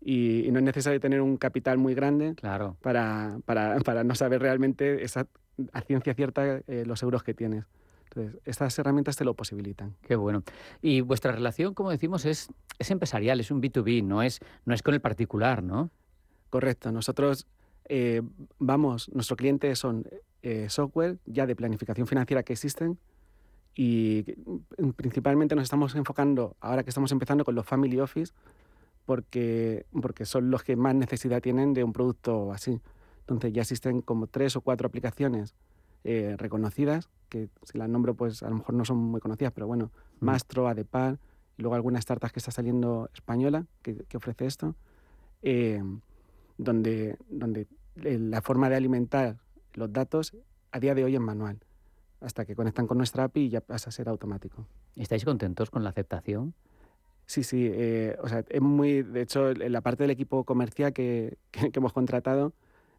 y, 0.00 0.48
no 0.50 0.58
es 0.58 0.64
necesario 0.64 1.00
tener 1.00 1.20
un 1.20 1.36
capital 1.36 1.78
muy 1.78 1.94
grande 1.94 2.34
para, 2.80 3.38
para, 3.44 3.80
para, 3.84 4.04
no 4.04 4.14
saber 4.14 4.40
realmente 4.40 5.02
esa, 5.04 5.26
a 5.72 5.80
ciencia 5.80 6.14
cierta 6.14 6.60
eh, 6.66 6.84
los 6.86 7.02
euros 7.02 7.22
que 7.22 7.34
tienes. 7.34 7.64
Entonces, 8.04 8.40
estas 8.44 8.78
herramientas 8.78 9.16
te 9.16 9.24
lo 9.24 9.34
posibilitan. 9.34 9.96
Qué 10.02 10.14
bueno. 10.14 10.44
Y 10.82 11.00
vuestra 11.00 11.32
relación, 11.32 11.74
como 11.74 11.90
decimos, 11.90 12.24
es, 12.24 12.48
es 12.78 12.90
empresarial, 12.90 13.40
es 13.40 13.50
un 13.50 13.60
B2B, 13.60 14.04
no 14.04 14.22
es, 14.22 14.40
no 14.64 14.74
es 14.74 14.82
con 14.82 14.94
el 14.94 15.00
particular, 15.00 15.62
¿no? 15.62 15.90
Correcto. 16.50 16.92
Nosotros 16.92 17.48
eh, 17.86 18.22
vamos, 18.58 19.10
nuestro 19.12 19.36
cliente 19.36 19.74
son 19.74 20.06
eh, 20.42 20.68
software 20.68 21.18
ya 21.26 21.46
de 21.46 21.56
planificación 21.56 22.06
financiera 22.06 22.42
que 22.42 22.52
existen, 22.52 22.98
y 23.74 24.24
mm, 24.78 24.90
principalmente 24.90 25.54
nos 25.54 25.64
estamos 25.64 25.94
enfocando, 25.94 26.56
ahora 26.60 26.84
que 26.84 26.90
estamos 26.90 27.10
empezando 27.12 27.44
con 27.44 27.54
los 27.54 27.66
Family 27.66 27.98
Office, 28.00 28.32
porque, 29.04 29.86
porque 30.00 30.24
son 30.24 30.50
los 30.50 30.62
que 30.62 30.76
más 30.76 30.94
necesidad 30.94 31.42
tienen 31.42 31.74
de 31.74 31.84
un 31.84 31.92
producto 31.92 32.52
así. 32.52 32.80
Entonces 33.20 33.52
ya 33.52 33.62
existen 33.62 34.00
como 34.00 34.26
tres 34.26 34.56
o 34.56 34.60
cuatro 34.60 34.86
aplicaciones 34.86 35.54
eh, 36.04 36.36
reconocidas, 36.38 37.08
que 37.28 37.48
si 37.64 37.78
las 37.78 37.88
nombro 37.88 38.14
pues 38.14 38.42
a 38.42 38.50
lo 38.50 38.56
mejor 38.56 38.74
no 38.74 38.84
son 38.84 38.98
muy 38.98 39.20
conocidas, 39.20 39.52
pero 39.52 39.66
bueno, 39.66 39.90
mm. 40.20 40.24
Mastro, 40.24 40.68
Adepar, 40.68 41.18
y 41.56 41.62
luego 41.62 41.74
alguna 41.74 41.98
startup 41.98 42.30
que 42.30 42.38
está 42.38 42.50
saliendo 42.50 43.10
española 43.14 43.66
que, 43.82 44.04
que 44.08 44.16
ofrece 44.16 44.46
esto, 44.46 44.74
eh, 45.42 45.82
donde, 46.58 47.16
donde 47.28 47.66
eh, 47.96 48.18
la 48.18 48.40
forma 48.40 48.68
de 48.68 48.76
alimentar 48.76 49.38
los 49.74 49.92
datos 49.92 50.36
a 50.72 50.80
día 50.80 50.94
de 50.94 51.04
hoy 51.04 51.14
es 51.14 51.20
manual 51.20 51.63
hasta 52.24 52.44
que 52.44 52.54
conectan 52.56 52.86
con 52.86 52.96
nuestra 52.98 53.24
API 53.24 53.42
y 53.42 53.48
ya 53.50 53.60
pasa 53.60 53.90
a 53.90 53.92
ser 53.92 54.08
automático. 54.08 54.66
¿Estáis 54.96 55.24
contentos 55.24 55.70
con 55.70 55.84
la 55.84 55.90
aceptación? 55.90 56.54
Sí, 57.26 57.42
sí. 57.42 57.70
Eh, 57.72 58.16
o 58.22 58.28
sea, 58.28 58.44
es 58.48 58.60
muy. 58.60 59.02
De 59.02 59.22
hecho, 59.22 59.52
la 59.52 59.80
parte 59.80 60.04
del 60.04 60.10
equipo 60.10 60.44
comercial 60.44 60.92
que, 60.94 61.38
que, 61.50 61.70
hemos 61.72 61.92
contratado 61.92 62.52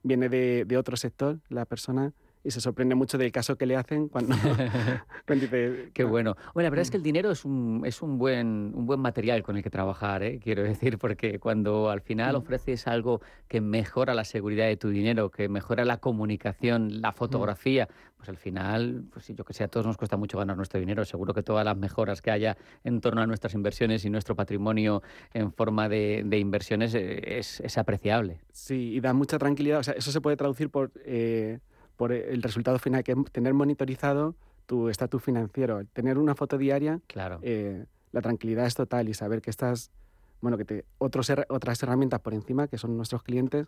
viene 0.04 0.30
de, 0.30 0.66
de, 0.66 0.78
otro 0.78 0.98
sector, 0.98 1.40
la 1.50 1.66
persona, 1.66 2.14
y 2.46 2.52
se 2.52 2.62
sorprende 2.62 2.94
mucho 2.94 3.18
del 3.18 3.32
caso 3.32 3.58
que 3.58 3.66
le 3.66 3.76
hacen 3.76 4.08
cuando, 4.08 4.36
dice... 5.28 5.90
Qué 5.94 6.04
bueno. 6.04 6.36
Bueno, 6.54 6.66
la 6.66 6.70
verdad 6.70 6.84
es 6.84 6.92
que 6.92 6.98
el 6.98 7.04
dinero 7.04 7.32
es 7.32 7.44
un, 7.44 7.82
es 7.86 8.04
un, 8.04 8.20
buen, 8.20 8.72
un 8.76 8.86
buen 8.86 9.00
material 9.00 9.42
con 9.42 9.58
el 9.58 9.64
que 9.64 9.72
trabajar, 9.72 10.22
¿eh? 10.22 10.40
quiero 10.42 10.62
decir, 10.62 11.00
porque 11.00 11.40
cuando 11.40 11.90
al 11.90 12.02
final 12.02 12.36
ofreces 12.36 12.88
algo 12.88 13.22
que 13.48 13.62
mejora 13.62 14.14
la 14.14 14.24
seguridad 14.24 14.68
de 14.68 14.78
tu 14.78 14.90
dinero, 14.90 15.32
que 15.32 15.50
mejora 15.50 15.86
la 15.86 15.98
comunicación, 15.98 17.02
la 17.02 17.12
fotografía, 17.12 17.90
pues 18.16 18.30
al 18.30 18.38
final, 18.38 19.06
pues 19.12 19.28
yo 19.28 19.44
que 19.44 19.54
sé, 19.54 19.64
a 19.64 19.68
todos 19.68 19.88
nos 19.88 19.98
cuesta 19.98 20.16
mucho 20.16 20.38
ganar 20.38 20.56
nuestro 20.56 20.80
dinero. 20.80 21.04
Seguro 21.04 21.34
que 21.34 21.42
todas 21.42 21.66
las 21.66 21.76
mejoras 21.76 22.22
que 22.22 22.30
haya 22.30 22.58
en 22.84 23.02
torno 23.02 23.22
a 23.22 23.28
nuestras 23.28 23.56
inversiones 23.56 24.06
y 24.06 24.12
nuestro 24.12 24.36
patrimonio 24.36 25.02
en 25.34 25.52
forma 25.52 25.90
de, 25.90 26.22
de 26.24 26.38
inversiones 26.38 26.94
eh, 26.94 27.40
es, 27.40 27.60
es, 27.60 27.78
apreciable. 27.80 28.40
Sí, 28.52 28.94
y 28.94 29.00
da 29.00 29.14
mucha 29.14 29.40
tranquilidad. 29.40 29.80
O 29.80 29.84
sea, 29.84 29.96
eso 29.96 30.12
se 30.12 30.22
puede 30.22 30.38
traducir 30.38 30.70
por... 30.70 30.92
Eh 31.06 31.60
por 31.98 32.12
el 32.12 32.42
resultado 32.42 32.80
final, 32.80 33.04
que 33.04 33.14
es 33.14 33.18
tener 33.32 33.54
monitorizado 33.54 34.36
tu 34.66 34.90
estatus 34.90 35.22
financiero. 35.22 35.84
Tener 35.94 36.18
una 36.18 36.36
foto 36.36 36.58
diaria, 36.58 37.00
claro. 37.08 37.40
Eh, 37.42 37.86
la 38.12 38.22
tranquilidad 38.22 38.66
es 38.66 38.76
total 38.76 39.10
y 39.10 39.14
saber 39.14 39.42
que 39.42 39.50
estás, 39.50 39.92
bueno, 40.42 40.58
que 40.58 40.66
te, 40.66 40.86
otros, 40.98 41.32
otras 41.50 41.82
herramientas 41.84 42.22
por 42.22 42.34
encima, 42.34 42.68
que 42.68 42.78
son 42.78 42.98
nuestros 42.98 43.24
clientes, 43.24 43.68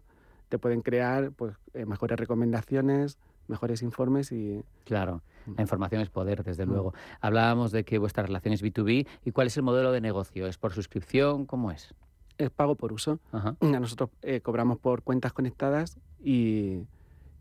te 0.49 0.57
pueden 0.57 0.81
crear 0.81 1.31
pues, 1.31 1.55
eh, 1.73 1.85
mejores 1.85 2.17
recomendaciones, 2.17 3.17
mejores 3.47 3.81
informes 3.81 4.31
y... 4.31 4.63
Claro, 4.85 5.21
mm. 5.45 5.53
la 5.55 5.61
información 5.61 6.01
es 6.01 6.09
poder, 6.09 6.43
desde 6.43 6.65
mm. 6.65 6.69
luego. 6.69 6.93
Hablábamos 7.19 7.71
de 7.71 7.83
que 7.83 7.97
vuestra 7.97 8.23
relación 8.23 8.53
es 8.53 8.63
B2B. 8.63 9.07
¿Y 9.25 9.31
cuál 9.31 9.47
es 9.47 9.57
el 9.57 9.63
modelo 9.63 9.91
de 9.91 10.01
negocio? 10.01 10.47
¿Es 10.47 10.57
por 10.57 10.73
suscripción? 10.73 11.45
¿Cómo 11.45 11.71
es? 11.71 11.93
Es 12.37 12.49
pago 12.51 12.75
por 12.75 12.93
uso. 12.93 13.19
A 13.31 13.55
nosotros 13.61 14.11
eh, 14.21 14.41
cobramos 14.41 14.77
por 14.77 15.01
cuentas 15.01 15.33
conectadas 15.33 15.97
y, 16.23 16.83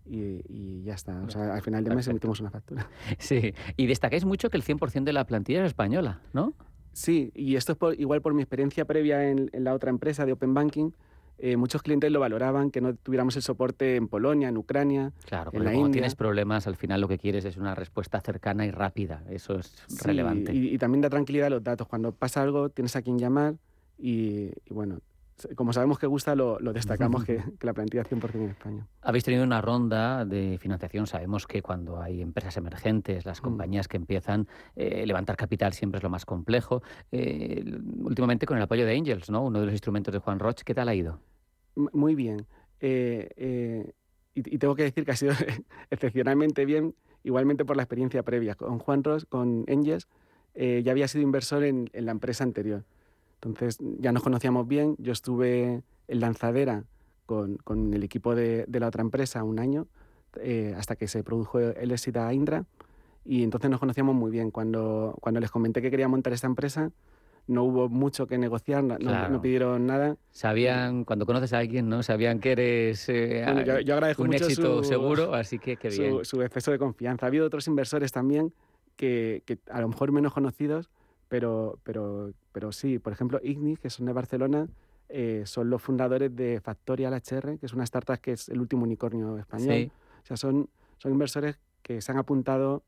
y, 0.08 0.82
ya 0.82 0.94
está. 0.94 1.22
O 1.22 1.30
sea, 1.30 1.54
al 1.54 1.62
final 1.62 1.84
de 1.84 1.94
mes 1.94 2.06
emitimos 2.08 2.40
una 2.40 2.50
factura. 2.50 2.88
Sí, 3.18 3.54
y 3.76 3.86
destacáis 3.86 4.24
mucho 4.24 4.50
que 4.50 4.56
el 4.56 4.62
100% 4.62 5.04
de 5.04 5.12
la 5.12 5.24
plantilla 5.26 5.60
es 5.60 5.66
española, 5.66 6.20
¿no? 6.32 6.54
Sí, 6.92 7.30
y 7.34 7.56
esto 7.56 7.72
es 7.72 7.98
igual 7.98 8.22
por 8.22 8.32
mi 8.34 8.42
experiencia 8.42 8.84
previa 8.84 9.28
en, 9.28 9.50
en 9.52 9.64
la 9.64 9.74
otra 9.74 9.90
empresa 9.90 10.24
de 10.24 10.32
Open 10.32 10.54
Banking 10.54 10.90
eh, 11.38 11.58
muchos 11.58 11.82
clientes 11.82 12.10
lo 12.10 12.18
valoraban, 12.18 12.70
que 12.70 12.80
no 12.80 12.94
tuviéramos 12.94 13.36
el 13.36 13.42
soporte 13.42 13.96
en 13.96 14.08
Polonia, 14.08 14.48
en 14.48 14.56
Ucrania, 14.56 15.12
claro, 15.26 15.50
en 15.52 15.64
la 15.64 15.74
India. 15.74 15.92
tienes 15.92 16.14
problemas, 16.14 16.66
al 16.66 16.76
final 16.76 17.02
lo 17.02 17.08
que 17.08 17.18
quieres 17.18 17.44
es 17.44 17.58
una 17.58 17.74
respuesta 17.74 18.22
cercana 18.22 18.64
y 18.64 18.70
rápida. 18.70 19.22
Eso 19.28 19.58
es 19.58 19.84
relevante. 20.02 20.54
Y, 20.54 20.78
también 20.78 21.02
da 21.02 21.10
tranquilidad 21.10 21.48
a 21.48 21.50
los 21.50 21.62
datos. 21.62 21.86
Cuando 21.88 22.12
pasa 22.12 22.42
algo, 22.42 22.70
tienes 22.70 22.96
a 22.96 23.02
quien 23.02 23.18
llamar 23.18 23.56
y, 23.98 24.50
bueno, 24.70 25.00
como 25.54 25.72
sabemos 25.72 25.98
que 25.98 26.06
gusta, 26.06 26.34
lo, 26.34 26.58
destacamos 26.72 27.24
que, 27.24 27.42
la 27.60 27.74
plantilla 27.74 28.02
es 28.02 28.10
100% 28.10 28.34
en 28.34 28.50
España. 28.50 28.86
Habéis 29.02 29.24
tenido 29.24 29.44
una 29.44 29.60
ronda 29.60 30.24
de 30.24 30.58
financiación. 30.58 31.06
Sabemos 31.06 31.46
que 31.46 31.62
cuando 31.62 32.00
hay 32.00 32.22
empresas 32.22 32.56
emergentes, 32.56 33.26
las 33.26 33.40
mm. 33.40 33.44
compañías 33.44 33.88
que 33.88 33.96
empiezan, 33.96 34.48
eh, 34.74 35.06
levantar 35.06 35.36
capital 35.36 35.72
siempre 35.72 35.98
es 35.98 36.02
lo 36.02 36.10
más 36.10 36.24
complejo. 36.24 36.82
Eh, 37.12 37.64
últimamente 37.98 38.46
con 38.46 38.56
el 38.56 38.62
apoyo 38.62 38.86
de 38.86 38.96
Angels, 38.96 39.30
¿no? 39.30 39.44
uno 39.44 39.60
de 39.60 39.66
los 39.66 39.74
instrumentos 39.74 40.12
de 40.12 40.20
Juan 40.20 40.38
Roch, 40.38 40.62
¿qué 40.62 40.74
tal 40.74 40.88
ha 40.88 40.94
ido? 40.94 41.20
muy 41.92 42.14
bien. 42.14 42.46
Eh, 42.80 43.92
y, 44.34 44.56
tengo 44.56 44.74
que 44.74 44.84
decir 44.84 45.04
que 45.04 45.10
ha 45.10 45.16
sido 45.16 45.34
excepcionalmente 45.90 46.64
bien, 46.64 46.94
igualmente 47.22 47.66
por 47.66 47.76
la 47.76 47.82
experiencia 47.82 48.22
previa. 48.22 48.54
Con 48.54 48.78
Juan 48.78 49.04
Ross, 49.04 49.26
con 49.26 49.66
Angels, 49.68 50.08
ya 50.54 50.90
había 50.90 51.06
sido 51.06 51.22
inversor 51.22 51.64
en, 51.64 51.90
la 51.92 52.12
empresa 52.12 52.44
anterior. 52.44 52.84
Entonces 53.42 53.78
ya 53.98 54.12
nos 54.12 54.22
conocíamos 54.22 54.66
bien. 54.66 54.96
Yo 54.98 55.12
estuve 55.12 55.82
en 56.08 56.20
lanzadera 56.20 56.84
con, 57.26 57.56
con 57.58 57.92
el 57.92 58.02
equipo 58.02 58.34
de, 58.34 58.64
de, 58.66 58.80
la 58.80 58.88
otra 58.88 59.02
empresa 59.02 59.42
un 59.44 59.58
año, 59.58 59.86
eh, 60.40 60.74
hasta 60.76 60.96
que 60.96 61.08
se 61.08 61.22
produjo 61.22 61.58
el 61.58 61.90
éxito 61.90 62.22
a 62.22 62.32
Indra. 62.32 62.64
Y 63.24 63.42
entonces 63.42 63.68
nos 63.70 63.80
conocíamos 63.80 64.14
muy 64.14 64.30
bien. 64.30 64.50
Cuando, 64.50 65.16
cuando 65.20 65.40
les 65.40 65.50
comenté 65.50 65.82
que 65.82 65.90
quería 65.90 66.08
montar 66.08 66.32
esta 66.32 66.46
empresa, 66.46 66.92
no 67.48 67.64
hubo 67.64 67.88
mucho 67.88 68.26
que 68.26 68.38
negociar, 68.38 68.82
no, 68.84 69.42
pidieron 69.42 69.86
nada. 69.86 70.16
Sabían, 70.30 71.04
cuando 71.04 71.26
conoces 71.26 71.52
a 71.52 71.58
alguien, 71.58 71.88
¿no? 71.88 72.02
Sabían 72.02 72.40
que 72.40 72.52
eres 72.52 73.08
eh, 73.08 73.44
yo, 73.84 73.94
agradezco 73.94 74.22
un 74.22 74.34
éxito 74.34 74.82
seguro, 74.82 75.34
así 75.34 75.58
que 75.58 75.76
qué 75.76 75.88
bien. 75.88 76.24
Su, 76.24 76.42
exceso 76.42 76.70
de 76.70 76.78
confianza. 76.78 77.26
Ha 77.26 77.28
habido 77.28 77.46
otros 77.46 77.66
inversores 77.68 78.12
también 78.12 78.52
que, 78.96 79.42
que 79.44 79.58
a 79.70 79.80
lo 79.80 79.88
mejor 79.88 80.12
menos 80.12 80.32
conocidos, 80.32 80.90
pero, 81.28 81.78
pero, 81.82 82.32
pero 82.52 82.72
sí, 82.72 82.98
por 82.98 83.12
ejemplo, 83.12 83.40
Ignis, 83.42 83.78
que 83.78 83.90
son 83.90 84.06
de 84.06 84.12
Barcelona, 84.12 84.68
eh, 85.08 85.42
son 85.46 85.70
los 85.70 85.82
fundadores 85.82 86.34
de 86.34 86.60
Factorial 86.60 87.14
HR, 87.14 87.58
que 87.58 87.66
es 87.66 87.72
una 87.72 87.84
startup 87.84 88.18
que 88.18 88.32
es 88.32 88.48
el 88.48 88.60
último 88.60 88.84
unicornio 88.84 89.38
español. 89.38 89.90
O 90.22 90.26
sea, 90.26 90.36
son, 90.36 90.68
son 90.98 91.12
inversores 91.12 91.58
que 91.82 92.00
se 92.00 92.12
han 92.12 92.18
apuntado, 92.18 92.82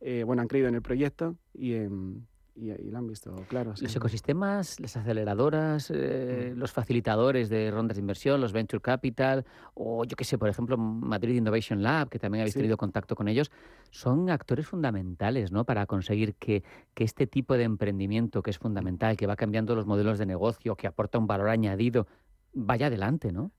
eh, 0.00 0.24
bueno, 0.24 0.42
han 0.42 0.48
creído 0.48 0.68
en 0.68 0.74
el 0.74 0.82
proyecto 0.82 1.36
y 1.54 1.74
en, 1.74 2.26
y, 2.54 2.70
y, 2.70 2.90
lo 2.90 2.98
han 2.98 3.06
visto 3.06 3.34
claro. 3.48 3.74
Los 3.80 3.96
ecosistemas, 3.96 4.78
las 4.80 4.96
aceleradoras, 4.96 5.90
eh, 5.90 6.52
mm. 6.54 6.58
los 6.58 6.72
facilitadores 6.72 7.48
de 7.48 7.70
rondas 7.70 7.96
de 7.96 8.00
inversión, 8.00 8.40
los 8.40 8.52
venture 8.52 8.80
capital, 8.80 9.44
o 9.74 10.04
yo 10.04 10.16
qué 10.16 10.24
sé, 10.24 10.38
por 10.38 10.48
ejemplo, 10.48 10.76
Madrid 10.76 11.36
Innovation 11.36 11.82
Lab, 11.82 12.08
que 12.08 12.18
también 12.18 12.42
habéis 12.42 12.54
tenido 12.54 12.76
contacto 12.76 13.14
con 13.14 13.28
ellos, 13.28 13.50
son 13.90 14.30
actores 14.30 14.66
fundamentales 14.66 15.52
¿no? 15.52 15.64
para 15.64 15.86
conseguir 15.86 16.34
que, 16.34 16.62
que, 16.94 17.04
este 17.04 17.26
tipo 17.26 17.54
de 17.56 17.64
emprendimiento, 17.64 18.42
que 18.42 18.50
es 18.50 18.58
fundamental, 18.58 19.16
que 19.16 19.26
va 19.26 19.36
cambiando 19.36 19.74
los 19.74 19.86
modelos 19.86 20.18
de 20.18 20.26
negocio, 20.26 20.76
que 20.76 20.86
aporta 20.86 21.18
un 21.18 21.26
valor 21.26 21.48
añadido, 21.48 22.06
vaya 22.52 22.86
adelante, 22.86 23.32
¿no? 23.32 23.50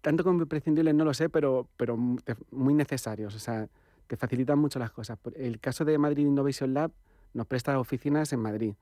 Tanto 0.00 0.22
como 0.22 0.42
imprescindibles 0.42 0.94
no 0.94 1.04
lo 1.04 1.12
sé, 1.12 1.28
pero, 1.28 1.68
pero 1.76 1.96
muy 1.96 2.74
necesarios. 2.74 3.34
O 3.34 3.38
sea, 3.40 3.68
te 4.06 4.16
facilitan 4.16 4.58
mucho 4.58 4.78
las 4.78 4.92
cosas. 4.92 5.18
El 5.34 5.58
caso 5.58 5.84
de 5.84 5.98
Madrid 5.98 6.26
Innovation 6.26 6.72
Lab 6.72 6.92
nos 7.34 7.46
presta 7.46 7.78
oficinas 7.78 8.32
en 8.32 8.40
Madrid, 8.40 8.74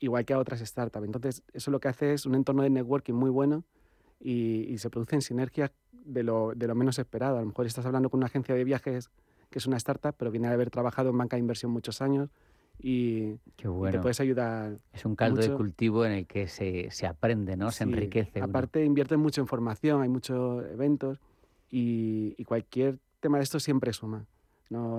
igual 0.00 0.24
que 0.24 0.34
a 0.34 0.38
otras 0.38 0.60
startups. 0.60 1.04
Entonces, 1.04 1.42
eso 1.52 1.70
lo 1.70 1.80
que 1.80 1.88
hace 1.88 2.12
es 2.12 2.26
un 2.26 2.34
entorno 2.34 2.62
de 2.62 2.70
networking 2.70 3.14
muy 3.14 3.30
bueno 3.30 3.64
y, 4.20 4.76
se 4.78 4.90
producen 4.90 5.22
sinergias 5.22 5.72
de 5.92 6.22
lo, 6.22 6.52
de 6.54 6.66
lo, 6.66 6.74
menos 6.74 6.98
esperado. 6.98 7.36
A 7.36 7.40
lo 7.40 7.46
mejor 7.46 7.66
estás 7.66 7.86
hablando 7.86 8.10
con 8.10 8.18
una 8.18 8.26
agencia 8.26 8.54
de 8.54 8.64
viajes 8.64 9.10
que 9.50 9.58
es 9.58 9.66
una 9.66 9.76
startup, 9.76 10.14
pero 10.16 10.30
viene 10.30 10.48
de 10.48 10.54
haber 10.54 10.70
trabajado 10.70 11.10
en 11.10 11.18
banca 11.18 11.36
de 11.36 11.40
inversión 11.40 11.70
muchos 11.70 12.00
años 12.00 12.30
y, 12.78 13.34
te 13.56 13.98
puedes 14.00 14.20
ayudar. 14.20 14.78
Es 14.92 15.04
un 15.04 15.14
caldo 15.14 15.40
de 15.40 15.52
cultivo 15.52 16.04
en 16.04 16.12
el 16.12 16.26
que 16.26 16.48
se, 16.48 16.90
se 16.90 17.06
aprende, 17.06 17.56
¿no? 17.56 17.70
Se 17.70 17.84
enriquece. 17.84 18.40
Aparte, 18.40 18.84
invierte 18.84 19.16
mucho 19.16 19.40
en 19.40 19.46
formación, 19.46 20.02
hay 20.02 20.08
muchos 20.08 20.64
eventos 20.70 21.18
y, 21.70 22.34
y 22.36 22.44
cualquier 22.44 22.98
tema 23.20 23.38
de 23.38 23.44
esto 23.44 23.60
siempre 23.60 23.92
suma. 23.92 24.26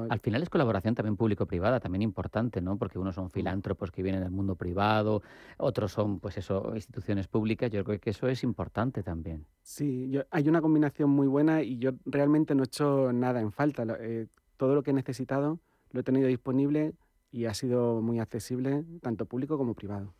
Al 0.09 0.19
final 0.19 0.43
es 0.43 0.49
colaboración 0.49 0.95
también 0.95 1.17
público-privada, 1.17 1.80
también 1.80 2.01
importante, 2.01 2.61
¿no? 2.61 2.78
Porque 2.78 2.99
unos 2.99 3.15
son 3.15 3.30
filántropos 3.30 3.91
que 3.91 4.03
vienen 4.03 4.21
del 4.21 4.32
mundo 4.32 4.55
privado, 4.55 5.21
otros 5.57 5.91
son, 5.91 6.19
pues 6.19 6.38
eso, 6.38 6.71
instituciones 6.76 7.28
públicas. 7.28 7.71
Yo 7.71 7.84
creo 7.84 7.99
que 7.99 8.09
eso 8.11 8.28
es 8.28 8.43
importante 8.43 9.03
también. 9.03 9.45
Sí, 9.61 10.11
hay 10.32 10.49
una 10.49 10.61
combinación 10.61 11.09
muy 11.09 11.28
buena 11.28 11.61
y 11.61 11.78
yo 11.78 11.91
realmente 12.05 12.55
no 12.55 12.63
he 12.63 12.65
hecho 12.65 13.11
nada 13.13 13.41
en 13.41 13.51
falta. 13.51 13.86
Eh, 13.99 14.28
todo 14.57 14.76
lo 14.76 14.84
que 14.84 14.91
he 14.91 14.93
necesitado 14.93 15.59
lo 15.91 15.99
he 15.99 16.03
tenido 16.03 16.28
disponible 16.28 16.93
y 17.32 17.45
ha 17.45 17.53
sido 17.53 18.01
muy 18.01 18.19
accesible, 18.19 18.84
tanto 19.01 19.26
público 19.26 19.57
como 19.57 19.74
privado. 19.74 20.13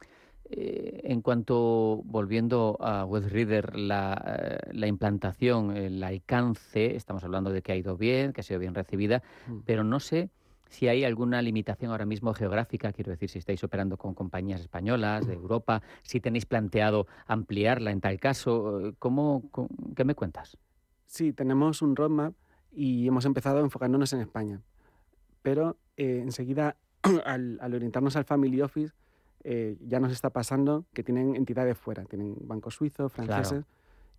Eh, 0.50 1.02
en 1.06 1.22
cuanto, 1.22 2.02
volviendo 2.06 2.78
a 2.82 3.06
WebReader, 3.06 3.78
la, 3.78 4.22
eh, 4.26 4.74
la 4.74 4.88
implantación, 4.88 5.76
el 5.76 6.04
alcance, 6.04 6.96
estamos 6.96 7.24
hablando 7.24 7.52
de 7.52 7.62
que 7.62 7.72
ha 7.72 7.76
ido 7.76 7.98
bien, 7.98 8.34
que 8.34 8.41
ha 8.41 8.44
sido 8.44 8.60
bien 8.60 8.76
recibida, 8.76 9.24
mm. 9.48 9.60
pero 9.66 9.84
no 9.84 10.00
sé 10.00 10.30
si 10.74 10.88
hay 10.88 11.06
alguna 11.06 11.41
limitación 11.41 11.91
ahora 11.91 12.06
mismo 12.06 12.34
geográfica, 12.34 12.91
quiero 12.91 13.12
decir, 13.12 13.30
si 13.30 13.39
estáis 13.39 13.64
operando 13.64 13.96
con 13.96 14.16
compañías 14.16 14.60
españolas, 14.60 15.28
de 15.28 15.34
Europa, 15.34 15.82
si 16.02 16.20
tenéis 16.20 16.46
planteado 16.46 17.08
ampliarla 17.28 17.91
en 17.91 18.02
tal 18.02 18.20
caso, 18.20 18.94
¿cómo, 18.98 19.44
¿qué 19.96 20.04
me 20.04 20.16
cuentas? 20.16 20.58
Sí, 21.06 21.32
tenemos 21.32 21.84
un 21.84 21.96
roadmap 21.96 22.34
y 22.72 23.08
hemos 23.08 23.26
empezado 23.26 23.60
enfocándonos 23.60 24.14
en 24.14 24.22
España, 24.22 24.62
pero 25.44 25.78
eh, 25.96 26.22
enseguida, 26.24 26.76
al, 27.26 27.60
al 27.62 27.76
orientarnos 27.76 28.16
al 28.16 28.26
Family 28.26 28.62
Office, 28.62 28.94
eh, 29.44 29.76
ya 29.82 30.00
nos 30.00 30.12
está 30.12 30.30
pasando 30.30 30.86
que 30.94 31.04
tienen 31.04 31.36
entidades 31.36 31.78
fuera, 31.78 32.06
tienen 32.06 32.36
bancos 32.41 32.76
suizos, 32.76 33.12
franceses, 33.12 33.66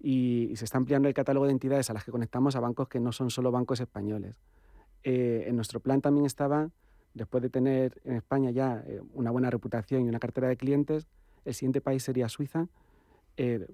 y, 0.01 0.53
se 0.57 0.67
está 0.67 0.77
ampliando 0.77 1.09
el 1.09 1.15
catálogo 1.15 1.47
de 1.47 1.53
entidades 1.53 1.89
a 1.89 1.95
las 1.95 2.05
que 2.05 2.11
conectamos 2.11 2.57
a 2.57 2.61
bancos 2.61 2.89
que 2.89 3.01
no 3.01 3.13
son 3.13 3.31
solo 3.31 3.51
bancos 3.51 3.81
españoles. 3.81 4.41
Eh, 5.03 5.45
en 5.47 5.57
nuestro 5.57 5.81
plan 5.81 6.01
también 6.01 6.27
estaba, 6.27 6.69
después 7.15 7.43
de 7.43 7.49
tener 7.49 8.01
en 8.05 8.17
España 8.17 8.51
ya 8.51 8.85
eh, 8.87 9.01
una 9.15 9.31
buena 9.31 9.49
reputación 9.51 10.05
y 10.05 10.09
una 10.09 10.19
cartera 10.19 10.49
de 10.49 10.57
clientes, 10.57 11.07
el 11.45 11.55
siguiente 11.55 11.81
país 11.81 12.03
sería 12.03 12.29
Suiza, 12.29 12.69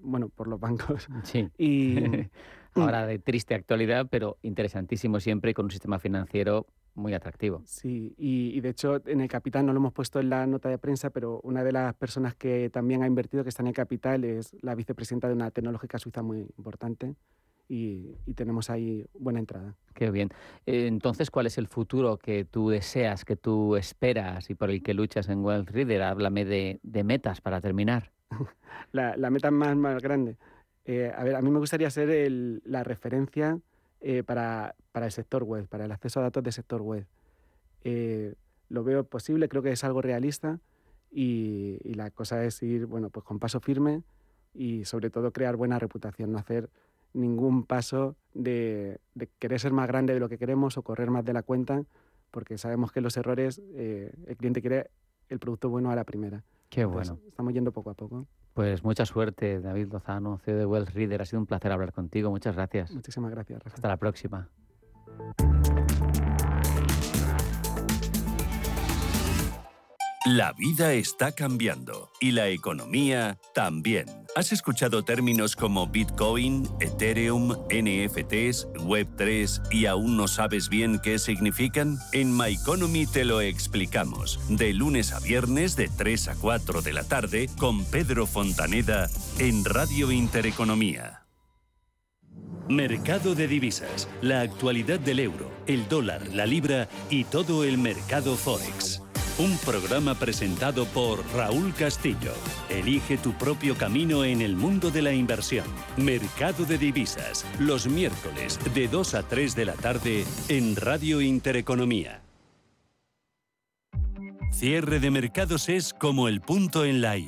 bueno, 0.01 0.29
por 0.29 0.47
los 0.47 0.59
bancos. 0.59 1.07
Sí. 1.23 1.49
Y, 1.57 1.97
Ahora 2.73 3.05
de 3.05 3.19
triste 3.19 3.53
actualidad, 3.53 4.07
pero 4.09 4.37
interesantísimo 4.43 5.19
siempre 5.19 5.53
con 5.53 5.65
un 5.65 5.71
sistema 5.71 5.99
financiero 5.99 6.67
muy 6.95 7.13
atractivo. 7.13 7.61
Sí, 7.65 8.13
y, 8.17 8.59
de 8.59 8.69
hecho 8.69 9.01
en 9.05 9.21
el 9.21 9.27
Capital 9.27 9.65
no 9.65 9.73
lo 9.73 9.79
hemos 9.79 9.93
puesto 9.93 10.19
en 10.19 10.29
la 10.29 10.45
nota 10.47 10.69
de 10.69 10.77
prensa, 10.77 11.09
pero 11.09 11.39
una 11.43 11.63
de 11.63 11.71
las 11.71 11.93
personas 11.95 12.35
que 12.35 12.69
también 12.69 13.03
ha 13.03 13.07
invertido, 13.07 13.43
que 13.43 13.49
está 13.49 13.63
en 13.63 13.67
el 13.67 13.73
Capital, 13.73 14.23
es 14.23 14.55
la 14.61 14.75
vicepresidenta 14.75 15.27
de 15.27 15.33
una 15.33 15.51
tecnológica 15.51 15.97
suiza 15.99 16.21
muy 16.21 16.39
importante. 16.57 17.15
Y, 17.67 18.17
tenemos 18.35 18.69
ahí 18.69 19.05
buena 19.17 19.39
entrada. 19.39 19.75
Qué 19.93 20.11
bien. 20.11 20.29
Eh, 20.65 20.87
entonces, 20.87 21.31
¿cuál 21.31 21.45
es 21.45 21.57
el 21.57 21.67
futuro 21.67 22.17
que 22.17 22.43
tú 22.43 22.69
deseas, 22.69 23.23
que 23.23 23.37
tú 23.37 23.77
esperas 23.77 24.49
y 24.49 24.55
por 24.55 24.71
el 24.71 24.83
que 24.83 24.93
luchas 24.93 25.29
en 25.29 25.43
Wealth 25.43 25.69
Reader? 25.69 26.01
Háblame 26.01 26.43
de, 26.43 26.79
metas 27.05 27.39
para 27.39 27.61
terminar. 27.61 28.11
la, 28.91 29.29
meta 29.29 29.51
más, 29.51 29.77
más 29.77 30.01
grande. 30.01 30.37
Eh, 30.83 31.13
a 31.15 31.23
ver, 31.23 31.35
a 31.35 31.41
mí 31.41 31.49
me 31.49 31.59
gustaría 31.59 31.89
ser 31.89 32.09
la 32.65 32.83
referencia 32.83 33.61
eh, 34.01 34.23
para, 34.23 34.75
para, 34.91 35.05
el 35.05 35.11
sector 35.11 35.43
web, 35.43 35.67
para 35.67 35.85
el 35.85 35.91
acceso 35.91 36.19
a 36.19 36.23
datos 36.23 36.43
del 36.43 36.53
sector 36.53 36.81
web. 36.81 37.05
Eh, 37.83 38.33
lo 38.69 38.83
veo 38.83 39.03
posible, 39.03 39.47
creo 39.47 39.61
que 39.61 39.71
es 39.71 39.83
algo 39.83 40.01
realista 40.01 40.59
y, 41.11 41.77
la 41.93 42.09
cosa 42.09 42.43
es 42.43 42.63
ir 42.63 42.85
bueno, 42.85 43.09
pues 43.09 43.23
con 43.25 43.37
paso 43.37 43.59
firme 43.59 44.01
y 44.53 44.85
sobre 44.85 45.09
todo 45.09 45.31
crear 45.31 45.55
buena 45.55 45.77
reputación, 45.77 46.31
no 46.31 46.39
hacer 46.39 46.69
ningún 47.13 47.65
paso 47.65 48.15
de, 48.33 48.99
querer 49.37 49.59
ser 49.59 49.73
más 49.73 49.87
grande 49.87 50.13
de 50.13 50.19
lo 50.19 50.29
que 50.29 50.37
queremos 50.37 50.77
o 50.77 50.81
correr 50.81 51.11
más 51.11 51.25
de 51.25 51.33
la 51.33 51.43
cuenta, 51.43 51.83
porque 52.31 52.57
sabemos 52.57 52.91
que 52.91 53.01
los 53.01 53.17
errores, 53.17 53.61
eh, 53.75 54.11
el 54.25 54.37
cliente 54.37 54.61
quiere 54.61 54.89
el 55.29 55.39
producto 55.39 55.69
bueno 55.69 55.91
a 55.91 55.95
la 55.95 56.05
primera. 56.05 56.43
Qué 56.69 56.85
bueno. 56.85 57.19
estamos 57.27 57.53
yendo 57.53 57.71
poco 57.71 57.89
a 57.89 57.93
poco. 57.93 58.25
Pues 58.53 58.83
mucha 58.83 59.05
suerte, 59.05 59.61
David 59.61 59.93
Lozano, 59.93 60.39
CEO 60.39 60.57
de 60.57 60.65
Wells 60.65 60.93
Reader. 60.93 61.21
Ha 61.21 61.25
sido 61.25 61.39
un 61.39 61.45
placer 61.45 61.71
hablar 61.71 61.93
contigo. 61.93 62.29
Muchas 62.29 62.55
gracias. 62.55 62.91
Muchísimas 62.91 63.31
gracias. 63.31 63.61
Hasta 63.65 63.87
la 63.87 63.97
próxima. 63.97 64.49
La 70.25 70.53
vida 70.53 70.93
está 70.93 71.31
cambiando 71.31 72.11
y 72.19 72.29
la 72.29 72.47
economía 72.49 73.39
también. 73.55 74.05
¿Has 74.35 74.51
escuchado 74.51 75.03
términos 75.03 75.55
como 75.55 75.87
Bitcoin, 75.87 76.69
Ethereum, 76.79 77.53
NFTs, 77.71 78.67
Web3 78.75 79.73
y 79.73 79.87
aún 79.87 80.17
no 80.17 80.27
sabes 80.27 80.69
bien 80.69 80.99
qué 80.99 81.17
significan? 81.17 81.97
En 82.13 82.37
My 82.37 82.53
Economy 82.53 83.07
te 83.07 83.25
lo 83.25 83.41
explicamos. 83.41 84.39
De 84.47 84.75
lunes 84.75 85.11
a 85.11 85.19
viernes 85.19 85.75
de 85.75 85.87
3 85.89 86.27
a 86.27 86.35
4 86.35 86.83
de 86.83 86.93
la 86.93 87.03
tarde 87.03 87.49
con 87.57 87.83
Pedro 87.85 88.27
Fontaneda 88.27 89.09
en 89.39 89.65
Radio 89.65 90.11
Intereconomía. 90.11 91.25
Mercado 92.69 93.33
de 93.33 93.47
divisas, 93.47 94.07
la 94.21 94.41
actualidad 94.41 94.99
del 94.99 95.19
euro, 95.19 95.51
el 95.65 95.89
dólar, 95.89 96.27
la 96.27 96.45
libra 96.45 96.87
y 97.09 97.23
todo 97.23 97.63
el 97.63 97.79
mercado 97.79 98.37
forex. 98.37 99.01
Un 99.41 99.57
programa 99.57 100.13
presentado 100.13 100.85
por 100.85 101.25
Raúl 101.33 101.73
Castillo. 101.73 102.31
Elige 102.69 103.17
tu 103.17 103.33
propio 103.33 103.75
camino 103.75 104.23
en 104.23 104.39
el 104.39 104.55
mundo 104.55 104.91
de 104.91 105.01
la 105.01 105.13
inversión. 105.13 105.65
Mercado 105.97 106.63
de 106.63 106.77
divisas, 106.77 107.43
los 107.57 107.87
miércoles 107.87 108.59
de 108.75 108.87
2 108.87 109.15
a 109.15 109.23
3 109.23 109.55
de 109.55 109.65
la 109.65 109.73
tarde 109.73 110.25
en 110.47 110.75
Radio 110.75 111.21
Intereconomía. 111.21 112.21
Cierre 114.51 114.99
de 114.99 115.09
mercados 115.09 115.69
es 115.69 115.91
como 115.91 116.27
el 116.27 116.41
punto 116.41 116.85
en 116.85 117.01
la 117.01 117.17
I 117.17 117.27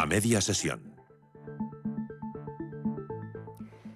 A 0.00 0.06
media 0.06 0.40
sesión. 0.40 0.94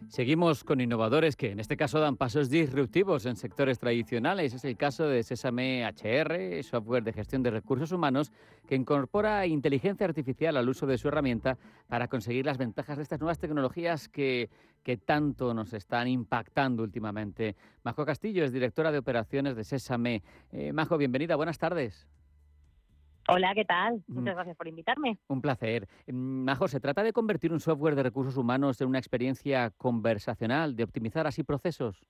Seguimos 0.08 0.64
con 0.64 0.80
innovadores 0.80 1.36
que 1.36 1.52
en 1.52 1.60
este 1.60 1.76
caso 1.76 2.00
dan 2.00 2.16
pasos 2.16 2.50
disruptivos 2.50 3.24
en 3.24 3.36
sectores 3.36 3.78
tradicionales. 3.78 4.52
Es 4.52 4.64
el 4.64 4.76
caso 4.76 5.06
de 5.06 5.22
Sesame 5.22 5.84
HR, 5.86 6.60
software 6.64 7.04
de 7.04 7.12
gestión 7.12 7.44
de 7.44 7.52
recursos 7.52 7.92
humanos, 7.92 8.32
que 8.66 8.74
incorpora 8.74 9.46
inteligencia 9.46 10.04
artificial 10.04 10.56
al 10.56 10.68
uso 10.68 10.88
de 10.88 10.98
su 10.98 11.06
herramienta 11.06 11.56
para 11.86 12.08
conseguir 12.08 12.46
las 12.46 12.58
ventajas 12.58 12.96
de 12.96 13.04
estas 13.04 13.20
nuevas 13.20 13.38
tecnologías 13.38 14.08
que, 14.08 14.50
que 14.82 14.96
tanto 14.96 15.54
nos 15.54 15.72
están 15.72 16.08
impactando 16.08 16.82
últimamente. 16.82 17.54
Majo 17.84 18.04
Castillo 18.04 18.44
es 18.44 18.52
directora 18.52 18.90
de 18.90 18.98
operaciones 18.98 19.54
de 19.54 19.62
Sesame. 19.62 20.24
Eh, 20.50 20.72
Majo, 20.72 20.98
bienvenida, 20.98 21.36
buenas 21.36 21.58
tardes. 21.58 22.08
Hola, 23.28 23.54
¿qué 23.54 23.64
tal? 23.64 24.02
Muchas 24.08 24.34
gracias 24.34 24.56
por 24.56 24.66
invitarme. 24.66 25.18
Un 25.28 25.40
placer. 25.40 25.86
Mm, 26.06 26.44
Majo, 26.44 26.66
¿se 26.66 26.80
trata 26.80 27.02
de 27.02 27.12
convertir 27.12 27.52
un 27.52 27.60
software 27.60 27.94
de 27.94 28.02
recursos 28.02 28.36
humanos 28.36 28.80
en 28.80 28.88
una 28.88 28.98
experiencia 28.98 29.70
conversacional, 29.76 30.74
de 30.74 30.84
optimizar 30.84 31.26
así 31.26 31.44
procesos? 31.44 32.04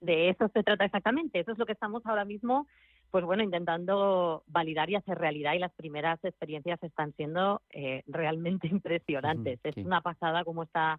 De 0.00 0.30
eso 0.30 0.48
se 0.54 0.62
trata 0.62 0.86
exactamente. 0.86 1.40
Eso 1.40 1.52
es 1.52 1.58
lo 1.58 1.66
que 1.66 1.72
estamos 1.72 2.04
ahora 2.06 2.24
mismo, 2.24 2.66
pues 3.10 3.24
bueno, 3.24 3.42
intentando 3.42 4.44
validar 4.46 4.88
y 4.88 4.94
hacer 4.94 5.18
realidad 5.18 5.52
y 5.52 5.58
las 5.58 5.72
primeras 5.72 6.24
experiencias 6.24 6.82
están 6.82 7.12
siendo 7.12 7.60
eh, 7.70 8.02
realmente 8.06 8.66
impresionantes. 8.70 9.60
Es 9.62 9.76
una 9.76 10.00
pasada 10.00 10.42
cómo 10.44 10.62
está 10.62 10.98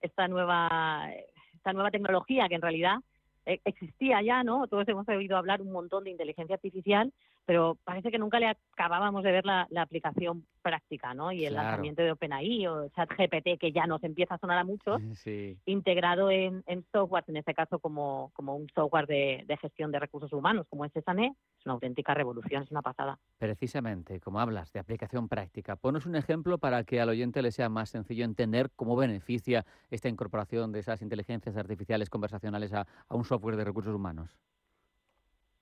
esta 0.00 0.26
nueva, 0.26 1.08
esta 1.54 1.72
nueva 1.72 1.92
tecnología 1.92 2.48
que 2.48 2.56
en 2.56 2.62
realidad 2.62 2.96
eh, 3.46 3.60
existía 3.64 4.22
ya, 4.22 4.42
¿no? 4.42 4.66
Todos 4.66 4.88
hemos 4.88 5.08
oído 5.08 5.36
hablar 5.36 5.62
un 5.62 5.70
montón 5.70 6.04
de 6.04 6.10
inteligencia 6.10 6.56
artificial, 6.56 7.12
pero 7.44 7.76
parece 7.84 8.10
que 8.10 8.18
nunca 8.18 8.38
le 8.38 8.48
acabábamos 8.48 9.22
de 9.24 9.32
ver 9.32 9.44
la, 9.44 9.68
aplicación 9.76 10.46
práctica, 10.62 11.12
¿no? 11.12 11.32
Y 11.32 11.44
el 11.44 11.54
lanzamiento 11.54 12.02
de 12.02 12.12
OpenAI 12.12 12.66
o 12.68 12.88
ChatGPT, 12.90 13.58
que 13.58 13.72
ya 13.72 13.86
nos 13.86 14.02
empieza 14.04 14.34
a 14.34 14.38
sonar 14.38 14.58
a 14.58 14.64
muchos, 14.64 15.00
integrado 15.66 16.30
en, 16.30 16.62
software, 16.92 17.24
en 17.26 17.38
este 17.38 17.54
caso 17.54 17.78
como, 17.78 18.30
como 18.34 18.56
un 18.56 18.68
software 18.74 19.06
de, 19.06 19.58
gestión 19.60 19.92
de 19.92 19.98
recursos 19.98 20.32
humanos, 20.32 20.66
como 20.68 20.84
es 20.84 20.92
Sesame, 20.92 21.34
es 21.58 21.66
una 21.66 21.74
auténtica 21.74 22.14
revolución, 22.14 22.62
es 22.62 22.70
una 22.70 22.82
pasada. 22.82 23.18
Precisamente, 23.38 24.20
como 24.20 24.40
hablas 24.40 24.72
de 24.72 24.80
aplicación 24.80 25.28
práctica, 25.28 25.76
ponos 25.76 26.06
un 26.06 26.16
ejemplo 26.16 26.58
para 26.58 26.84
que 26.84 27.00
al 27.00 27.08
oyente 27.08 27.42
le 27.42 27.52
sea 27.52 27.68
más 27.68 27.90
sencillo 27.90 28.24
entender 28.24 28.70
cómo 28.76 28.96
beneficia 28.96 29.64
esta 29.90 30.08
incorporación 30.08 30.72
de 30.72 30.80
esas 30.80 31.02
inteligencias 31.02 31.56
artificiales 31.56 32.10
conversacionales 32.10 32.72
a, 32.72 32.86
a 33.08 33.14
un 33.14 33.24
software 33.24 33.56
de 33.56 33.64
recursos 33.64 33.94
humanos. 33.94 34.36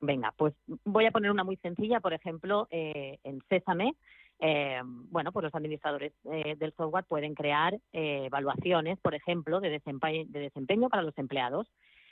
Venga, 0.01 0.33
pues 0.37 0.55
voy 0.85 1.05
a 1.05 1.11
poner 1.11 1.31
una 1.31 1.45
muy 1.45 1.57
sencilla, 1.57 2.01
por 2.01 2.15
ejemplo, 2.15 2.69
eh, 2.71 3.19
en 3.23 3.43
Sésame. 3.49 3.95
Eh, 4.39 4.81
bueno, 4.83 5.31
pues 5.31 5.45
los 5.45 5.55
administradores 5.55 6.15
eh, 6.25 6.57
del 6.57 6.73
software 6.73 7.05
pueden 7.05 7.35
crear 7.35 7.79
evaluaciones, 7.93 8.99
por 9.01 9.15
ejemplo, 9.15 9.61
de 9.61 9.69
desempeño, 9.69 10.25
de 10.29 10.41
desempeño 10.41 10.89
para 10.89 11.03
los 11.03 11.17
empleados. 11.19 11.67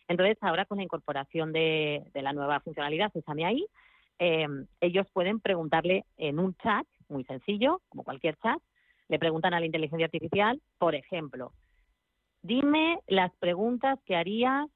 Entonces, 0.07 0.37
ahora 0.43 0.67
con 0.67 0.79
la 0.79 0.85
incorporación 0.85 1.53
de, 1.53 2.11
la 2.15 2.35
nueva 2.35 2.61
funcionalidad 2.61 3.13
Sésame 3.13 3.47
ahí, 3.47 3.67
ellos 4.81 5.07
pueden 5.13 5.41
preguntarle 5.41 6.05
en 6.17 6.39
un 6.39 6.55
chat, 6.57 6.87
muy 7.09 7.25
sencillo, 7.25 7.81
como 7.89 8.05
cualquier 8.05 8.37
chat, 8.37 8.59
le 9.09 9.19
preguntan 9.19 9.55
a 9.55 9.61
la 9.61 9.67
inteligencia 9.67 10.07
artificial, 10.07 10.61
por 10.79 10.95
ejemplo, 10.95 11.53
dime 12.43 12.99
las 13.07 13.33
preguntas 13.37 13.99
que 14.05 14.17
harías 14.17 14.69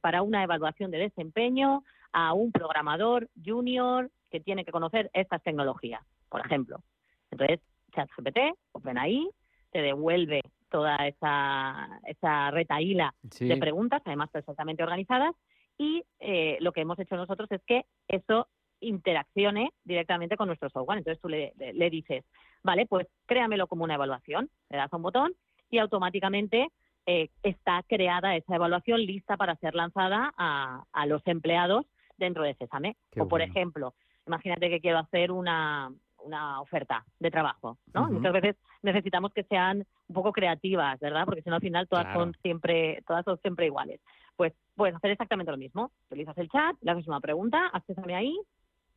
para 0.00 0.22
una 0.22 0.44
evaluación 0.44 0.90
de 0.90 0.98
desempeño 0.98 1.82
a 2.12 2.32
un 2.34 2.52
programador 2.52 3.28
junior 3.44 4.10
que 4.30 4.40
tiene 4.40 4.64
que 4.64 4.72
conocer 4.72 5.10
estas 5.12 5.42
tecnologías, 5.42 6.02
por 6.28 6.40
ejemplo. 6.40 6.82
Entonces, 7.30 7.60
ChatGPT, 7.94 8.38
OpenAI, 8.72 9.28
te 9.70 9.82
devuelve 9.82 10.42
toda 10.70 10.96
esa, 11.06 12.00
esa 12.06 12.50
retaíla 12.50 13.14
de 13.22 13.56
preguntas, 13.58 14.02
además 14.04 14.30
perfectamente 14.30 14.82
organizadas, 14.82 15.34
y 15.78 16.04
eh, 16.20 16.58
lo 16.60 16.72
que 16.72 16.82
hemos 16.82 16.98
hecho 16.98 17.16
nosotros 17.16 17.50
es 17.50 17.62
que 17.64 17.84
eso 18.08 18.48
interaccione 18.80 19.72
directamente 19.84 20.36
con 20.36 20.48
nuestro 20.48 20.70
software. 20.70 20.98
Entonces 20.98 21.20
tú 21.20 21.28
le, 21.28 21.52
dices, 21.90 22.24
vale, 22.62 22.86
pues 22.86 23.06
créamelo 23.26 23.66
como 23.66 23.84
una 23.84 23.94
evaluación, 23.94 24.50
le 24.70 24.76
das 24.76 24.92
a 24.92 24.96
un 24.96 25.02
botón 25.02 25.32
y 25.70 25.78
automáticamente 25.78 26.68
eh, 27.06 27.28
está 27.42 27.82
creada 27.86 28.36
esa 28.36 28.56
evaluación 28.56 29.00
lista 29.00 29.36
para 29.36 29.56
ser 29.56 29.74
lanzada 29.74 30.32
a, 30.36 30.84
a 30.92 31.06
los 31.06 31.22
empleados 31.26 31.86
dentro 32.24 32.42
de 32.42 32.54
Sésame. 32.54 32.96
o, 33.18 33.28
por 33.28 33.42
ejemplo, 33.42 33.94
imagínate 34.26 34.68
que 34.70 34.80
quiero 34.80 34.98
hacer 34.98 35.30
una, 35.30 35.90
una 36.24 36.60
oferta 36.60 37.04
de 37.18 37.30
trabajo, 37.30 37.78
¿no? 37.94 38.10
Muchas 38.10 38.32
veces 38.32 38.56
necesitamos 38.82 39.32
que 39.32 39.44
sean 39.44 39.86
un 40.08 40.14
poco 40.14 40.32
creativas, 40.32 40.98
¿verdad? 41.00 41.24
Porque 41.24 41.42
si 41.42 41.50
no 41.50 41.56
al 41.56 41.62
final 41.62 41.88
todas 41.88 42.12
son 42.12 42.34
siempre 42.42 43.02
todas 43.06 43.24
son 43.24 43.38
siempre 43.38 43.66
iguales. 43.66 44.00
Pues 44.36 44.52
puedes 44.74 44.94
hacer 44.94 45.10
exactamente 45.10 45.52
lo 45.52 45.58
mismo. 45.58 45.90
Utilizas 46.06 46.36
el 46.38 46.48
chat, 46.48 46.76
le 46.80 46.90
haces 46.90 47.06
una 47.06 47.20
pregunta, 47.20 47.68
accésame 47.72 48.14
ahí. 48.14 48.38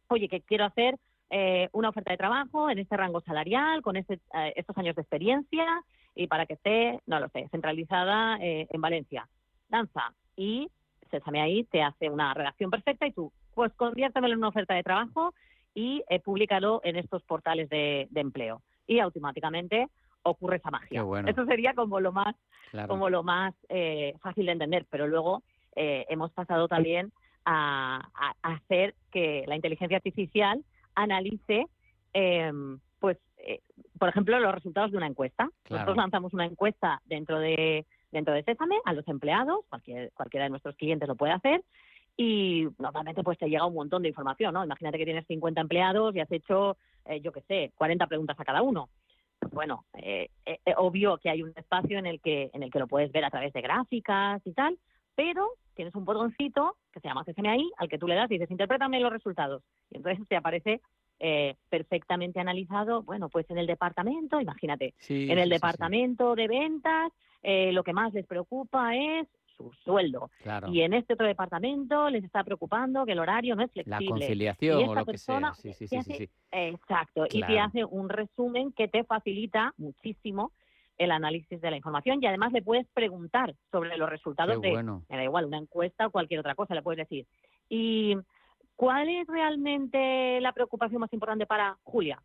Oye, 0.07 0.29
que 0.29 0.41
quiero 0.41 0.65
hacer 0.65 0.97
eh, 1.29 1.69
una 1.73 1.89
oferta 1.89 2.11
de 2.11 2.17
trabajo 2.17 2.69
en 2.69 2.79
este 2.79 2.95
rango 2.95 3.21
salarial, 3.21 3.81
con 3.81 3.95
este, 3.95 4.19
eh, 4.33 4.53
estos 4.55 4.77
años 4.77 4.95
de 4.95 5.01
experiencia 5.01 5.65
y 6.13 6.27
para 6.27 6.45
que 6.45 6.53
esté, 6.53 7.01
no 7.07 7.19
lo 7.19 7.29
sé, 7.29 7.47
centralizada 7.49 8.37
eh, 8.41 8.67
en 8.69 8.81
Valencia. 8.81 9.27
Danza 9.67 10.13
y 10.35 10.69
Sésame 11.11 11.41
ahí 11.41 11.63
te 11.65 11.81
hace 11.81 12.09
una 12.09 12.33
redacción 12.33 12.69
perfecta 12.69 13.05
y 13.07 13.11
tú, 13.11 13.31
pues 13.53 13.73
conviértemelo 13.73 14.33
en 14.33 14.39
una 14.39 14.49
oferta 14.49 14.73
de 14.73 14.83
trabajo 14.83 15.33
y 15.73 16.03
eh, 16.09 16.19
públicalo 16.19 16.81
en 16.83 16.95
estos 16.95 17.23
portales 17.23 17.69
de, 17.69 18.07
empleo. 18.15 18.61
Y 18.87 18.99
automáticamente 18.99 19.87
ocurre 20.23 20.57
esa 20.57 20.71
magia. 20.71 21.05
Eso 21.27 21.45
sería 21.45 21.73
como 21.73 21.99
lo 21.99 22.11
más, 22.11 22.35
como 22.87 23.09
lo 23.09 23.23
más 23.23 23.53
eh, 23.69 24.15
fácil 24.21 24.47
de 24.47 24.53
entender, 24.53 24.85
pero 24.89 25.07
luego 25.07 25.43
eh, 25.75 26.05
hemos 26.09 26.31
pasado 26.31 26.67
también 26.67 27.11
a, 27.45 28.09
hacer 28.41 28.95
que 29.11 29.43
la 29.47 29.55
inteligencia 29.55 29.97
artificial 29.97 30.63
analice 30.95 31.67
em, 32.13 32.79
pues 32.99 33.17
eh, 33.37 33.61
por 33.99 34.09
ejemplo, 34.09 34.39
los 34.39 34.53
resultados 34.53 34.91
de 34.91 34.97
una 34.97 35.07
encuesta. 35.07 35.49
Nosotros 35.69 35.97
lanzamos 35.97 36.33
una 36.33 36.45
encuesta 36.45 37.01
dentro 37.05 37.39
de, 37.39 37.85
dentro 38.11 38.33
de 38.33 38.43
Sésame 38.43 38.75
a 38.85 38.93
los 38.93 39.07
empleados, 39.07 39.65
cualquier, 39.69 40.11
cualquiera 40.13 40.45
de 40.45 40.49
nuestros 40.49 40.75
clientes 40.75 41.07
lo 41.07 41.15
puede 41.15 41.33
hacer, 41.33 41.63
y 42.17 42.67
normalmente 42.77 43.23
pues 43.23 43.37
te 43.37 43.49
llega 43.49 43.65
un 43.65 43.73
montón 43.73 44.01
de 44.01 44.09
información, 44.09 44.53
¿no? 44.53 44.63
Imagínate 44.63 44.97
que 44.97 45.05
tienes 45.05 45.27
50 45.27 45.61
empleados 45.61 46.15
y 46.15 46.21
has 46.21 46.31
hecho, 46.31 46.77
eh, 47.05 47.19
yo 47.19 47.31
qué 47.31 47.41
sé, 47.41 47.71
40 47.75 48.07
preguntas 48.07 48.39
a 48.39 48.45
cada 48.45 48.61
uno. 48.61 48.89
Bueno, 49.51 49.85
eh, 49.93 50.29
eh, 50.45 50.57
obvio 50.77 51.17
que 51.17 51.29
hay 51.29 51.43
un 51.43 51.51
espacio 51.55 51.99
en 51.99 52.05
el 52.05 52.21
que 52.21 52.49
en 52.53 52.63
el 52.63 52.71
que 52.71 52.79
lo 52.79 52.87
puedes 52.87 53.11
ver 53.11 53.25
a 53.25 53.29
través 53.29 53.51
de 53.53 53.61
gráficas 53.61 54.41
y 54.45 54.53
tal, 54.53 54.77
pero 55.13 55.49
tienes 55.75 55.93
un 55.93 56.05
botoncito 56.05 56.77
que 56.91 57.01
se 57.01 57.07
llama 57.07 57.25
CCMI 57.25 57.71
al 57.77 57.89
que 57.89 57.97
tú 57.97 58.07
le 58.07 58.15
das 58.15 58.31
y 58.31 58.35
dices, 58.35 58.49
interprétame 58.49 58.99
los 59.01 59.11
resultados. 59.11 59.61
Y 59.91 59.97
entonces 59.97 60.25
te 60.27 60.37
aparece 60.37 60.81
perfectamente 61.69 62.39
analizado, 62.39 63.03
bueno, 63.03 63.29
pues 63.29 63.49
en 63.49 63.57
el 63.57 63.67
departamento, 63.67 64.39
imagínate, 64.39 64.93
en 65.07 65.37
el 65.37 65.49
departamento 65.49 66.35
de 66.35 66.47
ventas, 66.47 67.11
lo 67.43 67.83
que 67.83 67.93
más 67.93 68.13
les 68.13 68.25
preocupa 68.25 68.95
es 68.95 69.27
su 69.55 69.71
sueldo. 69.83 70.29
Y 70.71 70.81
en 70.81 70.93
este 70.93 71.13
otro 71.13 71.27
departamento 71.27 72.09
les 72.09 72.23
está 72.23 72.43
preocupando 72.43 73.05
que 73.05 73.13
el 73.13 73.19
horario 73.19 73.55
no 73.55 73.63
es 73.63 73.71
flexible. 73.71 74.05
La 74.05 74.09
conciliación 74.09 74.89
o 74.89 74.95
lo 74.95 75.05
que 75.05 75.17
sea. 75.17 75.53
Sí, 75.53 75.73
sí, 75.73 75.87
sí, 75.87 76.29
Exacto. 76.51 77.25
Y 77.31 77.41
te 77.41 77.59
hace 77.59 77.85
un 77.85 78.09
resumen 78.09 78.71
que 78.73 78.87
te 78.87 79.03
facilita 79.03 79.73
muchísimo 79.77 80.51
el 80.97 81.11
análisis 81.11 81.59
de 81.59 81.69
la 81.69 81.75
información 81.75 82.23
y 82.23 82.27
además 82.27 82.53
le 82.53 82.61
puedes 82.61 82.87
preguntar 82.93 83.53
sobre 83.69 83.97
los 83.97 84.09
resultados 84.09 84.61
de, 84.61 84.71
me 84.81 85.17
da 85.17 85.23
igual, 85.23 85.45
una 85.45 85.57
encuesta 85.57 86.07
o 86.07 86.11
cualquier 86.11 86.39
otra 86.39 86.55
cosa, 86.55 86.73
le 86.73 86.81
puedes 86.81 86.99
decir. 86.99 87.27
¿Y 87.67 88.15
cuál 88.75 89.09
es 89.09 89.27
realmente 89.27 90.39
la 90.41 90.53
preocupación 90.53 90.99
más 90.99 91.13
importante 91.13 91.45
para 91.45 91.77
Julia? 91.83 92.21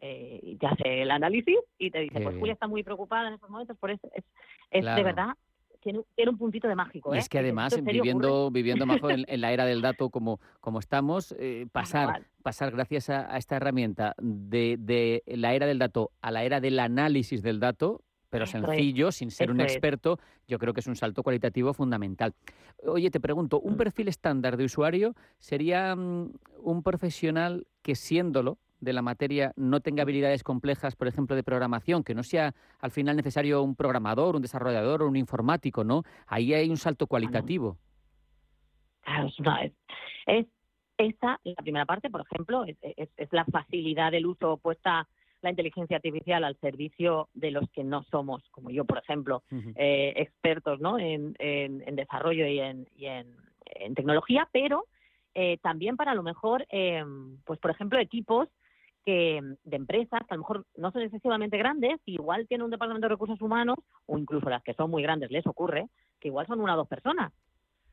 Eh, 0.00 0.56
te 0.58 0.66
hace 0.66 1.02
el 1.02 1.10
análisis 1.10 1.58
y 1.78 1.90
te 1.90 2.00
dice, 2.00 2.20
pues 2.20 2.36
Julia 2.36 2.54
está 2.54 2.66
muy 2.66 2.82
preocupada 2.82 3.28
en 3.28 3.34
estos 3.34 3.50
momentos, 3.50 3.76
por 3.78 3.90
eso 3.90 4.08
es, 4.14 4.24
es 4.70 4.84
de 4.84 5.02
verdad 5.02 5.36
tiene, 5.82 6.30
un 6.30 6.38
puntito 6.38 6.68
de 6.68 6.74
mágico. 6.74 7.14
Y 7.14 7.18
es 7.18 7.26
¿eh? 7.26 7.28
que 7.30 7.38
además, 7.40 7.78
viviendo, 7.82 8.50
viviendo 8.50 8.86
más 8.86 9.00
en, 9.28 9.40
la 9.40 9.52
era 9.52 9.64
del 9.64 9.82
dato 9.82 10.10
como, 10.10 10.40
como 10.60 10.78
estamos, 10.78 11.34
eh, 11.38 11.66
pasar, 11.70 12.22
pasar 12.42 12.70
gracias 12.70 13.10
a, 13.10 13.36
esta 13.36 13.56
herramienta 13.56 14.14
de, 14.18 14.76
de, 14.78 15.22
la 15.26 15.54
era 15.54 15.66
del 15.66 15.78
dato 15.78 16.12
a 16.22 16.30
la 16.30 16.44
era 16.44 16.60
del 16.60 16.78
análisis 16.78 17.42
del 17.42 17.60
dato, 17.60 18.02
pero 18.32 18.46
sencillo, 18.46 19.12
sin 19.12 19.30
ser 19.30 19.50
un 19.50 19.60
experto, 19.60 20.18
yo 20.48 20.58
creo 20.58 20.72
que 20.72 20.80
es 20.80 20.86
un 20.86 20.96
salto 20.96 21.22
cualitativo 21.22 21.74
fundamental. 21.74 22.32
Oye, 22.82 23.10
te 23.10 23.20
pregunto, 23.20 23.60
¿un 23.60 23.74
mm. 23.74 23.76
perfil 23.76 24.08
estándar 24.08 24.56
de 24.56 24.64
usuario 24.64 25.14
sería 25.38 25.94
mm, 25.94 26.32
un 26.62 26.82
profesional 26.82 27.66
que 27.82 27.94
siéndolo, 27.94 28.56
de 28.80 28.94
la 28.94 29.02
materia 29.02 29.52
no 29.54 29.80
tenga 29.80 30.02
habilidades 30.02 30.42
complejas, 30.42 30.96
por 30.96 31.08
ejemplo, 31.08 31.36
de 31.36 31.42
programación, 31.42 32.02
que 32.04 32.14
no 32.14 32.22
sea 32.22 32.54
al 32.80 32.90
final 32.90 33.16
necesario 33.16 33.62
un 33.62 33.76
programador, 33.76 34.34
un 34.34 34.40
desarrollador 34.40 35.02
o 35.02 35.08
un 35.08 35.16
informático, 35.16 35.84
¿no? 35.84 36.02
Ahí 36.26 36.54
hay 36.54 36.70
un 36.70 36.78
salto 36.78 37.06
cualitativo. 37.06 37.76
Claro, 39.02 39.28
es, 39.62 39.72
es, 40.26 40.46
esa, 40.96 41.38
la 41.44 41.62
primera 41.62 41.84
parte, 41.84 42.08
por 42.08 42.22
ejemplo, 42.22 42.64
es, 42.64 43.30
la 43.30 43.44
facilidad 43.44 44.10
del 44.10 44.24
uso 44.24 44.56
puesta 44.56 45.06
la 45.42 45.50
inteligencia 45.50 45.96
artificial 45.96 46.44
al 46.44 46.56
servicio 46.60 47.28
de 47.34 47.50
los 47.50 47.68
que 47.70 47.84
no 47.84 48.04
somos, 48.04 48.42
como 48.50 48.70
yo, 48.70 48.84
por 48.84 48.98
ejemplo, 48.98 49.42
eh, 49.76 50.14
expertos 50.16 50.80
¿no? 50.80 50.98
en, 50.98 51.34
desarrollo 51.94 52.46
y 52.46 52.60
en, 52.60 52.86
tecnología, 53.94 54.48
pero 54.52 54.86
eh, 55.34 55.58
también 55.62 55.96
para 55.96 56.12
a 56.12 56.14
lo 56.14 56.22
mejor, 56.22 56.66
em, 56.68 57.38
pues 57.44 57.58
por 57.58 57.70
ejemplo, 57.70 57.98
equipos 57.98 58.48
que 59.04 59.40
de 59.64 59.76
empresas 59.76 60.20
que 60.20 60.34
a 60.34 60.36
lo 60.36 60.42
mejor 60.42 60.66
no 60.76 60.92
son 60.92 61.02
excesivamente 61.02 61.58
grandes, 61.58 62.00
igual 62.06 62.46
tienen 62.46 62.64
un 62.64 62.70
departamento 62.70 63.06
de 63.06 63.14
recursos 63.14 63.40
humanos, 63.40 63.78
o 64.06 64.16
incluso 64.18 64.48
las 64.48 64.62
que 64.62 64.74
son 64.74 64.90
muy 64.90 65.02
grandes 65.02 65.30
les 65.30 65.46
ocurre, 65.46 65.88
que 66.20 66.28
igual 66.28 66.46
son 66.46 66.60
una 66.60 66.74
o 66.74 66.76
dos 66.76 66.88
personas. 66.88 67.32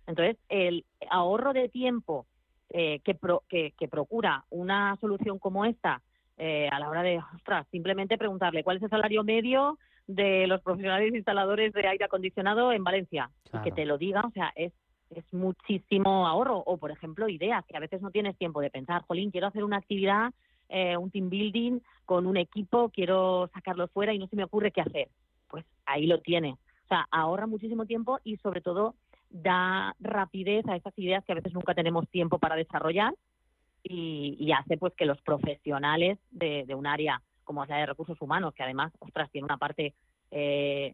Entonces, 0.05 0.37
el 0.49 0.85
ahorro 1.09 1.53
de 1.53 1.69
tiempo 1.69 2.27
eh, 2.71 2.99
que, 3.03 3.73
que, 3.75 3.87
procura 3.87 4.45
una 4.51 4.95
solución 5.01 5.39
como 5.39 5.65
esta 5.65 6.03
eh, 6.39 6.67
a 6.71 6.79
la 6.79 6.89
hora 6.89 7.03
de, 7.03 7.19
ostras, 7.35 7.67
simplemente 7.69 8.17
preguntarle 8.17 8.63
cuál 8.63 8.77
es 8.77 8.83
el 8.83 8.89
salario 8.89 9.23
medio 9.23 9.77
de 10.07 10.47
los 10.47 10.61
profesionales 10.61 11.13
instaladores 11.13 11.71
de 11.73 11.87
aire 11.87 12.05
acondicionado 12.05 12.71
en 12.71 12.83
Valencia 12.83 13.29
y 13.53 13.61
que 13.61 13.71
te 13.71 13.85
lo 13.85 13.99
diga, 13.99 14.21
o 14.21 14.31
sea, 14.31 14.51
es 14.55 14.73
es 15.11 15.25
muchísimo 15.33 16.27
ahorro. 16.27 16.59
O, 16.59 16.77
por 16.77 16.91
ejemplo, 16.91 17.27
ideas 17.27 17.65
que 17.65 17.75
a 17.75 17.79
veces 17.79 17.99
no 17.99 18.11
tienes 18.11 18.37
tiempo 18.37 18.61
de 18.61 18.69
pensar, 18.69 19.01
jolín, 19.07 19.31
quiero 19.31 19.47
hacer 19.47 19.63
una 19.63 19.77
actividad 19.77 20.31
eh, 20.69 20.95
un 20.97 21.09
team 21.09 21.29
building 21.29 21.79
con 22.05 22.27
un 22.27 22.37
equipo, 22.37 22.89
quiero 22.89 23.49
sacarlo 23.55 23.87
fuera 23.87 24.13
y 24.13 24.19
no 24.19 24.27
se 24.27 24.35
me 24.35 24.43
ocurre 24.43 24.71
qué 24.71 24.81
hacer. 24.81 25.09
Pues 25.47 25.65
ahí 25.87 26.05
lo 26.05 26.19
tiene. 26.21 26.51
O 26.51 26.87
sea, 26.87 27.07
ahorra 27.09 27.47
muchísimo 27.47 27.87
tiempo 27.87 28.19
y 28.23 28.37
sobre 28.37 28.61
todo 28.61 28.93
da 29.31 29.95
rapidez 29.99 30.67
a 30.67 30.75
esas 30.75 30.97
ideas 30.97 31.25
que 31.25 31.31
a 31.31 31.35
veces 31.35 31.53
nunca 31.53 31.73
tenemos 31.73 32.07
tiempo 32.09 32.37
para 32.37 32.55
desarrollar 32.55 33.13
y, 33.83 34.51
hace 34.51 34.77
pues 34.77 34.93
que 34.95 35.05
los 35.05 35.21
profesionales 35.21 36.19
de, 36.31 36.65
un 36.75 36.87
área 36.87 37.21
como 37.43 37.65
la 37.65 37.77
de 37.77 37.85
recursos 37.87 38.21
humanos, 38.21 38.53
que 38.53 38.63
además, 38.63 38.93
ostras, 38.99 39.29
tiene 39.31 39.45
una 39.45 39.57
parte 39.57 39.95
eh, 40.31 40.93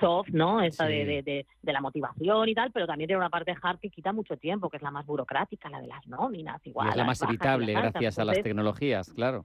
soft, 0.00 0.30
¿no? 0.30 0.62
Esa 0.62 0.86
de, 0.86 1.22
de, 1.22 1.72
la 1.72 1.80
motivación 1.80 2.48
y 2.48 2.54
tal, 2.54 2.72
pero 2.72 2.86
también 2.86 3.08
tiene 3.08 3.18
una 3.18 3.28
parte 3.28 3.54
hard 3.60 3.78
que 3.78 3.90
quita 3.90 4.12
mucho 4.12 4.36
tiempo, 4.36 4.70
que 4.70 4.78
es 4.78 4.82
la 4.82 4.90
más 4.90 5.04
burocrática, 5.04 5.68
la 5.68 5.80
de 5.80 5.88
las 5.88 6.06
nóminas, 6.06 6.66
igual. 6.66 6.88
es 6.88 6.96
la 6.96 7.04
más 7.04 7.20
evitable 7.22 7.72
gracias 7.72 8.18
a 8.18 8.24
las 8.24 8.42
tecnologías, 8.42 9.12
claro. 9.12 9.44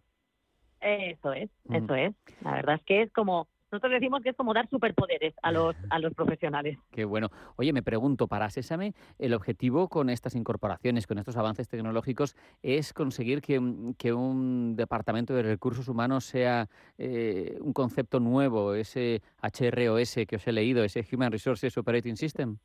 Eso 0.79 1.33
es, 1.33 1.49
eso 1.69 1.95
es. 1.95 2.13
La 2.41 2.51
verdad 2.53 2.75
es 2.75 2.83
que 2.83 3.01
es 3.01 3.11
como 3.11 3.47
nosotros 3.71 3.91
decimos 3.91 4.21
que 4.21 4.29
es 4.29 4.35
como 4.35 4.53
dar 4.53 4.69
superpoderes 4.69 5.33
a 5.41 5.51
los, 5.51 5.75
a 5.89 5.99
los 5.99 6.13
profesionales. 6.13 6.77
Qué 6.91 7.05
bueno. 7.05 7.29
Oye, 7.57 7.73
me 7.73 7.83
pregunto, 7.83 8.27
para 8.27 8.49
Sésame, 8.49 8.93
el 9.19 9.33
objetivo 9.33 9.89
con 9.89 10.09
estas 10.09 10.35
incorporaciones, 10.35 11.05
con 11.05 11.17
estos 11.17 11.35
avances 11.35 11.67
tecnológicos, 11.67 12.35
es 12.61 12.93
conseguir 12.93 13.41
que, 13.41 13.57
un 13.59 14.75
departamento 14.75 15.33
de 15.33 15.43
recursos 15.43 15.87
humanos 15.89 16.23
sea 16.23 16.67
eh, 16.97 17.57
un 17.59 17.73
concepto 17.73 18.19
nuevo, 18.19 18.73
ese 18.73 19.21
HROS 19.41 20.19
que 20.27 20.37
os 20.37 20.47
he 20.47 20.51
leído, 20.53 20.83
ese 20.83 21.05
Human 21.11 21.31
Resources 21.31 21.77
Operating 21.77 22.15
System. 22.15 22.57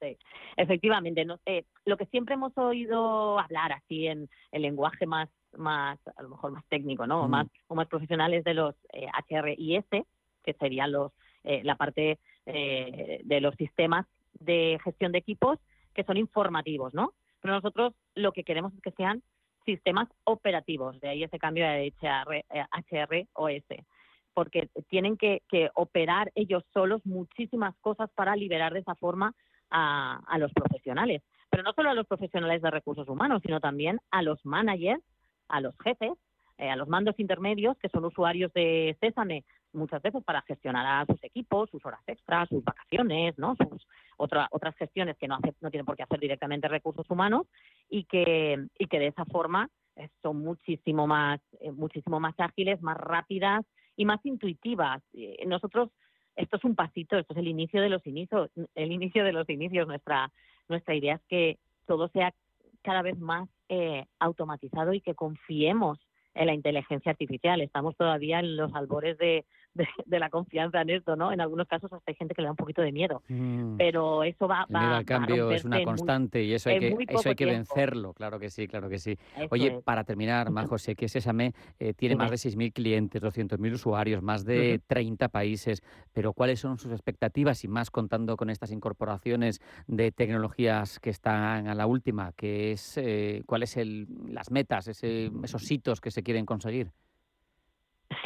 Sí, 0.00 0.16
efectivamente. 0.56 1.26
Eh, 1.46 1.64
lo 1.84 1.96
que 1.96 2.06
siempre 2.06 2.34
hemos 2.34 2.56
oído 2.56 3.38
hablar 3.38 3.72
así 3.72 4.06
en 4.06 4.28
el 4.52 4.62
lenguaje 4.62 5.06
más 5.06 5.28
más, 5.56 5.98
a 6.16 6.22
lo 6.22 6.30
mejor 6.30 6.52
más 6.52 6.64
técnico, 6.68 7.06
¿no? 7.06 7.24
O 7.24 7.28
más, 7.28 7.46
o 7.68 7.74
más 7.74 7.88
profesionales 7.88 8.44
de 8.44 8.54
los 8.54 8.74
eh, 8.92 9.06
HRIS, 9.28 9.84
que 10.42 10.54
serían 10.54 10.92
los, 10.92 11.12
eh, 11.44 11.62
la 11.64 11.76
parte 11.76 12.18
eh, 12.46 13.20
de 13.24 13.40
los 13.40 13.54
sistemas 13.56 14.06
de 14.34 14.78
gestión 14.84 15.12
de 15.12 15.18
equipos 15.18 15.58
que 15.94 16.04
son 16.04 16.16
informativos, 16.16 16.94
¿no? 16.94 17.12
Pero 17.40 17.54
nosotros 17.54 17.94
lo 18.14 18.32
que 18.32 18.44
queremos 18.44 18.72
es 18.74 18.80
que 18.80 18.92
sean 18.92 19.22
sistemas 19.64 20.08
operativos, 20.24 20.98
de 21.00 21.08
ahí 21.08 21.22
ese 21.22 21.38
cambio 21.38 21.66
de 21.66 21.92
HR, 22.00 22.44
HROS, 22.90 23.84
porque 24.32 24.68
tienen 24.88 25.16
que, 25.16 25.42
que, 25.48 25.70
operar 25.74 26.32
ellos 26.34 26.64
solos 26.72 27.04
muchísimas 27.04 27.74
cosas 27.80 28.08
para 28.14 28.36
liberar 28.36 28.72
de 28.72 28.80
esa 28.80 28.94
forma 28.94 29.34
a, 29.70 30.20
a 30.26 30.38
los 30.38 30.52
profesionales. 30.52 31.22
Pero 31.50 31.62
no 31.62 31.72
solo 31.72 31.90
a 31.90 31.94
los 31.94 32.06
profesionales 32.06 32.62
de 32.62 32.70
recursos 32.70 33.08
humanos, 33.08 33.42
sino 33.44 33.60
también 33.60 34.00
a 34.10 34.22
los 34.22 34.44
managers 34.46 35.02
a 35.50 35.60
los 35.60 35.74
jefes, 35.82 36.12
eh, 36.60 36.68
a 36.68 36.76
los 36.76 36.88
mandos 36.88 37.18
intermedios, 37.18 37.76
que 37.78 37.88
son 37.88 38.04
usuarios 38.04 38.52
de 38.52 38.94
Césame 39.00 39.44
muchas 39.72 40.02
veces 40.02 40.22
para 40.24 40.42
gestionar 40.42 40.84
a 40.84 41.06
sus 41.06 41.22
equipos, 41.24 41.70
sus 41.70 41.84
horas 41.86 42.00
extras, 42.06 42.50
sus 42.50 42.62
vacaciones, 42.62 43.38
¿no? 43.38 43.56
sus 43.56 43.86
otras 44.18 44.76
gestiones 44.76 45.16
que 45.16 45.26
no, 45.26 45.36
hace, 45.36 45.54
no 45.62 45.70
tienen 45.70 45.86
por 45.86 45.96
qué 45.96 46.02
hacer 46.02 46.20
directamente 46.20 46.68
recursos 46.68 47.08
humanos 47.08 47.46
y 47.88 48.04
que, 48.04 48.66
y 48.78 48.86
que 48.88 48.98
de 48.98 49.06
esa 49.06 49.24
forma 49.24 49.70
eh, 49.96 50.10
son 50.20 50.40
muchísimo 50.40 51.06
más, 51.06 51.40
eh, 51.60 51.72
muchísimo 51.72 52.20
más 52.20 52.34
ágiles, 52.38 52.82
más 52.82 52.98
rápidas 52.98 53.64
y 53.96 54.04
más 54.04 54.20
intuitivas. 54.24 55.02
nosotros, 55.46 55.88
esto 56.36 56.58
es 56.58 56.64
un 56.64 56.74
pasito, 56.74 57.16
esto 57.16 57.32
es 57.32 57.38
el 57.38 57.48
inicio 57.48 57.80
de 57.80 57.88
los 57.88 58.06
inicios, 58.06 58.50
el 58.74 58.92
inicio 58.92 59.24
de 59.24 59.32
los 59.32 59.48
inicios. 59.48 59.86
Nuestra, 59.86 60.30
nuestra 60.68 60.94
idea 60.94 61.14
es 61.14 61.22
que 61.28 61.58
todo 61.86 62.08
sea 62.08 62.34
cada 62.82 63.00
vez 63.00 63.18
más 63.18 63.48
eh, 63.72 64.04
automatizado 64.18 64.92
y 64.92 65.00
que 65.00 65.14
confiemos 65.14 65.98
en 66.34 66.48
la 66.48 66.54
inteligencia 66.54 67.12
artificial. 67.12 67.60
Estamos 67.60 67.96
todavía 67.96 68.40
en 68.40 68.56
los 68.56 68.74
albores 68.74 69.16
de, 69.18 69.46
de, 69.74 70.18
la 70.18 70.30
confianza 70.30 70.80
en 70.82 70.90
esto, 70.90 71.16
¿no? 71.16 71.32
En 71.32 71.40
algunos 71.40 71.66
casos 71.68 71.92
hasta 71.92 72.10
hay 72.10 72.14
gente 72.14 72.34
que 72.34 72.42
le 72.42 72.46
da 72.46 72.52
un 72.52 72.56
poquito 72.56 72.82
de 72.82 72.92
miedo, 72.92 73.22
mm. 73.28 73.76
pero 73.76 74.24
eso 74.24 74.48
va, 74.48 74.66
va 74.74 74.98
El 74.98 75.04
cambio 75.04 75.50
es 75.50 75.64
una 75.64 75.82
constante 75.84 76.42
y 76.42 76.54
eso 76.54 76.70
hay 76.70 76.80
que, 76.80 76.96
eso 77.08 77.28
hay 77.28 77.34
que 77.34 77.46
vencerlo, 77.46 78.12
claro 78.12 78.38
que 78.38 78.50
sí, 78.50 78.66
claro 78.66 78.88
que 78.88 78.98
sí. 78.98 79.16
Oye, 79.50 79.80
para 79.84 80.04
terminar, 80.04 80.50
Majo, 80.50 80.78
sé 80.78 80.94
que 80.94 81.08
Sésame 81.08 81.54
eh, 81.78 81.94
tiene 81.94 82.16
más 82.16 82.30
de 82.30 82.36
6.000 82.36 82.72
clientes, 82.72 83.22
200.000 83.22 83.72
usuarios, 83.72 84.22
más 84.22 84.44
de 84.44 84.80
30 84.86 85.28
países, 85.28 85.82
pero 86.12 86.32
¿cuáles 86.32 86.60
son 86.60 86.78
sus 86.78 86.92
expectativas 86.92 87.64
y 87.64 87.68
más 87.68 87.90
contando 87.90 88.36
con 88.36 88.50
estas 88.50 88.72
incorporaciones 88.72 89.60
de 89.86 90.12
tecnologías 90.12 90.98
que 90.98 91.10
están 91.10 91.68
a 91.68 91.74
la 91.74 91.86
última? 91.86 92.32
Que 92.32 92.72
es, 92.72 92.96
eh, 92.96 93.42
¿Cuáles 93.46 93.70
son 93.70 94.06
las 94.28 94.50
metas, 94.50 94.88
esos 94.88 95.70
hitos 95.70 96.00
que 96.00 96.10
se 96.10 96.22
quieren 96.22 96.46
conseguir? 96.46 96.90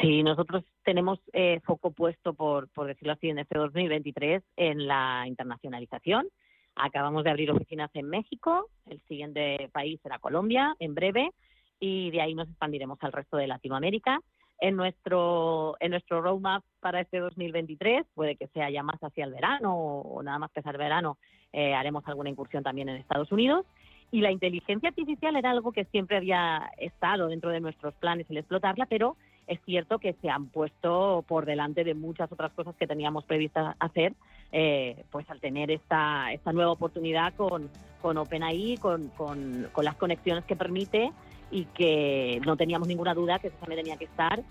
Sí, 0.01 0.23
nosotros 0.23 0.63
tenemos 0.83 1.19
eh, 1.33 1.61
foco 1.63 1.91
puesto, 1.91 2.33
por, 2.33 2.69
por 2.69 2.87
decirlo 2.87 3.13
así, 3.13 3.29
en 3.29 3.39
este 3.39 3.57
2023 3.57 4.43
en 4.57 4.87
la 4.87 5.25
internacionalización. 5.27 6.27
Acabamos 6.75 7.23
de 7.23 7.29
abrir 7.29 7.51
oficinas 7.51 7.89
en 7.93 8.09
México, 8.09 8.69
el 8.87 8.99
siguiente 9.07 9.69
país 9.71 9.99
será 10.01 10.19
Colombia 10.19 10.75
en 10.79 10.93
breve 10.93 11.31
y 11.79 12.11
de 12.11 12.21
ahí 12.21 12.35
nos 12.35 12.49
expandiremos 12.49 12.97
al 13.01 13.13
resto 13.13 13.37
de 13.37 13.47
Latinoamérica. 13.47 14.19
En 14.59 14.75
nuestro, 14.75 15.75
en 15.79 15.91
nuestro 15.91 16.21
roadmap 16.21 16.63
para 16.79 17.01
este 17.01 17.19
2023, 17.19 18.05
puede 18.13 18.35
que 18.35 18.47
sea 18.47 18.69
ya 18.69 18.83
más 18.83 18.99
hacia 19.01 19.25
el 19.25 19.33
verano 19.33 19.75
o, 19.75 20.23
nada 20.23 20.39
más 20.39 20.49
empezar 20.49 20.75
el 20.75 20.79
verano, 20.79 21.17
eh, 21.53 21.73
haremos 21.73 22.05
alguna 22.07 22.29
incursión 22.29 22.63
también 22.63 22.89
en 22.89 22.97
Estados 22.97 23.31
Unidos. 23.31 23.65
Y 24.11 24.21
la 24.21 24.31
inteligencia 24.31 24.89
artificial 24.89 25.35
era 25.35 25.51
algo 25.51 25.71
que 25.71 25.85
siempre 25.85 26.17
había 26.17 26.71
estado 26.77 27.27
dentro 27.27 27.49
de 27.51 27.59
nuestros 27.59 27.93
planes 27.95 28.29
el 28.29 28.37
explotarla, 28.37 28.85
pero 28.85 29.17
es 29.47 29.59
cierto 29.65 29.99
que 29.99 30.13
se 30.21 30.29
han 30.29 30.47
puesto 30.47 31.23
por 31.27 31.45
delante 31.45 31.83
de 31.83 31.93
muchas 31.93 32.31
otras 32.31 32.51
cosas 32.53 32.75
que 32.75 32.87
teníamos 32.87 33.25
previstas 33.25 33.75
hacer, 33.79 34.13
eh, 34.51 35.03
pues 35.11 35.29
al 35.29 35.39
tener 35.39 35.71
esta, 35.71 36.31
esta 36.31 36.51
nueva 36.51 36.71
oportunidad 36.71 37.33
con, 37.35 37.69
con 38.01 38.17
OpenAI, 38.17 38.77
con, 38.77 39.09
con, 39.09 39.69
las 39.83 39.95
conexiones 39.95 40.45
que 40.45 40.55
permite 40.55 41.11
y 41.51 41.65
que 41.65 42.41
no 42.45 42.57
teníamos 42.57 42.87
ninguna 42.87 43.13
duda 43.13 43.39
que 43.39 43.47
eso 43.47 43.57
también 43.57 43.81
tenía 43.81 43.97
que 43.97 44.05
estar 44.05 44.41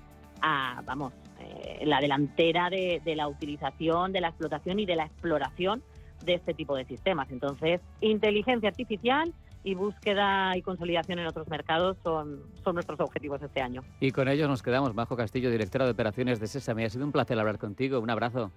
a, 0.41 0.83
vamos, 0.85 1.13
eh, 1.41 1.83
la 1.85 2.01
delantera 2.01 2.71
de, 2.71 3.01
de 3.05 3.17
la 3.17 3.29
utilización, 3.29 4.13
de 4.13 4.21
la 4.21 4.29
explotación 4.29 4.79
y 4.79 4.87
de 4.87 4.97
la 4.97 5.07
exploración 5.07 5.83
de 6.25 6.35
este 6.35 6.55
tipo 6.55 6.77
de 6.77 6.85
sistemas. 6.85 7.31
Entonces, 7.31 7.81
inteligencia 8.01 8.69
artificial 8.69 9.33
y 9.65 9.75
búsqueda 9.75 10.57
y 10.57 10.63
consolidación 10.63 11.19
en 11.19 11.27
otros 11.27 11.49
mercados 11.49 11.97
son, 12.05 12.43
son 12.63 12.75
nuestros 12.75 13.01
objetivos 13.01 13.43
este 13.43 13.63
año. 13.63 13.83
Y 13.99 14.13
con 14.13 14.29
ellos 14.29 14.49
nos 14.49 14.63
quedamos. 14.63 14.95
Majo 14.95 15.17
Castillo, 15.17 15.51
directora 15.51 15.87
de 15.87 15.93
operaciones 15.93 16.39
de 16.39 16.47
Sesame. 16.47 16.85
Ha 16.85 16.91
sido 16.91 17.05
un 17.07 17.13
placer 17.13 17.39
hablar 17.39 17.59
contigo. 17.59 17.99
Un 17.99 18.11
abrazo. 18.11 18.53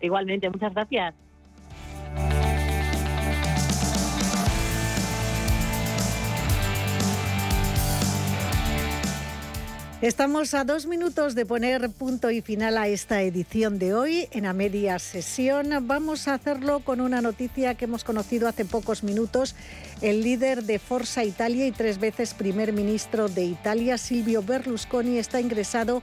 Igualmente, 0.00 0.48
muchas 0.48 0.72
gracias. 0.72 1.14
Estamos 10.04 10.52
a 10.52 10.64
dos 10.64 10.84
minutos 10.84 11.34
de 11.34 11.46
poner 11.46 11.88
punto 11.88 12.30
y 12.30 12.42
final 12.42 12.76
a 12.76 12.88
esta 12.88 13.22
edición 13.22 13.78
de 13.78 13.94
hoy 13.94 14.28
en 14.32 14.44
a 14.44 14.52
media 14.52 14.98
sesión. 14.98 15.70
Vamos 15.86 16.28
a 16.28 16.34
hacerlo 16.34 16.80
con 16.80 17.00
una 17.00 17.22
noticia 17.22 17.74
que 17.74 17.86
hemos 17.86 18.04
conocido 18.04 18.46
hace 18.46 18.66
pocos 18.66 19.02
minutos. 19.02 19.56
El 20.02 20.22
líder 20.22 20.64
de 20.64 20.78
Forza 20.78 21.24
Italia 21.24 21.66
y 21.66 21.72
tres 21.72 21.98
veces 21.98 22.34
primer 22.34 22.74
ministro 22.74 23.30
de 23.30 23.44
Italia, 23.44 23.96
Silvio 23.96 24.42
Berlusconi, 24.42 25.16
está 25.16 25.40
ingresado 25.40 26.02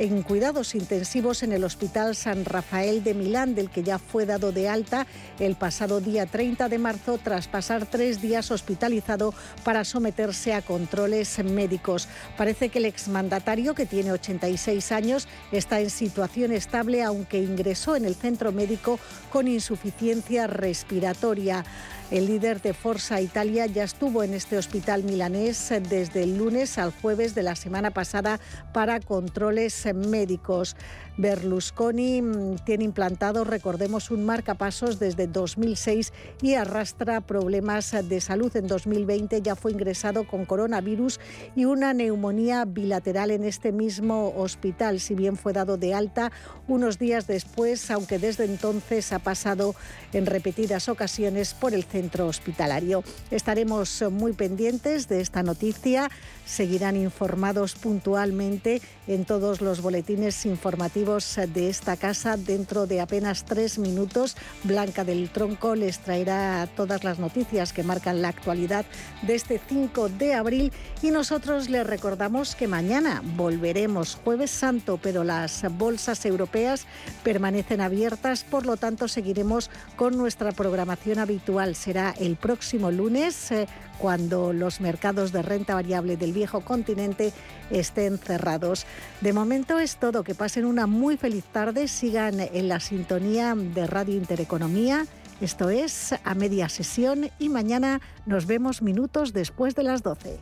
en 0.00 0.22
cuidados 0.22 0.74
intensivos 0.74 1.42
en 1.42 1.52
el 1.52 1.62
Hospital 1.62 2.16
San 2.16 2.46
Rafael 2.46 3.04
de 3.04 3.12
Milán, 3.12 3.54
del 3.54 3.68
que 3.68 3.82
ya 3.82 3.98
fue 3.98 4.24
dado 4.24 4.50
de 4.50 4.66
alta 4.66 5.06
el 5.38 5.56
pasado 5.56 6.00
día 6.00 6.24
30 6.24 6.70
de 6.70 6.78
marzo 6.78 7.18
tras 7.22 7.48
pasar 7.48 7.84
tres 7.84 8.22
días 8.22 8.50
hospitalizado 8.50 9.34
para 9.62 9.84
someterse 9.84 10.54
a 10.54 10.62
controles 10.62 11.44
médicos. 11.44 12.08
Parece 12.38 12.70
que 12.70 12.78
el 12.78 12.86
exmandatario, 12.86 13.74
que 13.74 13.84
tiene 13.84 14.10
86 14.12 14.90
años, 14.90 15.28
está 15.52 15.80
en 15.80 15.90
situación 15.90 16.52
estable, 16.52 17.02
aunque 17.02 17.42
ingresó 17.42 17.94
en 17.94 18.06
el 18.06 18.14
centro 18.14 18.52
médico 18.52 18.98
con 19.30 19.48
insuficiencia 19.48 20.46
respiratoria. 20.46 21.62
El 22.10 22.26
líder 22.26 22.60
de 22.60 22.74
Forza 22.74 23.20
Italia 23.20 23.66
ya 23.66 23.84
estuvo 23.84 24.24
en 24.24 24.34
este 24.34 24.58
hospital 24.58 25.04
milanés 25.04 25.72
desde 25.88 26.24
el 26.24 26.38
lunes 26.38 26.76
al 26.76 26.90
jueves 26.90 27.36
de 27.36 27.44
la 27.44 27.54
semana 27.54 27.92
pasada 27.92 28.40
para 28.72 28.98
controles 28.98 29.86
médicos. 29.94 30.74
Berlusconi 31.18 32.22
mm, 32.22 32.56
tiene 32.64 32.82
implantado, 32.82 33.44
recordemos, 33.44 34.10
un 34.10 34.24
marcapasos 34.24 34.98
desde 34.98 35.28
2006 35.28 36.12
y 36.42 36.54
arrastra 36.54 37.20
problemas 37.20 37.94
de 38.08 38.20
salud. 38.20 38.56
En 38.56 38.66
2020 38.66 39.40
ya 39.40 39.54
fue 39.54 39.70
ingresado 39.70 40.26
con 40.26 40.46
coronavirus 40.46 41.20
y 41.54 41.66
una 41.66 41.94
neumonía 41.94 42.64
bilateral 42.64 43.30
en 43.30 43.44
este 43.44 43.70
mismo 43.70 44.34
hospital, 44.36 44.98
si 44.98 45.14
bien 45.14 45.36
fue 45.36 45.52
dado 45.52 45.76
de 45.76 45.94
alta 45.94 46.32
unos 46.66 46.98
días 46.98 47.28
después, 47.28 47.88
aunque 47.92 48.18
desde 48.18 48.46
entonces 48.46 49.12
ha 49.12 49.20
pasado 49.20 49.76
en 50.12 50.26
repetidas 50.26 50.88
ocasiones 50.88 51.54
por 51.54 51.72
el 51.72 51.84
centro 51.84 51.99
hospitalario. 52.20 53.02
Estaremos 53.30 54.02
muy 54.10 54.32
pendientes 54.32 55.08
de 55.08 55.20
esta 55.20 55.42
noticia, 55.42 56.10
seguirán 56.46 56.96
informados 56.96 57.74
puntualmente 57.74 58.80
en 59.06 59.24
todos 59.24 59.60
los 59.60 59.80
boletines 59.82 60.46
informativos 60.46 61.38
de 61.52 61.68
esta 61.68 61.96
casa. 61.96 62.36
Dentro 62.36 62.86
de 62.86 63.00
apenas 63.00 63.44
tres 63.44 63.78
minutos, 63.78 64.36
Blanca 64.64 65.04
del 65.04 65.30
Tronco 65.30 65.74
les 65.74 65.98
traerá 65.98 66.68
todas 66.76 67.04
las 67.04 67.18
noticias 67.18 67.72
que 67.72 67.82
marcan 67.82 68.22
la 68.22 68.28
actualidad 68.28 68.84
de 69.22 69.34
este 69.34 69.60
5 69.68 70.08
de 70.10 70.34
abril 70.34 70.72
y 71.02 71.10
nosotros 71.10 71.68
les 71.68 71.86
recordamos 71.86 72.54
que 72.54 72.68
mañana 72.68 73.22
volveremos 73.36 74.18
jueves 74.24 74.50
santo, 74.50 74.98
pero 75.02 75.24
las 75.24 75.64
bolsas 75.76 76.24
europeas 76.24 76.86
permanecen 77.22 77.80
abiertas, 77.80 78.44
por 78.44 78.66
lo 78.66 78.76
tanto 78.76 79.08
seguiremos 79.08 79.70
con 79.96 80.16
nuestra 80.16 80.52
programación 80.52 81.18
habitual. 81.18 81.74
Será 81.90 82.14
el 82.20 82.36
próximo 82.36 82.92
lunes 82.92 83.50
eh, 83.50 83.66
cuando 83.98 84.52
los 84.52 84.80
mercados 84.80 85.32
de 85.32 85.42
renta 85.42 85.74
variable 85.74 86.16
del 86.16 86.32
viejo 86.32 86.60
continente 86.60 87.32
estén 87.68 88.16
cerrados. 88.16 88.86
De 89.20 89.32
momento 89.32 89.76
es 89.80 89.96
todo. 89.96 90.22
Que 90.22 90.36
pasen 90.36 90.66
una 90.66 90.86
muy 90.86 91.16
feliz 91.16 91.42
tarde. 91.46 91.88
Sigan 91.88 92.38
en 92.38 92.68
la 92.68 92.78
sintonía 92.78 93.56
de 93.56 93.88
Radio 93.88 94.14
Intereconomía. 94.14 95.04
Esto 95.40 95.68
es 95.68 96.14
a 96.22 96.34
media 96.36 96.68
sesión 96.68 97.28
y 97.40 97.48
mañana 97.48 98.00
nos 98.24 98.46
vemos 98.46 98.82
minutos 98.82 99.32
después 99.32 99.74
de 99.74 99.82
las 99.82 100.04
12. 100.04 100.38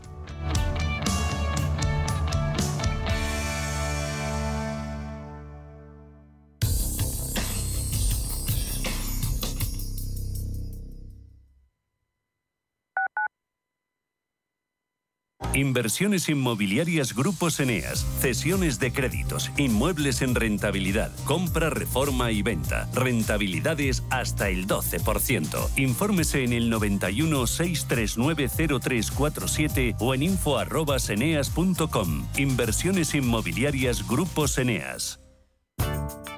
Inversiones 15.54 16.28
inmobiliarias 16.28 17.14
Grupos 17.14 17.58
Eneas, 17.58 18.06
cesiones 18.20 18.78
de 18.78 18.92
créditos, 18.92 19.50
inmuebles 19.56 20.20
en 20.20 20.34
rentabilidad, 20.34 21.10
compra, 21.24 21.70
reforma 21.70 22.30
y 22.30 22.42
venta. 22.42 22.86
Rentabilidades 22.94 24.02
hasta 24.10 24.50
el 24.50 24.66
12%. 24.66 25.70
Infórmese 25.76 26.44
en 26.44 26.52
el 26.52 26.68
91 26.68 27.46
639 27.46 28.48
0347 28.80 29.96
o 29.98 30.14
en 30.14 30.22
info@eneas.com. 30.22 32.26
Inversiones 32.36 33.14
inmobiliarias 33.14 34.06
Grupos 34.06 34.58
Eneas. 34.58 35.20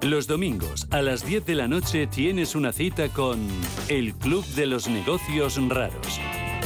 Los 0.03 0.27
domingos 0.27 0.87
a 0.91 1.03
las 1.03 1.27
10 1.27 1.45
de 1.45 1.57
la 1.57 1.69
noche 1.69 2.07
tienes 2.07 2.55
una 2.55 2.73
cita 2.73 3.11
con 3.11 3.39
el 3.89 4.15
Club 4.15 4.47
de 4.55 4.67
los 4.67 4.89
Negocios 4.89 5.61
Raros 5.69 6.19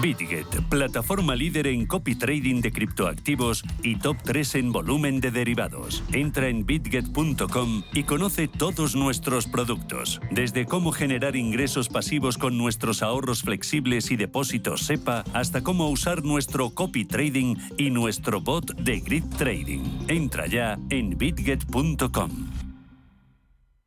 Bitget, 0.00 0.46
plataforma 0.68 1.34
líder 1.34 1.66
en 1.66 1.86
copy 1.86 2.14
trading 2.14 2.60
de 2.60 2.72
criptoactivos 2.72 3.62
y 3.82 3.96
top 3.96 4.16
3 4.24 4.54
en 4.56 4.72
volumen 4.72 5.20
de 5.20 5.30
derivados. 5.30 6.02
Entra 6.12 6.48
en 6.48 6.64
bitget.com 6.64 7.82
y 7.92 8.04
conoce 8.04 8.48
todos 8.48 8.96
nuestros 8.96 9.46
productos, 9.46 10.20
desde 10.30 10.66
cómo 10.66 10.92
generar 10.92 11.36
ingresos 11.36 11.88
pasivos 11.88 12.38
con 12.38 12.56
nuestros 12.56 13.02
ahorros 13.02 13.42
flexibles 13.42 14.10
y 14.10 14.16
depósitos 14.16 14.82
SEPA 14.82 15.24
hasta 15.32 15.62
cómo 15.62 15.90
usar 15.90 16.24
nuestro 16.24 16.70
copy 16.70 17.04
trading 17.04 17.56
y 17.76 17.90
nuestro 17.90 18.40
bot 18.40 18.74
de 18.76 19.00
grid 19.00 19.24
trading. 19.36 19.82
Entra 20.08 20.46
ya 20.46 20.78
en 20.90 21.18
bitget.com. 21.18 22.71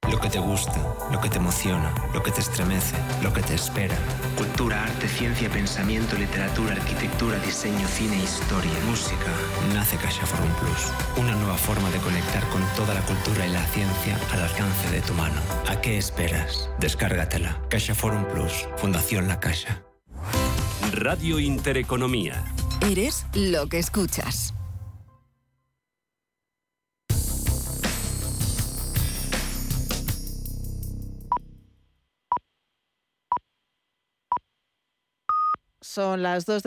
Lo 0.09 0.19
que 0.19 0.29
te 0.29 0.39
gusta, 0.39 0.75
lo 1.11 1.19
que 1.19 1.29
te 1.29 1.37
emociona, 1.37 1.93
lo 2.13 2.21
que 2.21 2.31
te 2.31 2.41
estremece, 2.41 2.95
lo 3.23 3.33
que 3.33 3.41
te 3.41 3.55
espera. 3.55 3.95
Cultura, 4.37 4.83
arte, 4.83 5.07
ciencia, 5.07 5.49
pensamiento, 5.49 6.15
literatura, 6.15 6.73
arquitectura, 6.73 7.39
diseño, 7.39 7.87
cine, 7.87 8.17
historia. 8.17 8.71
Música. 8.87 9.31
Nace 9.73 9.97
CaixaForum 9.97 10.51
Plus. 10.55 10.91
Una 11.17 11.33
nueva 11.35 11.57
forma 11.57 11.89
de 11.89 11.97
conectar 11.99 12.47
con 12.49 12.61
toda 12.75 12.93
la 12.93 13.01
cultura 13.01 13.45
y 13.47 13.51
la 13.51 13.65
ciencia 13.67 14.19
al 14.31 14.41
alcance 14.43 14.89
de 14.91 15.01
tu 15.01 15.13
mano. 15.13 15.41
¿A 15.67 15.81
qué 15.81 15.97
esperas? 15.97 16.69
Descárgatela. 16.79 17.59
CaixaForum 17.69 18.25
Plus. 18.25 18.67
Fundación 18.77 19.27
La 19.27 19.39
Caixa. 19.39 19.83
Radio 20.91 21.39
Intereconomía. 21.39 22.43
Eres 22.81 23.25
lo 23.33 23.67
que 23.67 23.79
escuchas. 23.79 24.54
Son 35.95 36.21
las 36.23 36.45
dos 36.45 36.55
de 36.55 36.57